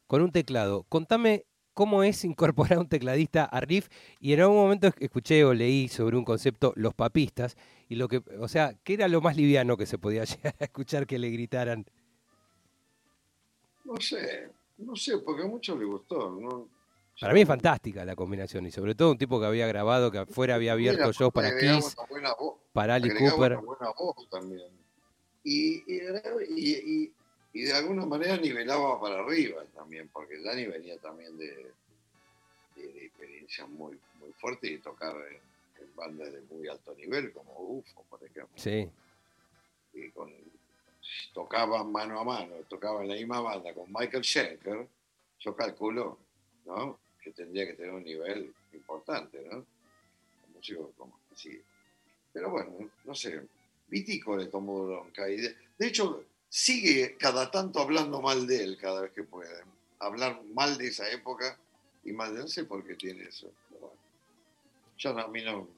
con 0.08 0.20
un 0.22 0.32
teclado. 0.32 0.84
Contame 0.88 1.44
cómo 1.76 2.02
es 2.02 2.24
incorporar 2.24 2.78
un 2.78 2.88
tecladista 2.88 3.44
a 3.44 3.60
Riff. 3.60 3.88
Y 4.18 4.32
en 4.32 4.40
algún 4.40 4.56
momento 4.56 4.88
escuché 4.98 5.44
o 5.44 5.52
leí 5.52 5.88
sobre 5.88 6.16
un 6.16 6.24
concepto, 6.24 6.72
los 6.74 6.94
papistas, 6.94 7.54
y 7.90 7.96
lo 7.96 8.08
que, 8.08 8.22
o 8.40 8.48
sea, 8.48 8.74
¿qué 8.82 8.94
era 8.94 9.08
lo 9.08 9.20
más 9.20 9.36
liviano 9.36 9.76
que 9.76 9.84
se 9.84 9.98
podía 9.98 10.24
llegar 10.24 10.54
a 10.58 10.64
escuchar 10.64 11.06
que 11.06 11.18
le 11.18 11.28
gritaran? 11.28 11.84
No 13.84 14.00
sé, 14.00 14.48
no 14.78 14.96
sé, 14.96 15.18
porque 15.18 15.42
a 15.42 15.46
muchos 15.46 15.78
les 15.78 15.86
gustó. 15.86 16.30
¿no? 16.30 16.68
Para 17.20 17.34
mí 17.34 17.42
es 17.42 17.46
fantástica 17.46 18.06
la 18.06 18.16
combinación, 18.16 18.64
y 18.66 18.70
sobre 18.70 18.94
todo 18.94 19.12
un 19.12 19.18
tipo 19.18 19.38
que 19.38 19.44
había 19.46 19.66
grabado, 19.66 20.10
que 20.10 20.18
afuera 20.18 20.54
había 20.54 20.72
abierto 20.72 21.12
shows 21.12 21.32
para 21.32 21.56
Kiss, 21.58 21.94
para 22.72 22.94
Ali 22.94 23.10
Cooper. 23.10 23.52
una 23.52 23.60
buena 23.60 23.90
voz 23.98 24.28
también. 24.30 24.70
Y, 25.44 25.82
y, 25.86 26.00
y- 26.56 27.12
y- 27.60 27.64
de 27.64 27.72
alguna 27.74 28.06
manera 28.06 28.36
nivelaba 28.36 29.00
para 29.00 29.20
arriba 29.20 29.64
también, 29.74 30.08
porque 30.12 30.38
Dani 30.40 30.66
venía 30.66 30.98
también 30.98 31.36
de, 31.38 31.72
de, 32.76 32.86
de 32.92 33.04
experiencias 33.06 33.68
muy, 33.68 33.98
muy 34.20 34.32
fuertes 34.34 34.70
y 34.70 34.78
tocar 34.78 35.14
en, 35.16 35.82
en 35.84 35.96
bandas 35.96 36.32
de 36.32 36.40
muy 36.50 36.68
alto 36.68 36.94
nivel, 36.94 37.32
como 37.32 37.52
UFO, 37.58 38.02
por 38.10 38.22
ejemplo. 38.24 38.56
Sí, 38.56 38.88
y 39.94 40.10
con, 40.10 40.32
tocaban 41.32 41.90
mano 41.92 42.20
a 42.20 42.24
mano, 42.24 42.54
tocaban 42.68 43.02
en 43.04 43.08
la 43.08 43.14
misma 43.14 43.40
banda 43.40 43.72
con 43.74 43.86
Michael 43.92 44.24
Schenker, 44.24 44.86
yo 45.38 45.54
calculo 45.56 46.18
¿no? 46.64 46.98
que 47.22 47.30
tendría 47.32 47.66
que 47.66 47.74
tener 47.74 47.92
un 47.92 48.04
nivel 48.04 48.52
importante, 48.72 49.42
¿no? 49.50 49.64
Músico 50.54 50.92
como 50.96 51.18
así. 51.32 51.60
Pero 52.32 52.50
bueno, 52.50 52.90
no 53.04 53.14
sé, 53.14 53.40
Vitico 53.88 54.36
le 54.36 54.46
tomó 54.46 54.84
bronca 54.86 55.28
y 55.30 55.36
de, 55.40 55.56
de 55.78 55.86
hecho 55.86 56.24
sigue 56.48 57.16
cada 57.18 57.50
tanto 57.50 57.80
hablando 57.80 58.20
mal 58.20 58.46
de 58.46 58.64
él 58.64 58.78
cada 58.80 59.02
vez 59.02 59.12
que 59.12 59.22
puede. 59.22 59.50
Hablar 59.98 60.42
mal 60.54 60.76
de 60.78 60.88
esa 60.88 61.10
época 61.10 61.58
y 62.04 62.12
mal 62.12 62.34
de 62.34 62.40
no 62.40 62.48
sé 62.48 62.64
por 62.64 62.86
qué 62.86 62.94
tiene 62.94 63.24
eso. 63.24 63.50
Pero 63.68 63.80
bueno, 63.80 63.96
yo 64.98 65.12
no, 65.14 65.20
a 65.22 65.28
mí 65.28 65.42
no, 65.42 65.68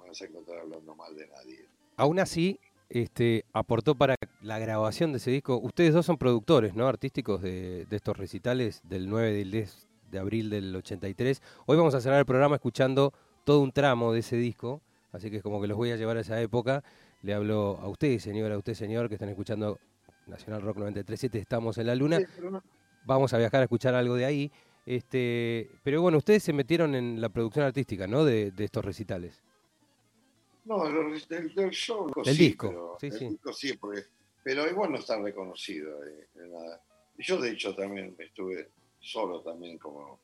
me 0.00 0.08
vas 0.08 0.20
a 0.20 0.24
encontrar 0.24 0.60
hablando 0.60 0.94
mal 0.94 1.14
de 1.16 1.26
nadie. 1.26 1.66
aún 1.96 2.18
así, 2.18 2.58
este, 2.88 3.46
aportó 3.52 3.94
para 3.94 4.16
la 4.42 4.58
grabación 4.58 5.12
de 5.12 5.18
ese 5.18 5.30
disco. 5.30 5.56
Ustedes 5.56 5.94
dos 5.94 6.04
son 6.04 6.18
productores, 6.18 6.74
¿no? 6.74 6.86
Artísticos 6.86 7.40
de, 7.40 7.86
de 7.86 7.96
estos 7.96 8.16
recitales 8.16 8.82
del 8.84 9.08
9 9.08 9.32
del 9.32 9.50
10 9.50 9.88
de 10.10 10.18
abril 10.18 10.50
del 10.50 10.76
83. 10.76 11.42
Hoy 11.66 11.76
vamos 11.76 11.94
a 11.94 12.00
cerrar 12.00 12.18
el 12.18 12.26
programa 12.26 12.56
escuchando 12.56 13.14
todo 13.44 13.60
un 13.60 13.72
tramo 13.72 14.12
de 14.12 14.20
ese 14.20 14.36
disco, 14.36 14.82
así 15.10 15.30
que 15.30 15.38
es 15.38 15.42
como 15.42 15.60
que 15.60 15.66
los 15.66 15.76
voy 15.76 15.90
a 15.90 15.96
llevar 15.96 16.18
a 16.18 16.20
esa 16.20 16.40
época. 16.40 16.84
Le 17.22 17.34
hablo 17.34 17.78
a 17.80 17.88
usted, 17.88 18.18
señor, 18.18 18.50
a 18.52 18.58
usted, 18.58 18.74
señor, 18.74 19.08
que 19.08 19.14
están 19.14 19.28
escuchando 19.28 19.78
Nacional 20.26 20.62
Rock 20.62 20.78
93.7, 20.78 21.36
estamos 21.36 21.78
en 21.78 21.86
la 21.86 21.94
luna. 21.94 22.18
Vamos 23.04 23.32
a 23.32 23.38
viajar 23.38 23.60
a 23.60 23.64
escuchar 23.64 23.94
algo 23.94 24.14
de 24.16 24.24
ahí. 24.24 24.52
Este, 24.84 25.70
pero 25.84 26.02
bueno, 26.02 26.18
ustedes 26.18 26.42
se 26.42 26.52
metieron 26.52 26.94
en 26.96 27.20
la 27.20 27.28
producción 27.28 27.64
artística, 27.64 28.06
¿no? 28.08 28.24
De, 28.24 28.50
de 28.50 28.64
estos 28.64 28.84
recitales. 28.84 29.40
No, 30.64 30.84
del, 30.84 31.54
del 31.54 31.70
show 31.70 32.10
Del 32.24 32.34
sí, 32.36 32.44
disco, 32.46 32.68
pero- 32.68 32.96
sí, 33.00 33.10
del 33.10 33.18
sí. 33.18 33.28
disco 33.28 33.52
sí, 33.52 33.76
porque- 33.76 34.02
pero 34.44 34.68
igual 34.68 34.90
no 34.92 34.98
está 34.98 35.20
reconocido. 35.20 36.04
eh, 36.04 36.26
nada. 36.48 36.80
Yo 37.18 37.40
de 37.40 37.50
hecho 37.50 37.74
también 37.76 38.16
estuve 38.18 38.68
solo 38.98 39.40
también 39.42 39.78
como 39.78 40.18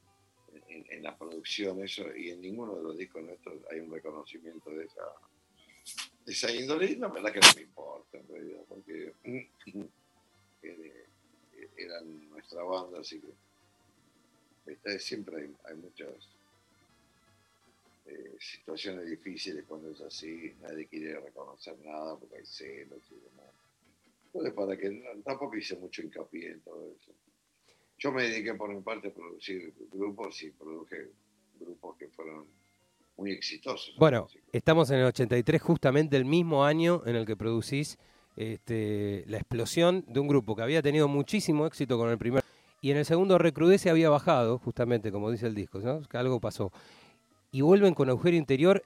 en, 0.68 0.84
en 0.90 1.02
la 1.04 1.16
producción 1.16 1.80
eso 1.82 2.04
y 2.16 2.30
en 2.30 2.40
ninguno 2.40 2.74
de 2.76 2.82
los 2.82 2.96
discos 2.96 3.22
nuestros 3.22 3.54
hay 3.70 3.78
un 3.80 3.92
reconocimiento 3.92 4.70
de 4.70 4.84
esa, 4.86 5.02
esa 6.28 6.52
índole 6.52 6.96
la 6.96 7.08
verdad 7.08 7.32
que 7.32 7.40
no 7.40 7.48
me 7.56 7.62
importa 7.62 8.18
en 8.18 8.28
realidad 8.28 8.62
porque 8.68 9.12
eh, 9.24 11.06
eran 11.76 12.28
nuestra 12.30 12.62
banda 12.62 13.00
así 13.00 13.20
que 13.20 14.72
está- 14.72 14.98
siempre 14.98 15.36
hay, 15.42 15.54
hay 15.64 15.76
muchas 15.76 16.08
eh, 18.06 18.36
situaciones 18.38 19.06
difíciles 19.08 19.64
cuando 19.66 19.90
es 19.90 20.00
así, 20.00 20.54
nadie 20.60 20.86
quiere 20.86 21.20
reconocer 21.20 21.78
nada 21.84 22.16
porque 22.16 22.36
hay 22.36 22.46
celos 22.46 23.02
y 23.10 23.14
demás. 23.16 23.52
Entonces, 24.26 24.52
para 24.54 24.76
que 24.76 25.20
tampoco 25.24 25.56
hice 25.56 25.76
mucho 25.76 26.02
hincapié 26.02 26.52
en 26.52 26.60
todo 26.60 26.90
eso. 26.90 27.12
Yo 27.98 28.12
me 28.12 28.22
dediqué 28.22 28.54
por 28.54 28.72
mi 28.72 28.80
parte 28.80 29.08
a 29.08 29.14
producir 29.14 29.74
grupos 29.90 30.42
y 30.42 30.50
produje 30.50 31.08
grupos 31.58 31.96
que 31.98 32.08
fueron 32.08 32.46
muy 33.18 33.32
exitosos. 33.32 33.90
en 33.90 33.98
Bueno, 33.98 34.28
estamos 34.52 34.90
en 34.90 35.00
el 35.00 35.06
83, 35.06 35.60
justamente 35.60 36.16
el 36.16 36.24
mismo 36.24 36.64
año 36.64 37.02
en 37.04 37.16
el 37.16 37.26
que 37.26 37.36
producís 37.36 37.98
este, 38.36 39.24
la 39.26 39.36
explosión 39.38 40.04
de 40.08 40.20
un 40.20 40.28
grupo 40.28 40.54
que 40.56 40.62
había 40.62 40.80
tenido 40.80 41.08
muchísimo 41.08 41.66
éxito 41.66 41.98
con 41.98 42.08
el 42.10 42.16
primer. 42.18 42.42
Y 42.80 42.92
en 42.92 42.96
el 42.96 43.04
segundo 43.04 43.36
Recrudece 43.38 43.90
había 43.90 44.08
bajado, 44.08 44.58
justamente, 44.58 45.10
como 45.10 45.30
dice 45.32 45.46
el 45.48 45.54
disco, 45.56 45.80
¿no? 45.80 46.00
que 46.02 46.16
algo 46.16 46.38
pasó. 46.40 46.70
Y 47.50 47.60
vuelven 47.62 47.94
con 47.94 48.08
agujero 48.08 48.36
interior. 48.36 48.84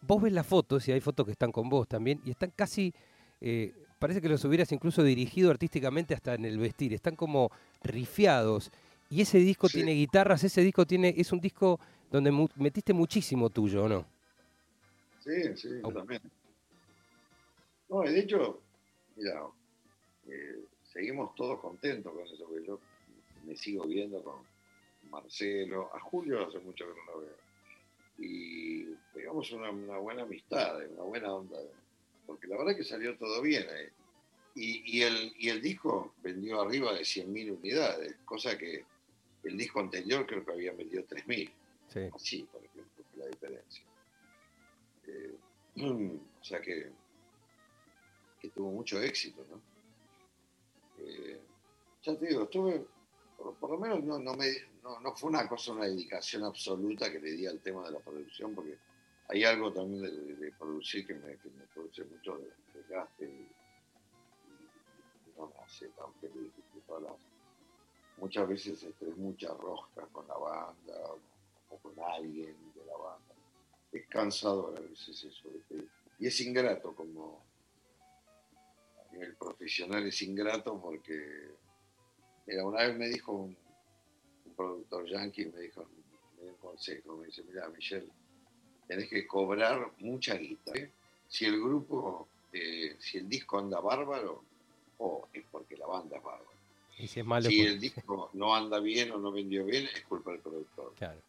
Vos 0.00 0.20
ves 0.20 0.32
las 0.32 0.46
fotos, 0.46 0.88
y 0.88 0.92
hay 0.92 1.00
fotos 1.00 1.24
que 1.26 1.32
están 1.32 1.52
con 1.52 1.68
vos 1.68 1.86
también, 1.86 2.20
y 2.24 2.30
están 2.30 2.52
casi. 2.56 2.92
eh, 3.40 3.72
parece 4.00 4.20
que 4.20 4.28
los 4.28 4.44
hubieras 4.44 4.72
incluso 4.72 5.04
dirigido 5.04 5.52
artísticamente 5.52 6.12
hasta 6.14 6.34
en 6.34 6.44
el 6.44 6.58
vestir. 6.58 6.92
Están 6.92 7.14
como 7.14 7.52
rifiados. 7.84 8.72
Y 9.10 9.20
ese 9.20 9.38
disco 9.38 9.68
Sí. 9.68 9.74
tiene 9.78 9.92
guitarras, 9.92 10.42
ese 10.42 10.60
disco 10.62 10.84
tiene. 10.86 11.14
Es 11.16 11.30
un 11.32 11.40
disco 11.40 11.78
donde 12.12 12.30
mu- 12.30 12.48
metiste 12.56 12.92
muchísimo 12.92 13.48
tuyo, 13.48 13.84
¿o 13.84 13.88
no? 13.88 14.06
Sí, 15.24 15.56
sí, 15.56 15.68
yo 15.80 15.86
Au. 15.88 15.92
también. 15.94 16.20
No, 17.88 18.04
y 18.04 18.12
de 18.12 18.20
hecho, 18.20 18.60
mira, 19.16 19.42
eh, 20.28 20.64
seguimos 20.92 21.34
todos 21.34 21.58
contentos 21.60 22.12
con 22.12 22.22
eso, 22.26 22.36
porque 22.46 22.66
yo 22.66 22.78
me 23.46 23.56
sigo 23.56 23.86
viendo 23.86 24.22
con 24.22 24.36
Marcelo, 25.10 25.90
a 25.94 26.00
Julio 26.00 26.46
hace 26.46 26.58
mucho 26.60 26.84
que 26.86 27.00
no 27.00 27.12
lo 27.12 27.20
veo. 27.22 27.36
Y 28.18 28.84
pegamos 29.14 29.50
una, 29.52 29.70
una 29.70 29.98
buena 29.98 30.22
amistad, 30.22 30.76
una 30.90 31.02
buena 31.02 31.32
onda, 31.34 31.58
porque 32.26 32.46
la 32.46 32.58
verdad 32.58 32.76
que 32.76 32.84
salió 32.84 33.16
todo 33.16 33.40
bien 33.40 33.66
ahí. 33.70 33.86
Y, 34.54 34.98
y 34.98 35.02
el, 35.02 35.32
y 35.38 35.48
el 35.48 35.62
disco 35.62 36.12
vendió 36.22 36.60
arriba 36.60 36.92
de 36.92 37.04
100.000 37.06 37.52
unidades, 37.52 38.16
cosa 38.26 38.58
que 38.58 38.84
el 39.44 39.56
disco 39.56 39.80
anterior 39.80 40.26
creo 40.26 40.44
que 40.44 40.52
había 40.52 40.72
vendido 40.72 41.04
3.000 41.08 41.50
Sí. 41.92 42.08
así, 42.14 42.42
por 42.44 42.64
ejemplo, 42.64 43.04
la 43.16 43.26
diferencia. 43.26 43.84
Eh, 45.06 45.36
o 46.40 46.44
sea 46.44 46.60
que, 46.60 46.90
que 48.40 48.48
tuvo 48.48 48.70
mucho 48.70 49.00
éxito, 49.00 49.44
¿no? 49.50 49.60
Eh, 50.98 51.40
ya 52.02 52.16
te 52.16 52.26
digo, 52.26 52.44
estuve, 52.44 52.86
por, 53.36 53.70
lo 53.70 53.78
menos 53.78 54.02
no, 54.04 54.18
no, 54.18 54.34
me, 54.34 54.46
no, 54.82 55.00
no 55.00 55.14
fue 55.14 55.30
una 55.30 55.46
cosa, 55.46 55.72
una 55.72 55.84
dedicación 55.84 56.44
absoluta 56.44 57.10
que 57.10 57.20
le 57.20 57.32
di 57.32 57.46
al 57.46 57.60
tema 57.60 57.84
de 57.84 57.92
la 57.92 58.00
producción, 58.00 58.54
porque 58.54 58.78
hay 59.28 59.44
algo 59.44 59.72
también 59.72 60.02
de, 60.38 60.52
producir 60.52 61.06
que 61.06 61.14
me, 61.14 61.36
produce 61.74 62.04
mucho 62.04 62.38
desgaste 62.74 63.24
y, 63.24 63.48
no 65.36 65.46
me 65.46 65.64
hace 65.64 65.88
tan 65.88 66.12
feliz. 66.14 66.52
muchas 68.18 68.48
veces 68.48 68.82
estoy 68.82 69.12
muchas 69.14 69.56
roscas 69.56 70.06
con 70.12 70.28
la 70.28 70.36
banda 70.36 71.14
con 71.82 71.98
alguien 71.98 72.56
de 72.74 72.84
la 72.86 72.96
banda. 72.96 73.34
Es 73.92 74.06
cansador 74.06 74.76
a 74.78 74.80
veces 74.80 75.24
eso. 75.24 75.48
Y 76.18 76.26
es 76.26 76.40
ingrato 76.40 76.94
como 76.94 77.42
a 78.96 79.12
nivel 79.12 79.34
profesional 79.34 80.06
es 80.06 80.22
ingrato 80.22 80.80
porque 80.80 81.50
mira, 82.46 82.64
una 82.64 82.84
vez 82.84 82.96
me 82.96 83.08
dijo 83.08 83.32
un, 83.32 83.56
productor 84.56 85.06
yankee, 85.06 85.46
me 85.46 85.60
dijo, 85.60 85.84
me 86.36 86.44
dio 86.44 86.52
un 86.52 86.58
consejo, 86.58 87.16
me 87.16 87.26
dice, 87.26 87.42
mira 87.42 87.68
Michelle, 87.70 88.08
tenés 88.86 89.08
que 89.08 89.26
cobrar 89.26 89.90
mucha 89.98 90.34
guita. 90.34 90.72
¿eh? 90.74 90.90
Si 91.26 91.46
el 91.46 91.58
grupo, 91.58 92.28
eh, 92.52 92.96
si 93.00 93.18
el 93.18 93.28
disco 93.28 93.58
anda 93.58 93.80
bárbaro, 93.80 94.44
o 94.98 95.26
es 95.32 95.44
porque 95.50 95.76
la 95.76 95.86
banda 95.86 96.18
es 96.18 96.22
bárbara. 96.22 96.50
Y 96.98 97.08
si 97.08 97.20
es 97.20 97.26
malo, 97.26 97.48
si 97.48 97.60
el 97.62 97.80
disco 97.80 98.30
no 98.34 98.54
anda 98.54 98.78
bien 98.78 99.10
o 99.12 99.18
no 99.18 99.32
vendió 99.32 99.64
bien, 99.64 99.88
es 99.92 100.02
culpa 100.02 100.32
del 100.32 100.40
productor. 100.40 100.94
Claro. 100.94 101.20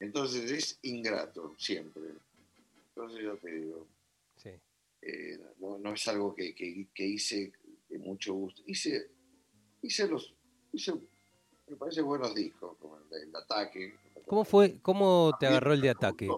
Entonces 0.00 0.50
es 0.50 0.78
ingrato 0.82 1.54
siempre. 1.58 2.02
Entonces 2.88 3.22
yo 3.22 3.36
te 3.36 3.50
digo, 3.52 3.86
sí. 4.36 4.50
Eh, 5.02 5.38
no, 5.60 5.92
es 5.92 6.08
algo 6.08 6.34
que, 6.34 6.54
que, 6.54 7.06
hice 7.06 7.52
de 7.88 7.98
mucho 7.98 8.34
gusto. 8.34 8.62
Hice, 8.66 9.10
hice 9.82 10.08
los, 10.08 10.34
hice, 10.72 10.92
me 11.68 11.76
parece 11.76 12.02
buenos 12.02 12.34
discos, 12.34 12.76
como 12.78 12.98
el, 12.98 13.28
el 13.28 13.36
ataque. 13.36 13.94
¿Cómo 14.26 14.44
fue, 14.44 14.78
cómo 14.82 15.32
te 15.38 15.46
agarró 15.46 15.72
el 15.72 15.80
de 15.80 15.90
ataque? 15.90 16.28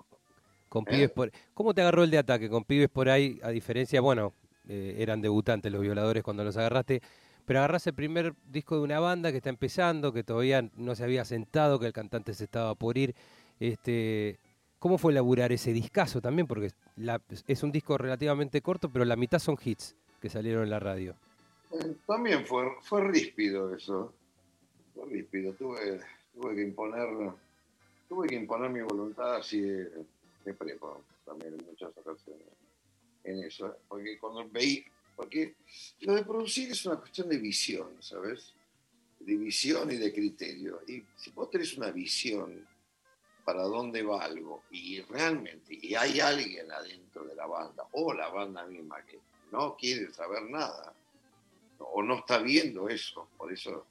Con 0.69 0.85
¿Eh? 0.85 0.91
pibes 0.91 1.11
por, 1.11 1.33
¿Cómo 1.55 1.75
te 1.75 1.81
agarró 1.81 2.05
el 2.05 2.11
de 2.11 2.19
ataque? 2.19 2.49
Con 2.49 2.65
pibes 2.65 2.89
por 2.89 3.09
ahí, 3.09 3.41
a 3.43 3.51
diferencia, 3.51 4.01
bueno, 4.01 4.35
eh, 4.69 4.97
eran 4.99 5.21
debutantes 5.21 5.73
los 5.73 5.81
violadores 5.81 6.23
cuando 6.23 6.45
los 6.45 6.57
agarraste, 6.57 7.03
pero 7.45 7.59
agarraste 7.59 7.91
el 7.91 7.97
primer 7.97 8.35
disco 8.45 8.77
de 8.77 8.83
una 8.83 9.01
banda 9.01 9.33
que 9.33 9.39
está 9.39 9.51
empezando, 9.51 10.13
que 10.13 10.23
todavía 10.23 10.71
no 10.77 10.95
se 10.95 11.03
había 11.03 11.25
sentado, 11.25 11.81
que 11.81 11.87
el 11.87 11.93
cantante 11.93 12.35
se 12.35 12.45
estaba 12.45 12.77
por 12.77 12.97
ir. 12.97 13.17
Este, 13.61 14.41
¿Cómo 14.81 14.97
fue 14.97 15.13
laburar 15.13 15.53
ese 15.53 15.75
discazo 15.75 16.23
también? 16.23 16.47
Porque 16.47 16.73
es 17.47 17.63
un 17.63 17.71
disco 17.71 17.99
relativamente 17.99 18.63
corto, 18.63 18.91
pero 18.91 19.05
la 19.05 19.15
mitad 19.15 19.39
son 19.39 19.59
hits 19.63 19.95
que 20.21 20.31
salieron 20.31 20.65
en 20.65 20.71
la 20.71 20.81
radio. 20.81 21.15
Eh, 21.71 21.97
también 22.07 22.47
fue, 22.47 22.67
fue 22.83 23.07
ríspido 23.07 23.75
eso. 23.75 24.15
Fue 24.95 25.07
ríspido. 25.07 25.53
Tuve, 25.53 26.01
tuve 26.35 26.55
que 26.55 26.63
imponer 26.63 27.09
tuve 28.09 28.27
que 28.27 28.35
imponer 28.35 28.71
mi 28.71 28.81
voluntad 28.81 29.37
así 29.37 29.61
de, 29.61 30.55
prepo 30.59 31.05
también 31.25 31.55
en 31.55 31.65
muchas 31.65 31.97
ocasiones 31.97 32.45
en 33.23 33.45
eso, 33.45 33.77
porque 33.87 34.19
cuando 34.19 34.49
veí, 34.49 34.85
porque 35.15 35.55
lo 36.01 36.15
de 36.15 36.25
producir 36.25 36.73
es 36.73 36.85
una 36.87 36.97
cuestión 36.97 37.29
de 37.29 37.39
visión, 37.39 37.89
¿sabes? 38.01 38.55
De 39.21 39.37
visión 39.37 39.93
y 39.93 39.97
de 39.97 40.13
criterio. 40.13 40.81
Y 40.89 41.05
si 41.17 41.31
vos 41.31 41.51
tenés 41.51 41.77
una 41.77 41.91
visión 41.93 42.67
para 43.53 43.65
dónde 43.65 44.03
va 44.03 44.25
algo 44.25 44.63
y 44.71 45.01
realmente, 45.03 45.79
y 45.81 45.95
hay 45.95 46.21
alguien 46.21 46.71
adentro 46.71 47.25
de 47.25 47.35
la 47.35 47.47
banda, 47.47 47.85
o 47.93 48.13
la 48.13 48.29
banda 48.29 48.65
misma 48.65 49.03
que 49.05 49.19
no 49.53 49.77
quiere 49.77 50.13
saber 50.13 50.43
nada, 50.45 50.93
o 51.79 52.03
no 52.03 52.19
está 52.19 52.39
viendo 52.39 52.89
eso, 52.89 53.29
por 53.37 53.53
eso, 53.53 53.87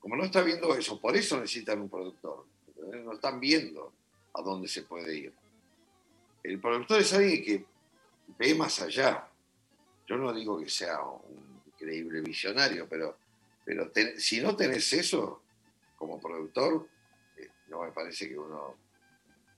como 0.00 0.16
no 0.16 0.24
está 0.24 0.42
viendo 0.42 0.74
eso, 0.76 1.00
por 1.00 1.16
eso 1.16 1.40
necesitan 1.40 1.80
un 1.80 1.88
productor, 1.88 2.44
no 3.04 3.12
están 3.14 3.40
viendo 3.40 3.92
a 4.34 4.42
dónde 4.42 4.68
se 4.68 4.82
puede 4.82 5.16
ir 5.16 5.32
el 6.44 6.60
productor 6.60 7.00
es 7.00 7.12
alguien 7.14 7.42
que 7.42 7.64
ve 8.38 8.54
más 8.54 8.80
allá. 8.82 9.26
Yo 10.06 10.16
no 10.16 10.32
digo 10.32 10.60
que 10.60 10.68
sea 10.68 11.00
un 11.02 11.62
increíble 11.66 12.20
visionario, 12.20 12.86
pero, 12.88 13.16
pero 13.64 13.90
si 14.18 14.40
no 14.40 14.54
tenés 14.54 14.92
eso 14.92 15.40
como 15.96 16.20
productor, 16.20 16.86
eh, 17.38 17.48
no 17.68 17.82
me 17.82 17.92
parece 17.92 18.28
que 18.28 18.38
uno 18.38 18.76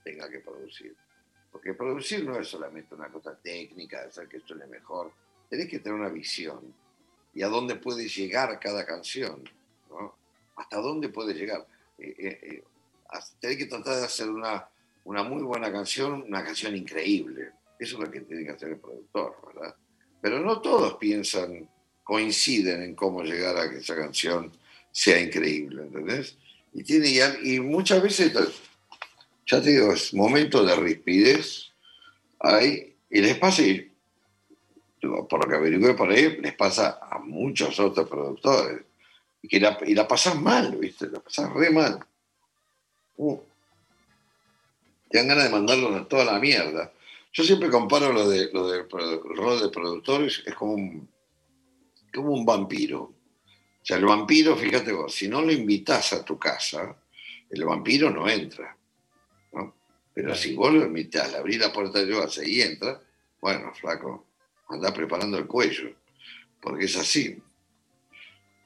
tenga 0.07 0.29
que 0.29 0.39
producir. 0.39 0.95
Porque 1.51 1.73
producir 1.73 2.23
no 2.23 2.39
es 2.39 2.47
solamente 2.47 2.95
una 2.95 3.09
cosa 3.09 3.37
técnica, 3.37 4.01
de 4.01 4.07
hacer 4.07 4.27
que 4.27 4.39
suene 4.39 4.65
mejor. 4.67 5.11
Tenés 5.49 5.67
que 5.67 5.79
tener 5.79 5.99
una 5.99 6.09
visión. 6.09 6.73
Y 7.33 7.41
a 7.41 7.47
dónde 7.47 7.75
puede 7.75 8.07
llegar 8.07 8.59
cada 8.59 8.85
canción. 8.85 9.43
¿no? 9.89 10.15
Hasta 10.55 10.77
dónde 10.77 11.09
puede 11.09 11.33
llegar. 11.33 11.65
Eh, 11.97 12.15
eh, 12.19 12.63
tenés 13.39 13.57
que 13.57 13.65
tratar 13.65 13.97
de 13.97 14.05
hacer 14.05 14.29
una, 14.29 14.67
una 15.03 15.23
muy 15.23 15.43
buena 15.43 15.71
canción, 15.71 16.23
una 16.27 16.43
canción 16.43 16.75
increíble. 16.75 17.51
Eso 17.77 17.97
es 17.97 18.03
lo 18.05 18.11
que 18.11 18.21
tiene 18.21 18.45
que 18.45 18.51
hacer 18.51 18.69
el 18.69 18.79
productor, 18.79 19.35
¿verdad? 19.47 19.75
Pero 20.21 20.39
no 20.39 20.61
todos 20.61 20.95
piensan, 20.95 21.69
coinciden 22.03 22.81
en 22.81 22.95
cómo 22.95 23.23
llegar 23.23 23.57
a 23.57 23.69
que 23.69 23.77
esa 23.77 23.95
canción 23.95 24.51
sea 24.91 25.19
increíble, 25.19 25.83
¿entendés? 25.83 26.37
Y, 26.73 26.83
tiene, 26.83 27.09
y 27.43 27.59
muchas 27.59 28.01
veces, 28.01 28.33
ya 29.47 29.61
te 29.61 29.71
digo, 29.71 29.93
es 29.93 30.13
momento 30.13 30.63
de 30.63 30.75
rispidez, 30.75 31.71
hay, 32.39 32.95
y 33.09 33.21
les 33.21 33.37
pasa, 33.37 33.63
por 35.01 35.43
lo 35.43 35.49
que 35.49 35.55
averigué 35.55 35.93
por 35.93 36.11
ahí, 36.11 36.37
les 36.37 36.53
pasa 36.53 36.99
a 37.01 37.19
muchos 37.19 37.79
otros 37.79 38.07
productores, 38.07 38.81
y, 39.41 39.47
que 39.47 39.59
la, 39.59 39.77
y 39.85 39.95
la 39.95 40.07
pasan 40.07 40.43
mal, 40.43 40.75
¿viste? 40.75 41.07
La 41.07 41.19
pasan 41.19 41.53
re 41.53 41.69
mal. 41.69 41.99
Uh 43.15 43.41
te 45.09 45.17
dan 45.17 45.27
ganas 45.27 45.45
de 45.45 45.49
mandarlos 45.49 45.95
a 45.95 46.07
toda 46.07 46.25
la 46.25 46.39
mierda. 46.39 46.91
Yo 47.31 47.43
siempre 47.43 47.69
comparo 47.69 48.11
lo, 48.11 48.27
de, 48.29 48.49
lo 48.51 48.69
del 48.69 48.89
rol 48.89 49.61
de 49.61 49.69
productores, 49.69 50.43
es 50.45 50.53
como 50.55 50.73
un, 50.73 51.09
como 52.13 52.33
un 52.33 52.45
vampiro. 52.45 53.01
O 53.01 53.85
sea, 53.85 53.97
el 53.97 54.05
vampiro, 54.05 54.55
fíjate 54.55 54.91
vos, 54.91 55.13
si 55.13 55.27
no 55.27 55.41
lo 55.41 55.51
invitas 55.51 56.13
a 56.13 56.25
tu 56.25 56.37
casa, 56.37 56.95
el 57.49 57.63
vampiro 57.63 58.09
no 58.09 58.27
entra. 58.27 58.75
Pero 60.17 60.33
si 60.33 60.55
vos 60.55 60.73
lo 60.73 60.83
invitas, 60.83 61.31
le 61.31 61.37
abrís 61.37 61.59
la 61.59 61.71
puerta 61.71 62.03
de 62.03 62.11
casa 62.11 62.41
y 62.43 62.59
entra, 62.59 62.99
bueno, 63.39 63.71
flaco, 63.75 64.25
anda 64.67 64.91
preparando 64.91 65.37
el 65.37 65.45
cuello, 65.45 65.91
porque 66.59 66.85
es 66.85 66.97
así. 66.97 67.39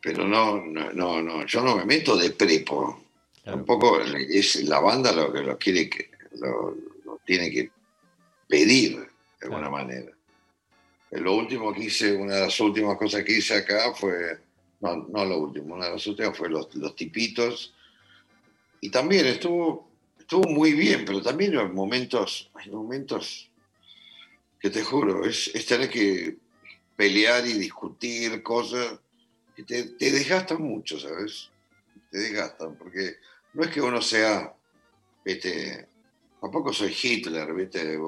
Pero 0.01 0.25
no, 0.25 0.65
no, 0.65 1.21
no, 1.21 1.45
yo 1.45 1.61
no 1.61 1.75
me 1.75 1.83
meto 1.83 2.15
de 2.15 2.29
prepo. 2.29 3.03
Tampoco 3.43 3.99
es 3.99 4.63
la 4.63 4.79
banda 4.79 5.11
lo 5.11 5.33
que 5.33 5.41
lo 5.41 5.57
quiere 5.57 5.89
que 5.89 6.11
lo, 6.39 6.77
tiene 7.25 7.51
que 7.51 7.69
pedir 8.47 8.99
de 8.99 9.09
alguna 9.41 9.69
manera. 9.69 10.09
Lo 11.11 11.35
último 11.35 11.73
que 11.73 11.83
hice, 11.83 12.13
una 12.13 12.35
de 12.35 12.41
las 12.43 12.57
últimas 12.61 12.97
cosas 12.97 13.25
que 13.25 13.39
hice 13.39 13.55
acá 13.55 13.93
fue, 13.93 14.39
no, 14.79 15.05
no 15.09 15.25
lo 15.25 15.39
último, 15.39 15.75
una 15.75 15.87
de 15.87 15.91
las 15.95 16.07
últimas 16.07 16.37
fue 16.37 16.47
los, 16.47 16.73
los 16.75 16.95
tipitos. 16.95 17.73
Y 18.79 18.89
también 18.89 19.25
estuvo, 19.25 19.90
estuvo 20.31 20.49
muy 20.49 20.71
bien, 20.71 21.03
pero 21.03 21.21
también 21.21 21.57
hay 21.57 21.67
momentos, 21.67 22.49
hay 22.53 22.71
momentos 22.71 23.49
que 24.61 24.69
te 24.69 24.81
juro, 24.81 25.25
es, 25.25 25.51
tener 25.67 25.89
que 25.89 26.37
pelear 26.95 27.45
y 27.45 27.51
discutir 27.51 28.41
cosas 28.41 28.97
que 29.53 29.63
te, 29.63 29.83
te 29.83 30.09
desgastan 30.09 30.61
mucho, 30.61 30.97
¿sabes? 30.97 31.49
Te 32.09 32.17
desgastan, 32.19 32.77
porque 32.77 33.17
no 33.53 33.63
es 33.63 33.71
que 33.71 33.81
uno 33.81 34.01
sea 34.01 34.55
este, 35.25 35.89
Tampoco 36.39 36.71
soy 36.71 36.95
Hitler, 37.03 37.53
¿viste? 37.53 37.99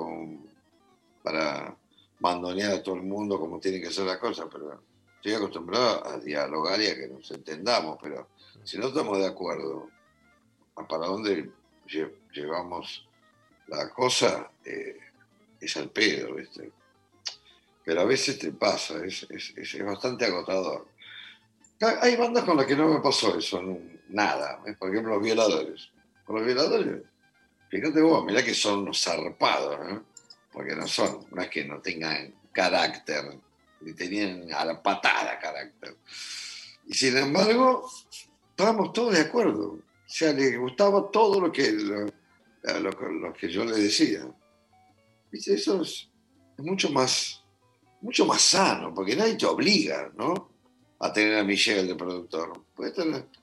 para 1.21 1.75
mandonear 2.21 2.71
a 2.71 2.83
todo 2.83 2.95
el 2.95 3.03
mundo 3.03 3.37
como 3.37 3.59
tiene 3.59 3.81
que 3.81 3.91
ser 3.91 4.05
la 4.05 4.17
cosa, 4.17 4.47
pero 4.49 4.81
estoy 5.17 5.33
acostumbrado 5.33 6.07
a 6.07 6.17
dialogar 6.19 6.79
y 6.79 6.87
a 6.87 6.95
que 6.95 7.09
nos 7.09 7.29
entendamos, 7.31 7.97
pero 8.01 8.29
si 8.63 8.77
no 8.77 8.87
estamos 8.87 9.17
de 9.17 9.27
acuerdo 9.27 9.89
para 10.87 11.05
dónde 11.05 11.51
llevamos 11.85 13.07
la 13.67 13.89
cosa, 13.89 14.51
eh, 14.65 14.97
es 15.59 15.77
al 15.77 15.89
pedo, 15.89 16.35
¿viste? 16.35 16.71
Pero 17.85 18.01
a 18.01 18.05
veces 18.05 18.39
te 18.39 18.51
pasa, 18.51 19.03
es, 19.05 19.27
es, 19.29 19.85
bastante 19.85 20.25
agotador. 20.25 20.87
Hay 22.01 22.15
bandas 22.15 22.45
con 22.45 22.55
las 22.55 22.65
que 22.65 22.75
no 22.75 22.87
me 22.87 23.01
pasó 23.01 23.37
eso, 23.37 23.61
nada. 24.09 24.61
¿eh? 24.65 24.73
Por 24.79 24.89
ejemplo, 24.89 25.15
los 25.15 25.23
violadores. 25.23 25.89
Con 26.25 26.37
los 26.37 26.45
violadores 26.45 27.01
Fíjate 27.73 28.01
vos, 28.03 28.23
mirá 28.23 28.43
que 28.43 28.53
son 28.53 28.93
zarpados, 28.93 29.79
¿no? 29.79 30.05
Porque 30.51 30.75
no 30.75 30.85
son, 30.85 31.25
no 31.31 31.41
es 31.41 31.49
que 31.49 31.65
no 31.65 31.81
tengan 31.81 32.31
carácter, 32.51 33.39
ni 33.81 33.93
tenían 33.93 34.53
a 34.53 34.63
la 34.63 34.83
patada 34.83 35.39
carácter. 35.39 35.97
Y 36.85 36.93
sin 36.93 37.17
embargo, 37.17 37.89
estábamos 38.51 38.93
todos 38.93 39.15
de 39.15 39.21
acuerdo. 39.21 39.79
O 40.13 40.15
sea, 40.15 40.31
les 40.31 40.59
gustaba 40.59 41.09
todo 41.09 41.41
lo 41.41 41.51
que, 41.51 41.71
lo, 41.71 43.33
que 43.33 43.49
yo 43.49 43.65
le 43.65 43.75
decía. 43.77 44.23
¿Viste? 45.31 45.55
Eso 45.55 45.81
es, 45.81 46.07
mucho 46.57 46.91
más 46.91 47.43
mucho 47.99 48.23
más 48.27 48.43
sano, 48.43 48.93
porque 48.93 49.15
nadie 49.15 49.35
te 49.35 49.47
obliga, 49.47 50.11
¿no? 50.15 50.51
A 50.99 51.11
tener 51.11 51.39
a 51.39 51.43
Michelle 51.43 51.87
de 51.87 51.95
productor. 51.95 52.61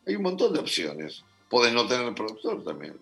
hay 0.07 0.15
un 0.15 0.23
montón 0.23 0.53
de 0.53 0.61
opciones. 0.61 1.25
Puedes 1.49 1.75
no 1.75 1.89
tener 1.89 2.15
productor 2.15 2.63
también. 2.63 2.97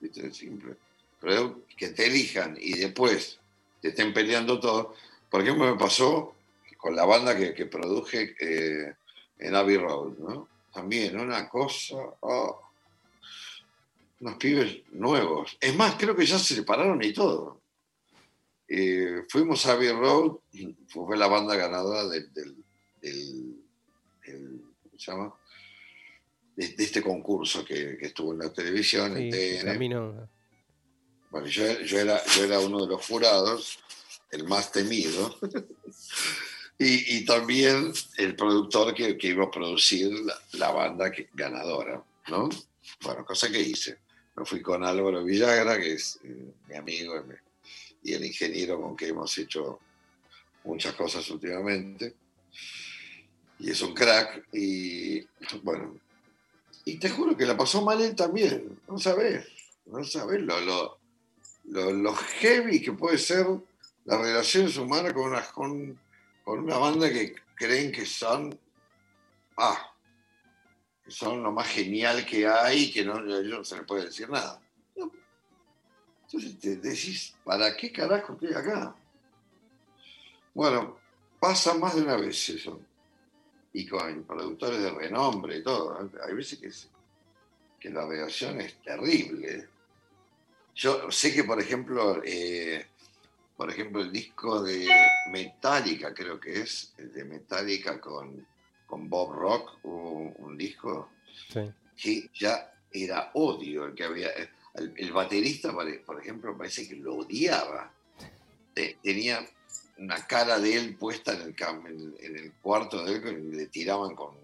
¿viste? 0.00 0.32
Simple. 0.32 0.76
pero 1.18 1.62
que 1.76 1.88
te 1.88 2.06
elijan 2.06 2.56
y 2.60 2.78
después 2.78 3.40
te 3.80 3.88
estén 3.88 4.12
peleando 4.12 4.60
todo. 4.60 4.94
Por 5.28 5.40
ejemplo, 5.40 5.64
me 5.64 5.76
pasó 5.76 6.36
con 6.76 6.94
la 6.94 7.04
banda 7.04 7.36
que, 7.36 7.52
que 7.52 7.66
produje 7.66 8.36
eh, 8.38 8.94
en 9.40 9.54
Abbey 9.56 9.78
Road, 9.78 10.18
¿no? 10.18 10.48
También 10.72 11.18
una 11.18 11.48
cosa, 11.48 11.96
oh, 12.20 12.71
unos 14.22 14.36
pibes 14.36 14.82
nuevos. 14.92 15.56
Es 15.60 15.74
más, 15.74 15.96
creo 15.98 16.14
que 16.14 16.24
ya 16.24 16.38
se 16.38 16.54
separaron 16.54 17.02
y 17.02 17.12
todo. 17.12 17.60
Eh, 18.68 19.24
fuimos 19.28 19.66
a 19.66 19.72
Abbey 19.72 19.90
Road, 19.90 20.36
fue 20.88 21.16
la 21.16 21.26
banda 21.26 21.56
ganadora 21.56 22.06
del, 22.06 22.32
del, 22.32 22.54
¿cómo 24.22 24.98
se 24.98 25.10
llama? 25.10 25.34
De, 26.54 26.74
este 26.78 27.02
concurso 27.02 27.64
que, 27.64 27.98
que, 27.98 28.06
estuvo 28.06 28.32
en 28.32 28.38
la 28.38 28.52
televisión, 28.52 29.16
Sí, 29.16 29.24
en 29.24 29.30
TN. 29.30 30.28
Bueno, 31.30 31.48
yo, 31.48 31.80
yo 31.80 31.98
era, 31.98 32.24
yo 32.36 32.44
era 32.44 32.60
uno 32.60 32.82
de 32.82 32.86
los 32.92 33.04
jurados, 33.04 33.80
el 34.30 34.44
más 34.44 34.70
temido, 34.70 35.36
y, 36.78 37.16
y 37.16 37.24
también 37.24 37.92
el 38.18 38.36
productor 38.36 38.94
que, 38.94 39.18
que 39.18 39.28
iba 39.28 39.44
a 39.44 39.50
producir 39.50 40.12
la, 40.12 40.40
la 40.52 40.70
banda 40.70 41.10
que- 41.10 41.28
ganadora, 41.34 42.04
¿no? 42.28 42.48
Bueno, 43.02 43.24
cosa 43.24 43.50
que 43.50 43.60
hice. 43.60 43.98
Me 44.36 44.44
fui 44.44 44.62
con 44.62 44.82
Álvaro 44.84 45.24
Villagra, 45.24 45.78
que 45.78 45.94
es 45.94 46.18
eh, 46.24 46.52
mi 46.68 46.76
amigo 46.76 47.22
y, 48.02 48.14
el 48.14 48.24
ingeniero 48.24 48.80
con 48.80 48.96
que 48.96 49.08
hemos 49.08 49.36
hecho 49.38 49.78
muchas 50.64 50.94
cosas 50.94 51.28
últimamente. 51.30 52.14
Y 53.58 53.70
es 53.70 53.82
un 53.82 53.94
crack. 53.94 54.48
Y 54.52 55.20
bueno, 55.62 55.96
y 56.84 56.98
te 56.98 57.10
juro 57.10 57.36
que 57.36 57.46
la 57.46 57.56
pasó 57.56 57.82
mal 57.82 58.00
él 58.00 58.16
también. 58.16 58.80
No 58.88 58.98
sabes, 58.98 59.46
no 59.86 60.02
sabes 60.04 60.40
lo, 60.40 60.98
lo, 61.64 62.14
heavy 62.14 62.82
que 62.82 62.92
puede 62.92 63.18
ser 63.18 63.46
las 64.04 64.20
relaciones 64.20 64.76
humanas 64.76 65.12
con 65.12 65.30
una, 65.30 65.42
con 65.52 65.98
una 66.44 66.78
banda 66.78 67.08
que 67.12 67.34
creen 67.54 67.92
que 67.92 68.06
son, 68.06 68.58
ah, 69.56 69.91
son 71.12 71.42
lo 71.42 71.52
más 71.52 71.68
genial 71.68 72.24
que 72.24 72.46
hay 72.46 72.90
que 72.90 73.04
no, 73.04 73.20
no 73.20 73.64
se 73.64 73.76
les 73.76 73.86
puede 73.86 74.06
decir 74.06 74.28
nada. 74.30 74.60
Entonces 76.24 76.58
te 76.58 76.76
decís, 76.76 77.34
¿para 77.44 77.76
qué 77.76 77.92
carajo 77.92 78.32
estoy 78.32 78.54
acá? 78.54 78.96
Bueno, 80.54 80.98
pasa 81.38 81.74
más 81.74 81.94
de 81.94 82.02
una 82.02 82.16
vez 82.16 82.48
eso. 82.48 82.80
Y 83.74 83.86
con 83.86 84.24
productores 84.24 84.82
de 84.82 84.90
renombre 84.90 85.58
y 85.58 85.62
todo. 85.62 86.10
Hay 86.26 86.34
veces 86.34 86.58
que, 86.58 86.70
que 87.78 87.94
la 87.94 88.06
relación 88.06 88.60
es 88.60 88.80
terrible. 88.82 89.68
Yo 90.74 91.10
sé 91.10 91.34
que, 91.34 91.44
por 91.44 91.60
ejemplo, 91.60 92.22
eh, 92.24 92.86
por 93.56 93.70
ejemplo, 93.70 94.00
el 94.00 94.10
disco 94.10 94.62
de 94.62 94.88
Metallica, 95.30 96.14
creo 96.14 96.40
que 96.40 96.62
es, 96.62 96.94
de 96.96 97.24
Metallica 97.24 98.00
con, 98.00 98.46
con 98.92 99.08
Bob 99.08 99.32
Rock, 99.32 99.78
un, 99.84 100.34
un 100.36 100.58
disco 100.58 101.08
Sí. 101.48 101.60
que 101.96 102.30
ya 102.38 102.74
era 102.92 103.30
odio 103.32 103.86
el 103.86 103.94
que 103.94 104.04
había. 104.04 104.28
El, 104.74 104.92
el 104.98 105.12
baterista, 105.12 105.72
por 105.72 106.20
ejemplo, 106.20 106.54
parece 106.58 106.86
que 106.86 106.96
lo 106.96 107.14
odiaba. 107.16 107.90
Te- 108.74 108.98
Tenía 109.02 109.48
una 109.96 110.26
cara 110.26 110.58
de 110.58 110.76
él 110.76 110.96
puesta 110.96 111.32
en 111.32 111.40
el, 111.40 112.14
en, 112.20 112.36
el 112.36 112.52
cuarto 112.60 113.02
de 113.02 113.14
él 113.14 113.48
y 113.50 113.56
le 113.56 113.66
tiraban 113.68 114.14
con, 114.14 114.34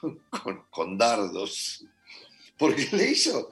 con, 0.30 0.62
con 0.70 0.96
dardos. 0.96 1.84
Porque 2.56 2.86
le 2.92 3.10
hizo, 3.10 3.50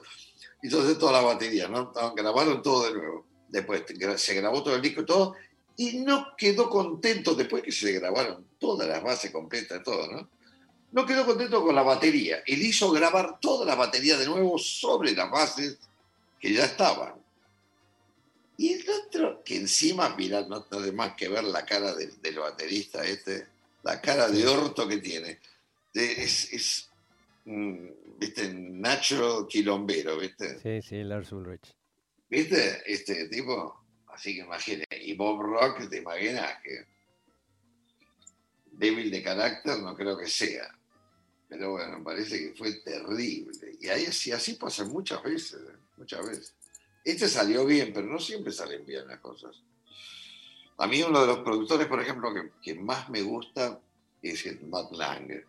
hacer 0.63 0.97
toda 0.97 1.11
la 1.11 1.21
batería, 1.27 1.67
¿no? 1.67 1.91
Grabaron 2.15 2.61
todo 2.61 2.85
de 2.87 2.93
nuevo. 2.93 3.25
Después 3.49 3.83
se 4.15 4.33
grabó 4.35 4.63
todo 4.63 4.75
el 4.77 4.81
disco 4.81 5.01
y 5.01 5.05
todo. 5.05 5.35
Y 5.79 5.99
no 5.99 6.35
quedó 6.37 6.69
contento 6.69 7.35
después 7.35 7.63
que 7.63 7.71
se 7.71 7.93
grabaron 7.93 8.45
todas 8.59 8.87
las 8.87 9.01
bases 9.01 9.31
completas, 9.31 9.81
todo, 9.83 10.11
¿no? 10.11 10.29
no 10.91 11.05
quedó 11.05 11.25
contento 11.25 11.61
con 11.63 11.75
la 11.75 11.83
batería. 11.83 12.43
Él 12.45 12.61
hizo 12.61 12.91
grabar 12.91 13.39
toda 13.39 13.65
la 13.65 13.75
batería 13.75 14.17
de 14.17 14.25
nuevo 14.25 14.57
sobre 14.57 15.11
las 15.11 15.29
bases 15.29 15.77
que 16.39 16.53
ya 16.53 16.65
estaban. 16.65 17.13
Y 18.57 18.73
el 18.73 18.89
otro, 18.89 19.41
que 19.43 19.55
encima, 19.55 20.15
mirá, 20.17 20.41
no 20.41 20.59
de 20.59 20.91
más 20.91 21.13
que 21.15 21.29
ver 21.29 21.43
la 21.45 21.65
cara 21.65 21.95
del, 21.95 22.21
del 22.21 22.39
baterista 22.39 23.05
este, 23.05 23.47
la 23.83 24.01
cara 24.01 24.27
de 24.27 24.45
orto 24.47 24.87
que 24.87 24.97
tiene. 24.97 25.39
Es, 25.93 26.51
es 26.51 26.89
mm, 27.45 27.87
viste, 28.17 28.53
natural 28.53 29.47
quilombero, 29.47 30.17
¿viste? 30.17 30.59
Sí, 30.59 30.87
sí, 30.87 31.03
Lars 31.03 31.31
Ulrich. 31.31 31.73
¿Viste? 32.29 32.83
Este 32.85 33.29
tipo, 33.29 33.81
así 34.19 34.35
que 34.35 34.41
imagínate. 34.41 35.01
Y 35.01 35.15
Bob 35.15 35.41
Rock, 35.41 35.89
te 35.89 35.97
imaginas 35.97 36.61
que 36.61 36.85
débil 38.71 39.09
de 39.09 39.23
carácter 39.23 39.79
no 39.79 39.95
creo 39.95 40.17
que 40.17 40.27
sea. 40.27 40.69
Pero 41.47 41.71
bueno, 41.71 41.97
me 41.99 42.03
parece 42.03 42.37
que 42.37 42.53
fue 42.55 42.73
terrible. 42.81 43.77
Y 43.79 43.87
ahí 43.87 44.05
así, 44.05 44.31
así 44.31 44.53
pasa 44.53 44.83
muchas 44.85 45.23
veces, 45.23 45.61
¿eh? 45.61 45.75
muchas 45.97 46.25
veces. 46.27 46.53
Este 47.03 47.27
salió 47.27 47.65
bien, 47.65 47.91
pero 47.93 48.07
no 48.07 48.19
siempre 48.19 48.51
salen 48.51 48.85
bien 48.85 49.07
las 49.07 49.19
cosas. 49.19 49.55
A 50.77 50.85
mí 50.87 51.01
uno 51.01 51.21
de 51.21 51.27
los 51.27 51.39
productores, 51.39 51.87
por 51.87 52.01
ejemplo, 52.01 52.33
que, 52.33 52.51
que 52.61 52.75
más 52.79 53.09
me 53.09 53.21
gusta 53.21 53.79
es 54.21 54.45
el 54.45 54.61
Matt 54.67 54.91
Lange. 54.91 55.45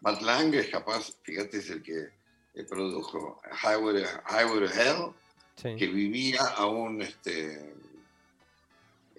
Matt 0.00 0.22
Lange 0.22 0.60
es 0.60 0.68
capaz, 0.68 1.12
fíjate, 1.22 1.58
es 1.58 1.70
el 1.70 1.82
que 1.82 2.08
eh, 2.54 2.64
produjo 2.68 3.40
Highway, 3.62 4.04
Highway 4.30 4.68
to 4.68 4.74
Hell, 4.74 5.12
Sí. 5.54 5.76
que 5.76 5.86
vivía 5.86 6.40
aún 6.56 7.02
este, 7.02 7.74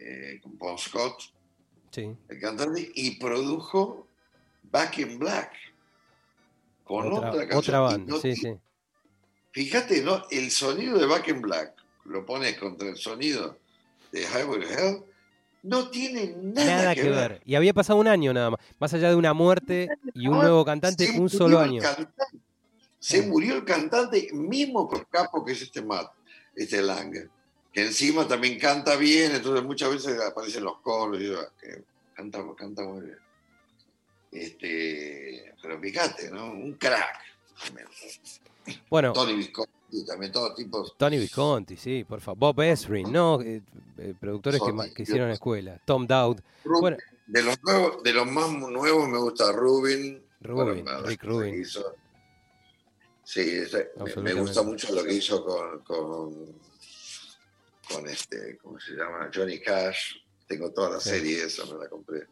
eh, 0.03 0.39
con 0.41 0.57
Bon 0.57 0.77
Scott, 0.77 1.21
sí. 1.91 2.15
el 2.29 2.39
cantante, 2.39 2.91
y 2.95 3.17
produjo 3.19 4.07
Back 4.63 4.99
in 4.99 5.19
Black. 5.19 5.51
Con 6.83 7.11
otra, 7.13 7.29
Otra, 7.31 7.47
canción. 7.47 7.57
otra 7.59 7.77
Y 7.77 7.81
banda, 7.81 8.13
no 8.13 8.19
sí, 8.19 8.33
ti- 8.33 8.35
sí. 8.41 8.53
Fíjate, 9.51 10.01
¿no? 10.03 10.23
El 10.31 10.51
sonido 10.51 10.97
de 10.97 11.05
Back 11.05 11.27
in 11.29 11.41
Black, 11.41 11.73
lo 12.05 12.25
pones 12.25 12.57
contra 12.57 12.89
el 12.89 12.97
sonido 12.97 13.57
de 14.11 14.21
Highway 14.23 14.61
to 14.61 14.67
Hell, 14.67 15.03
no 15.63 15.89
tiene 15.89 16.35
nada, 16.41 16.75
Nada 16.75 16.95
que 16.95 17.09
ver. 17.09 17.41
Y 17.45 17.55
había 17.55 17.73
pasado 17.73 17.99
un 17.99 18.07
año 18.07 18.33
nada 18.33 18.49
más. 18.51 18.59
Más 18.79 18.93
allá 18.93 19.09
de 19.09 19.15
una 19.15 19.33
muerte 19.33 19.87
y 20.13 20.27
un 20.27 20.33
Ahora, 20.35 20.47
nuevo 20.49 20.65
cantante, 20.65 21.07
se 21.07 21.17
un 21.19 21.29
solo 21.29 21.59
año. 21.59 21.81
cantante. 21.81 22.11
Se 22.99 23.21
murió 23.21 23.55
el 23.55 23.63
cantante, 23.63 24.27
mismo 24.33 24.89
por 24.89 25.07
capo 25.07 25.43
que 25.45 25.53
es 25.53 25.61
este 25.61 25.81
Matt, 25.81 26.11
este 26.55 26.81
Lange, 26.81 27.29
que 27.73 27.81
encima 27.81 28.27
también 28.27 28.59
canta 28.59 28.95
bien, 28.95 29.31
entonces 29.33 29.63
muchas 29.65 29.89
veces 29.91 30.21
aparecen 30.21 30.63
los 30.63 30.77
coros, 30.81 31.19
y 31.19 31.25
yo, 31.27 31.39
que 31.59 31.83
canta, 32.13 32.43
canta 32.55 32.83
muy 32.83 33.01
bien. 33.01 33.17
Este, 34.31 35.53
pero 35.61 35.79
fíjate, 35.79 36.31
¿no? 36.31 36.51
Un 36.51 36.73
crack. 36.73 37.17
Bueno, 38.89 39.13
Tony 39.13 39.35
Visconti, 39.35 40.05
también 40.05 40.31
todos 40.31 40.55
tipos. 40.55 40.95
Tony 40.97 41.17
Visconti, 41.17 41.77
sí, 41.77 42.03
por 42.03 42.21
favor. 42.21 42.39
Bob 42.55 42.61
Ezrin, 42.61 43.11
¿no? 43.11 43.41
Eh, 43.41 43.61
eh, 43.97 44.13
productores 44.19 44.59
que, 44.59 44.65
Son- 44.67 44.75
ma- 44.75 44.89
que 44.89 45.03
hicieron 45.03 45.29
escuela. 45.29 45.79
Tom 45.85 46.07
Dowd. 46.07 46.39
Rubin, 46.63 46.81
Bueno, 46.81 46.97
de 47.27 47.43
los 47.43 47.63
nuevos, 47.63 48.03
de 48.03 48.13
los 48.13 48.27
más 48.27 48.51
nuevos 48.51 49.07
me 49.09 49.17
gusta 49.19 49.51
Rubin. 49.51 50.23
Rubin, 50.41 50.83
Bueno, 50.83 51.01
Rick 51.03 51.23
Rubin. 51.23 51.61
hizo- 51.61 51.95
Sí, 53.25 53.39
ese- 53.41 53.91
me- 54.21 54.33
gusta 54.33 54.63
mucho 54.63 54.93
lo 54.93 55.03
que 55.03 55.13
hizo 55.13 55.45
con, 55.45 55.79
con, 55.79 56.45
con 57.89 58.07
este, 58.07 58.57
¿cómo 58.57 58.79
se 58.79 58.93
llama? 58.93 59.29
Johnny 59.33 59.59
Cash. 59.59 60.15
Tengo 60.47 60.71
toda 60.71 60.91
la 60.91 60.99
Sí. 60.99 61.09
serie 61.09 61.43
esa, 61.43 61.65
me 61.65 61.79
la 61.79 61.89
compré. 61.89 62.27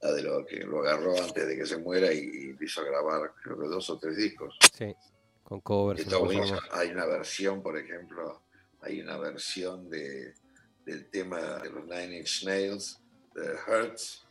La 0.00 0.12
de 0.12 0.22
lo 0.22 0.44
que 0.44 0.56
lo 0.58 0.80
agarró 0.80 1.16
antes 1.22 1.46
de 1.46 1.56
que 1.56 1.64
se 1.66 1.78
muera 1.78 2.12
y, 2.12 2.18
y 2.18 2.64
hizo 2.64 2.84
grabar, 2.84 3.32
creo 3.42 3.58
que 3.60 3.68
dos 3.68 3.88
o 3.90 3.98
tres 3.98 4.16
discos. 4.16 4.56
Sí, 4.76 4.94
con 5.44 5.60
covers. 5.60 6.04
Hay 6.72 6.90
una 6.90 7.06
versión, 7.06 7.62
por 7.62 7.78
ejemplo, 7.78 8.42
hay 8.80 9.00
una 9.00 9.16
versión 9.18 9.88
de, 9.88 10.34
del 10.84 11.08
tema 11.08 11.40
de 11.58 11.70
los 11.70 11.84
Nine 11.84 12.18
Inch 12.18 12.44
Nails, 12.44 12.98
de 13.34 13.54
Hurts, 13.66 14.24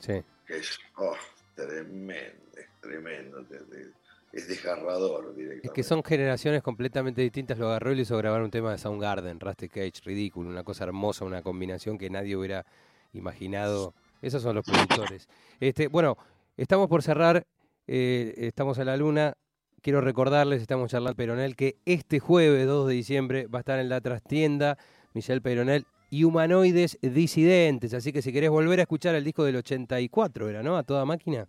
Sí. 0.00 0.22
que 0.46 0.56
es 0.58 0.78
oh, 0.96 1.16
tremendo, 1.54 2.42
es 2.56 2.66
tremendo, 2.80 3.44
te- 3.44 3.58
te- 3.58 3.92
es 4.32 4.48
desgarrador 4.48 5.34
directamente. 5.34 5.68
Es 5.68 5.72
que 5.72 5.82
son 5.82 6.02
generaciones 6.04 6.62
completamente 6.62 7.22
distintas. 7.22 7.58
Lo 7.58 7.68
agarró 7.68 7.92
y 7.92 7.96
le 7.96 8.02
hizo 8.02 8.16
grabar 8.16 8.42
un 8.42 8.50
tema 8.50 8.72
de 8.72 8.78
Soundgarden, 8.78 9.40
Rusty 9.40 9.68
Cage, 9.68 10.00
ridículo, 10.04 10.50
una 10.50 10.64
cosa 10.64 10.84
hermosa, 10.84 11.24
una 11.24 11.42
combinación 11.42 11.98
que 11.98 12.10
nadie 12.10 12.36
hubiera 12.36 12.66
imaginado. 13.12 13.94
Esos 14.20 14.42
son 14.42 14.56
los 14.56 14.64
productores. 14.64 15.28
Este, 15.60 15.88
bueno, 15.88 16.16
estamos 16.56 16.88
por 16.88 17.02
cerrar, 17.02 17.46
eh, 17.86 18.34
estamos 18.36 18.78
en 18.78 18.86
la 18.86 18.96
luna. 18.96 19.34
Quiero 19.80 20.00
recordarles, 20.00 20.60
estamos 20.60 20.90
charlando 20.90 21.16
Peronel, 21.16 21.56
que 21.56 21.76
este 21.84 22.18
jueves 22.18 22.66
2 22.66 22.88
de 22.88 22.94
diciembre 22.94 23.46
va 23.46 23.60
a 23.60 23.60
estar 23.60 23.78
en 23.78 23.88
la 23.88 24.00
trastienda 24.00 24.76
Michelle 25.14 25.40
Peronel 25.40 25.86
y 26.10 26.24
Humanoides 26.24 26.98
Disidentes. 27.00 27.94
Así 27.94 28.12
que 28.12 28.20
si 28.20 28.32
querés 28.32 28.50
volver 28.50 28.80
a 28.80 28.82
escuchar 28.82 29.14
el 29.14 29.24
disco 29.24 29.44
del 29.44 29.56
84, 29.56 30.48
era, 30.48 30.62
¿no? 30.62 30.76
A 30.76 30.82
toda 30.82 31.04
máquina. 31.04 31.48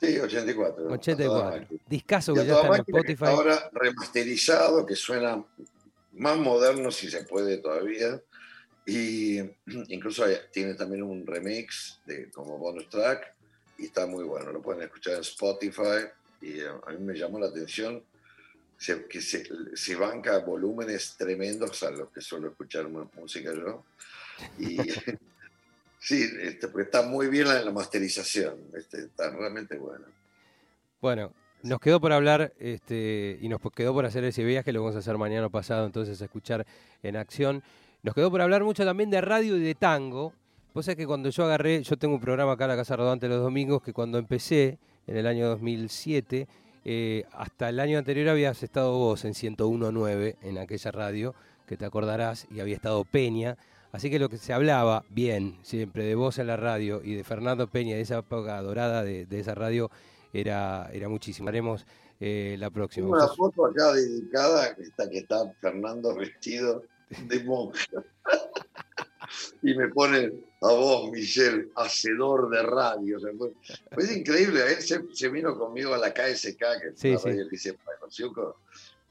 Sí, 0.00 0.18
84. 0.18 0.92
84. 0.92 1.66
Discaso 1.88 2.34
que 2.34 2.44
ya 2.46 2.54
está 2.54 2.68
en 2.68 2.74
Spotify. 2.74 3.24
ahora 3.26 3.70
remasterizado, 3.72 4.86
que 4.86 4.94
suena 4.94 5.44
más 6.12 6.36
moderno 6.38 6.90
si 6.90 7.10
se 7.10 7.24
puede 7.24 7.58
todavía. 7.58 8.20
Y 8.86 9.38
incluso 9.88 10.24
hay- 10.24 10.38
tiene 10.52 10.74
también 10.74 11.02
un 11.02 11.26
remix 11.26 12.00
de, 12.06 12.30
como 12.30 12.58
bonus 12.58 12.88
track 12.88 13.34
y 13.78 13.86
está 13.86 14.06
muy 14.06 14.24
bueno. 14.24 14.52
Lo 14.52 14.62
pueden 14.62 14.82
escuchar 14.82 15.14
en 15.14 15.20
Spotify. 15.20 16.06
Y 16.40 16.60
eh, 16.60 16.68
a 16.86 16.90
mí 16.92 16.98
me 16.98 17.14
llamó 17.18 17.40
la 17.40 17.46
atención 17.48 18.02
se- 18.76 19.06
que 19.06 19.20
se, 19.20 19.44
se 19.74 19.96
banca 19.96 20.38
volúmenes 20.38 21.16
tremendos 21.18 21.82
a 21.82 21.90
los 21.90 22.10
que 22.12 22.20
suelo 22.20 22.48
escuchar 22.48 22.88
música 22.88 23.52
yo. 23.52 23.84
Y 24.58 24.76
sí, 26.08 26.26
este, 26.40 26.68
porque 26.68 26.84
está 26.84 27.02
muy 27.02 27.26
bien 27.28 27.46
la, 27.46 27.60
la 27.62 27.70
masterización. 27.70 28.54
Este, 28.74 29.00
está 29.00 29.30
realmente 29.30 29.76
bueno. 29.76 30.06
Bueno, 31.02 31.32
nos 31.62 31.80
quedó 31.80 32.00
por 32.00 32.12
hablar 32.12 32.54
este, 32.58 33.38
y 33.42 33.48
nos 33.48 33.60
quedó 33.76 33.92
por 33.92 34.06
hacer 34.06 34.24
ese 34.24 34.42
viaje, 34.42 34.72
lo 34.72 34.80
vamos 34.80 34.96
a 34.96 35.00
hacer 35.00 35.18
mañana 35.18 35.50
pasado, 35.50 35.84
entonces 35.84 36.20
a 36.22 36.24
escuchar 36.24 36.66
en 37.02 37.16
acción. 37.16 37.62
Nos 38.02 38.14
quedó 38.14 38.30
por 38.30 38.40
hablar 38.40 38.64
mucho 38.64 38.86
también 38.86 39.10
de 39.10 39.20
radio 39.20 39.56
y 39.58 39.60
de 39.60 39.74
tango. 39.74 40.32
Vos 40.72 40.86
que 40.86 41.06
cuando 41.06 41.28
yo 41.28 41.44
agarré, 41.44 41.82
yo 41.82 41.96
tengo 41.96 42.14
un 42.14 42.20
programa 42.20 42.52
acá 42.52 42.64
en 42.64 42.70
la 42.70 42.76
Casa 42.76 42.96
Rodante 42.96 43.28
los 43.28 43.42
domingos, 43.42 43.82
que 43.82 43.92
cuando 43.92 44.16
empecé, 44.16 44.78
en 45.06 45.16
el 45.16 45.26
año 45.26 45.46
2007, 45.48 46.48
eh, 46.84 47.24
hasta 47.32 47.68
el 47.68 47.80
año 47.80 47.98
anterior 47.98 48.30
habías 48.30 48.62
estado 48.62 48.96
vos 48.96 49.24
en 49.26 49.34
101.9, 49.34 50.36
en 50.40 50.58
aquella 50.58 50.90
radio, 50.90 51.34
que 51.66 51.76
te 51.76 51.84
acordarás, 51.84 52.46
y 52.50 52.60
había 52.60 52.76
estado 52.76 53.04
Peña. 53.04 53.58
Así 53.92 54.10
que 54.10 54.18
lo 54.18 54.28
que 54.28 54.36
se 54.38 54.52
hablaba 54.52 55.04
bien 55.08 55.58
siempre 55.62 56.04
de 56.04 56.14
vos 56.14 56.38
en 56.38 56.46
la 56.46 56.56
radio 56.56 57.00
y 57.02 57.14
de 57.14 57.24
Fernando 57.24 57.68
Peña, 57.68 57.96
de 57.96 58.02
esa 58.02 58.18
época 58.18 58.60
dorada 58.60 59.02
de, 59.02 59.24
de 59.26 59.40
esa 59.40 59.54
radio, 59.54 59.90
era, 60.32 60.90
era 60.92 61.08
muchísimo. 61.08 61.48
Haremos 61.48 61.86
eh, 62.20 62.56
la 62.58 62.70
próxima. 62.70 63.06
Tengo 63.06 63.16
una 63.16 63.28
foto 63.28 63.66
acá 63.66 63.92
dedicada 63.94 64.74
que 64.74 64.82
está, 64.82 65.08
que 65.08 65.18
está 65.18 65.50
Fernando 65.60 66.14
vestido 66.14 66.82
de 67.28 67.44
monja. 67.44 67.86
y 69.62 69.74
me 69.74 69.88
pone 69.88 70.32
a 70.60 70.72
vos, 70.72 71.10
Michelle, 71.10 71.68
hacedor 71.76 72.50
de 72.50 72.62
radio. 72.62 73.18
Fue 73.92 74.12
increíble. 74.14 74.60
Él 74.68 74.82
se, 74.82 75.02
se 75.12 75.28
vino 75.28 75.56
conmigo 75.56 75.94
a 75.94 75.98
la 75.98 76.12
KSK, 76.12 76.58
que 76.58 76.88
es 76.92 77.00
Sí, 77.00 77.12
la 77.12 77.18
sí. 77.18 77.28
radio 77.28 77.48
que 77.48 77.56
hice 77.56 77.74
para 77.74 77.98
Kosiuko, 77.98 78.56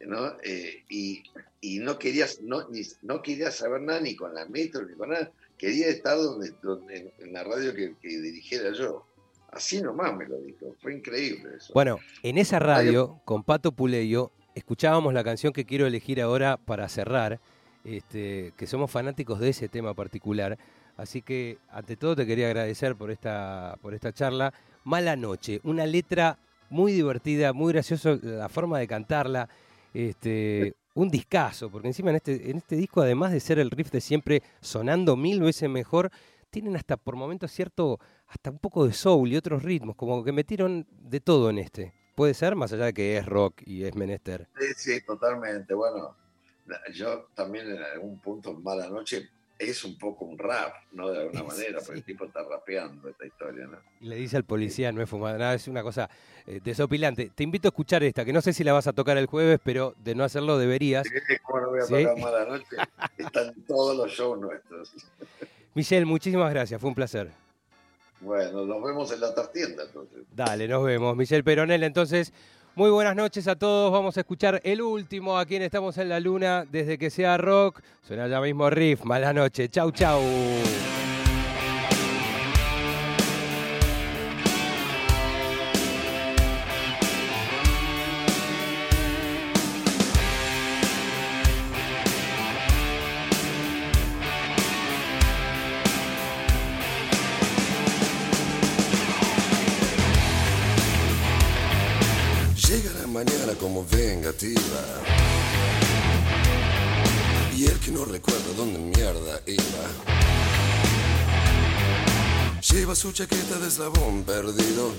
¿no? 0.02 0.34
Eh, 0.44 0.84
y, 0.90 1.24
y 1.62 1.80
no, 1.80 1.98
quería, 1.98 2.26
no, 2.42 2.68
ni- 2.70 2.82
no 3.02 3.22
quería 3.22 3.52
saber 3.52 3.82
nada 3.82 4.00
ni 4.00 4.16
con 4.16 4.34
la 4.34 4.46
metro 4.46 4.86
ni 4.86 4.96
con 4.96 5.10
nada. 5.10 5.32
Quería 5.58 5.88
estar 5.88 6.18
donde, 6.18 6.54
donde- 6.62 7.14
en 7.20 7.34
la 7.34 7.44
radio 7.44 7.74
que, 7.74 7.96
que 8.02 8.08
dirigiera 8.22 8.72
yo. 8.74 9.06
Así 9.52 9.82
nomás 9.82 10.16
me 10.16 10.28
lo 10.28 10.38
dijo. 10.40 10.76
Fue 10.82 10.94
increíble 10.94 11.56
eso. 11.58 11.74
Bueno, 11.74 12.00
en 12.22 12.38
esa 12.38 12.60
radio, 12.60 13.20
con 13.26 13.44
Pato 13.44 13.72
Puleyo, 13.72 14.32
escuchábamos 14.56 15.14
la 15.14 15.24
canción 15.24 15.54
que 15.54 15.66
quiero 15.66 15.88
elegir 15.88 16.22
ahora 16.22 16.58
para 16.58 16.88
cerrar, 16.90 17.40
este, 17.86 18.54
que 18.58 18.68
somos 18.68 18.92
fanáticos 18.92 19.40
de 19.40 19.50
ese 19.50 19.68
tema 19.70 19.94
particular. 19.94 20.58
Así 20.98 21.22
que, 21.22 21.58
ante 21.70 21.96
todo, 21.96 22.16
te 22.16 22.26
quería 22.26 22.48
agradecer 22.48 22.96
por 22.96 23.10
esta, 23.12 23.78
por 23.82 23.94
esta 23.94 24.12
charla. 24.12 24.54
Mala 24.84 25.16
Noche, 25.16 25.62
una 25.64 25.86
letra 25.86 26.38
muy 26.70 26.92
divertida, 26.92 27.54
muy 27.54 27.72
graciosa, 27.72 28.18
la 28.22 28.50
forma 28.50 28.80
de 28.80 28.88
cantarla. 28.88 29.48
Este, 29.98 30.76
un 30.94 31.10
discazo, 31.10 31.72
porque 31.72 31.88
encima 31.88 32.12
en 32.12 32.18
este, 32.18 32.52
en 32.52 32.58
este 32.58 32.76
disco, 32.76 33.02
además 33.02 33.32
de 33.32 33.40
ser 33.40 33.58
el 33.58 33.72
riff 33.72 33.90
de 33.90 34.00
siempre 34.00 34.44
sonando 34.62 35.16
mil 35.16 35.42
veces 35.42 35.68
mejor, 35.72 36.12
tienen 36.52 36.76
hasta 36.76 36.98
por 36.98 37.16
momentos 37.16 37.52
cierto, 37.52 38.00
hasta 38.28 38.52
un 38.52 38.60
poco 38.60 38.86
de 38.86 38.94
soul 38.94 39.32
y 39.32 39.38
otros 39.38 39.64
ritmos, 39.64 39.96
como 39.96 40.24
que 40.24 40.32
metieron 40.32 40.86
de 40.92 41.20
todo 41.20 41.50
en 41.50 41.58
este. 41.58 41.96
Puede 42.14 42.36
ser, 42.36 42.56
más 42.56 42.72
allá 42.74 42.86
de 42.86 42.94
que 42.94 43.18
es 43.18 43.26
rock 43.26 43.64
y 43.66 43.86
es 43.86 43.96
menester. 43.96 44.48
Sí, 44.60 44.68
sí, 44.76 45.02
totalmente. 45.04 45.74
Bueno, 45.74 46.16
yo 46.94 47.30
también 47.34 47.68
en 47.68 47.82
algún 47.82 48.20
punto, 48.20 48.54
Mala 48.54 48.90
Noche, 48.90 49.28
es 49.60 49.84
un 49.84 49.98
poco 49.98 50.26
un 50.26 50.38
rap, 50.38 50.74
¿no? 50.92 51.10
De 51.10 51.20
alguna 51.22 51.44
manera, 51.48 51.80
sí. 51.80 51.86
porque 51.86 52.00
el 52.00 52.04
tipo 52.06 52.26
está 52.26 52.44
rapeando 52.44 53.10
esta 53.10 53.26
historia, 53.26 53.66
¿no? 53.68 53.78
Y 54.02 54.06
le 54.08 54.16
dice 54.16 54.38
al 54.38 54.44
policía, 54.44 54.92
no 54.92 55.02
es 55.02 55.10
fumada, 55.10 55.38
nada, 55.38 55.54
es 55.56 55.68
una 55.68 55.84
cosa 55.84 56.10
eh, 56.46 56.60
desopilante. 56.64 57.32
Te 57.34 57.44
invito 57.44 57.68
a 57.68 57.70
escuchar 57.70 58.04
esta, 58.04 58.24
que 58.26 58.34
no 58.34 58.42
sé 58.42 58.54
si 58.54 58.64
la 58.64 58.74
vas 58.74 58.88
a 58.88 58.94
tocar 58.94 59.18
el 59.18 59.26
jueves, 59.26 59.60
pero 59.64 59.94
de 60.04 60.16
no 60.16 60.24
hacerlo 60.24 60.58
deberías. 60.58 61.08
¿Cómo 61.44 61.62
no 61.62 61.70
voy 61.70 61.80
a 61.80 61.84
Sí. 61.84 61.94
tocar 62.04 62.18
Mala 62.20 62.46
Noche? 62.46 62.76
Están 63.18 63.54
todos 63.68 63.96
los 63.98 64.12
shows 64.12 64.40
nuestros. 64.40 64.94
Michelle, 65.74 66.06
muchísimas 66.06 66.52
gracias, 66.52 66.80
fue 66.82 66.90
un 66.90 66.96
placer. 66.96 67.32
Bueno, 68.20 68.66
nos 68.66 68.82
vemos 68.84 69.12
en 69.12 69.20
la 69.22 69.32
trastienda, 69.34 69.84
entonces. 69.84 70.24
Dale, 70.36 70.68
nos 70.68 70.84
vemos. 70.84 71.16
Michelle 71.16 71.44
Peronel, 71.44 71.84
entonces, 71.84 72.34
muy 72.78 72.92
buenas 72.92 73.16
noches 73.16 73.48
a 73.48 73.56
todos. 73.56 73.92
Vamos 73.92 74.18
a 74.18 74.20
escuchar 74.20 74.62
el 74.64 74.84
último 74.84 75.40
aquí 75.40 75.56
en 75.56 75.64
Estamos 75.64 75.98
en 75.98 76.10
la 76.10 76.20
Luna, 76.20 76.64
desde 76.72 77.00
que 77.00 77.10
sea 77.10 77.36
rock. 77.36 77.82
Suena 78.08 78.28
ya 78.28 78.40
mismo 78.40 78.70
riff. 78.70 79.04
Mala 79.04 79.34
noche. 79.34 79.68
Chau, 79.68 79.90
chau. 79.92 80.22
Chaqueta 113.18 113.58
de 113.58 113.68
eslabón 113.68 114.24
perdido. 114.26 114.94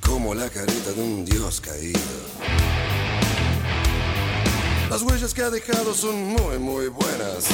Como 0.00 0.32
la 0.32 0.48
carita 0.48 0.92
de 0.92 1.02
un 1.02 1.24
dios 1.24 1.60
caído. 1.60 1.98
Las 4.88 5.02
huellas 5.02 5.34
que 5.34 5.42
ha 5.42 5.50
dejado 5.50 5.92
son 5.92 6.24
muy, 6.24 6.56
muy 6.60 6.86
buenas. 6.86 7.46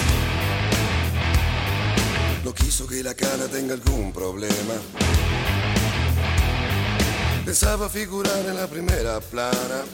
No 2.45 2.53
quiso 2.53 2.87
que 2.87 3.03
la 3.03 3.15
cara 3.15 3.49
tenga 3.51 3.73
algún 3.73 4.13
problema. 4.13 4.75
Pensaba 7.47 7.89
figurar 7.89 8.45
en 8.45 8.57
la 8.57 8.67
primera 8.67 9.21
plana. 9.21 9.85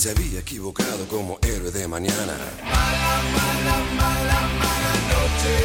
Se 0.00 0.08
había 0.12 0.40
equivocado 0.40 1.06
como 1.08 1.38
héroe 1.42 1.70
de 1.70 1.86
mañana. 1.86 2.34
Mala, 2.64 3.20
mala, 3.36 3.76
mala, 4.00 4.40
mala 4.60 4.94
noche. 5.12 5.56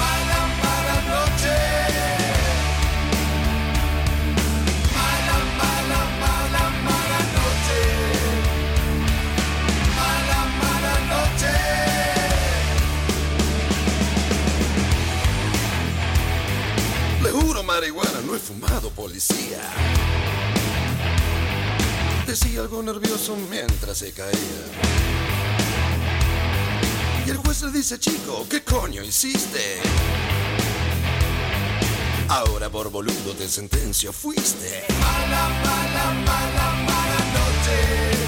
Mala, 0.00 0.40
mala 0.62 0.96
noche. 1.12 1.56
Mala, 4.96 5.36
mala, 5.60 6.00
mala, 6.22 6.64
mala 6.88 7.20
noche. 7.36 7.80
Mala, 9.98 10.40
mala 10.62 10.94
noche. 11.12 11.54
Le 17.22 17.30
juro 17.30 17.60
marihuana, 17.62 18.18
no 18.26 18.34
he 18.34 18.38
fumado 18.38 18.88
policía. 18.88 19.60
Decía 22.26 22.60
algo 22.60 22.82
nervioso 22.82 23.36
mientras 23.50 23.98
se 23.98 24.12
caía. 24.12 24.32
Y 27.26 27.30
el 27.30 27.36
juez 27.36 27.62
le 27.62 27.70
dice, 27.70 27.98
chico, 27.98 28.46
¿qué 28.48 28.62
coño 28.62 29.02
hiciste? 29.02 29.80
Ahora 32.28 32.70
por 32.70 32.90
boludo 32.90 33.34
te 33.38 33.48
sentencio 33.48 34.12
fuiste. 34.12 34.84
Mala, 35.00 35.48
mala, 35.64 36.14
mala, 36.24 36.72
mala 36.86 37.18
noche. 37.34 38.23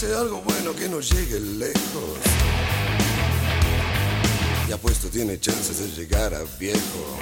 Pase 0.00 0.14
algo 0.14 0.40
bueno 0.42 0.74
que 0.74 0.88
no 0.88 1.00
llegue 1.00 1.38
lejos. 1.40 2.18
Y 4.68 4.72
apuesto 4.72 5.08
tiene 5.08 5.38
chances 5.38 5.78
de 5.78 5.88
llegar 5.88 6.32
a 6.34 6.42
viejo. 6.58 7.18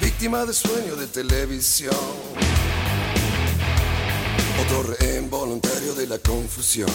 Víctima 0.00 0.44
de 0.44 0.52
sueño 0.52 0.96
de 0.96 1.06
televisión. 1.06 1.94
Otro 4.60 4.82
rehén 4.82 5.30
de 5.94 6.06
la 6.06 6.18
confusión. 6.18 6.90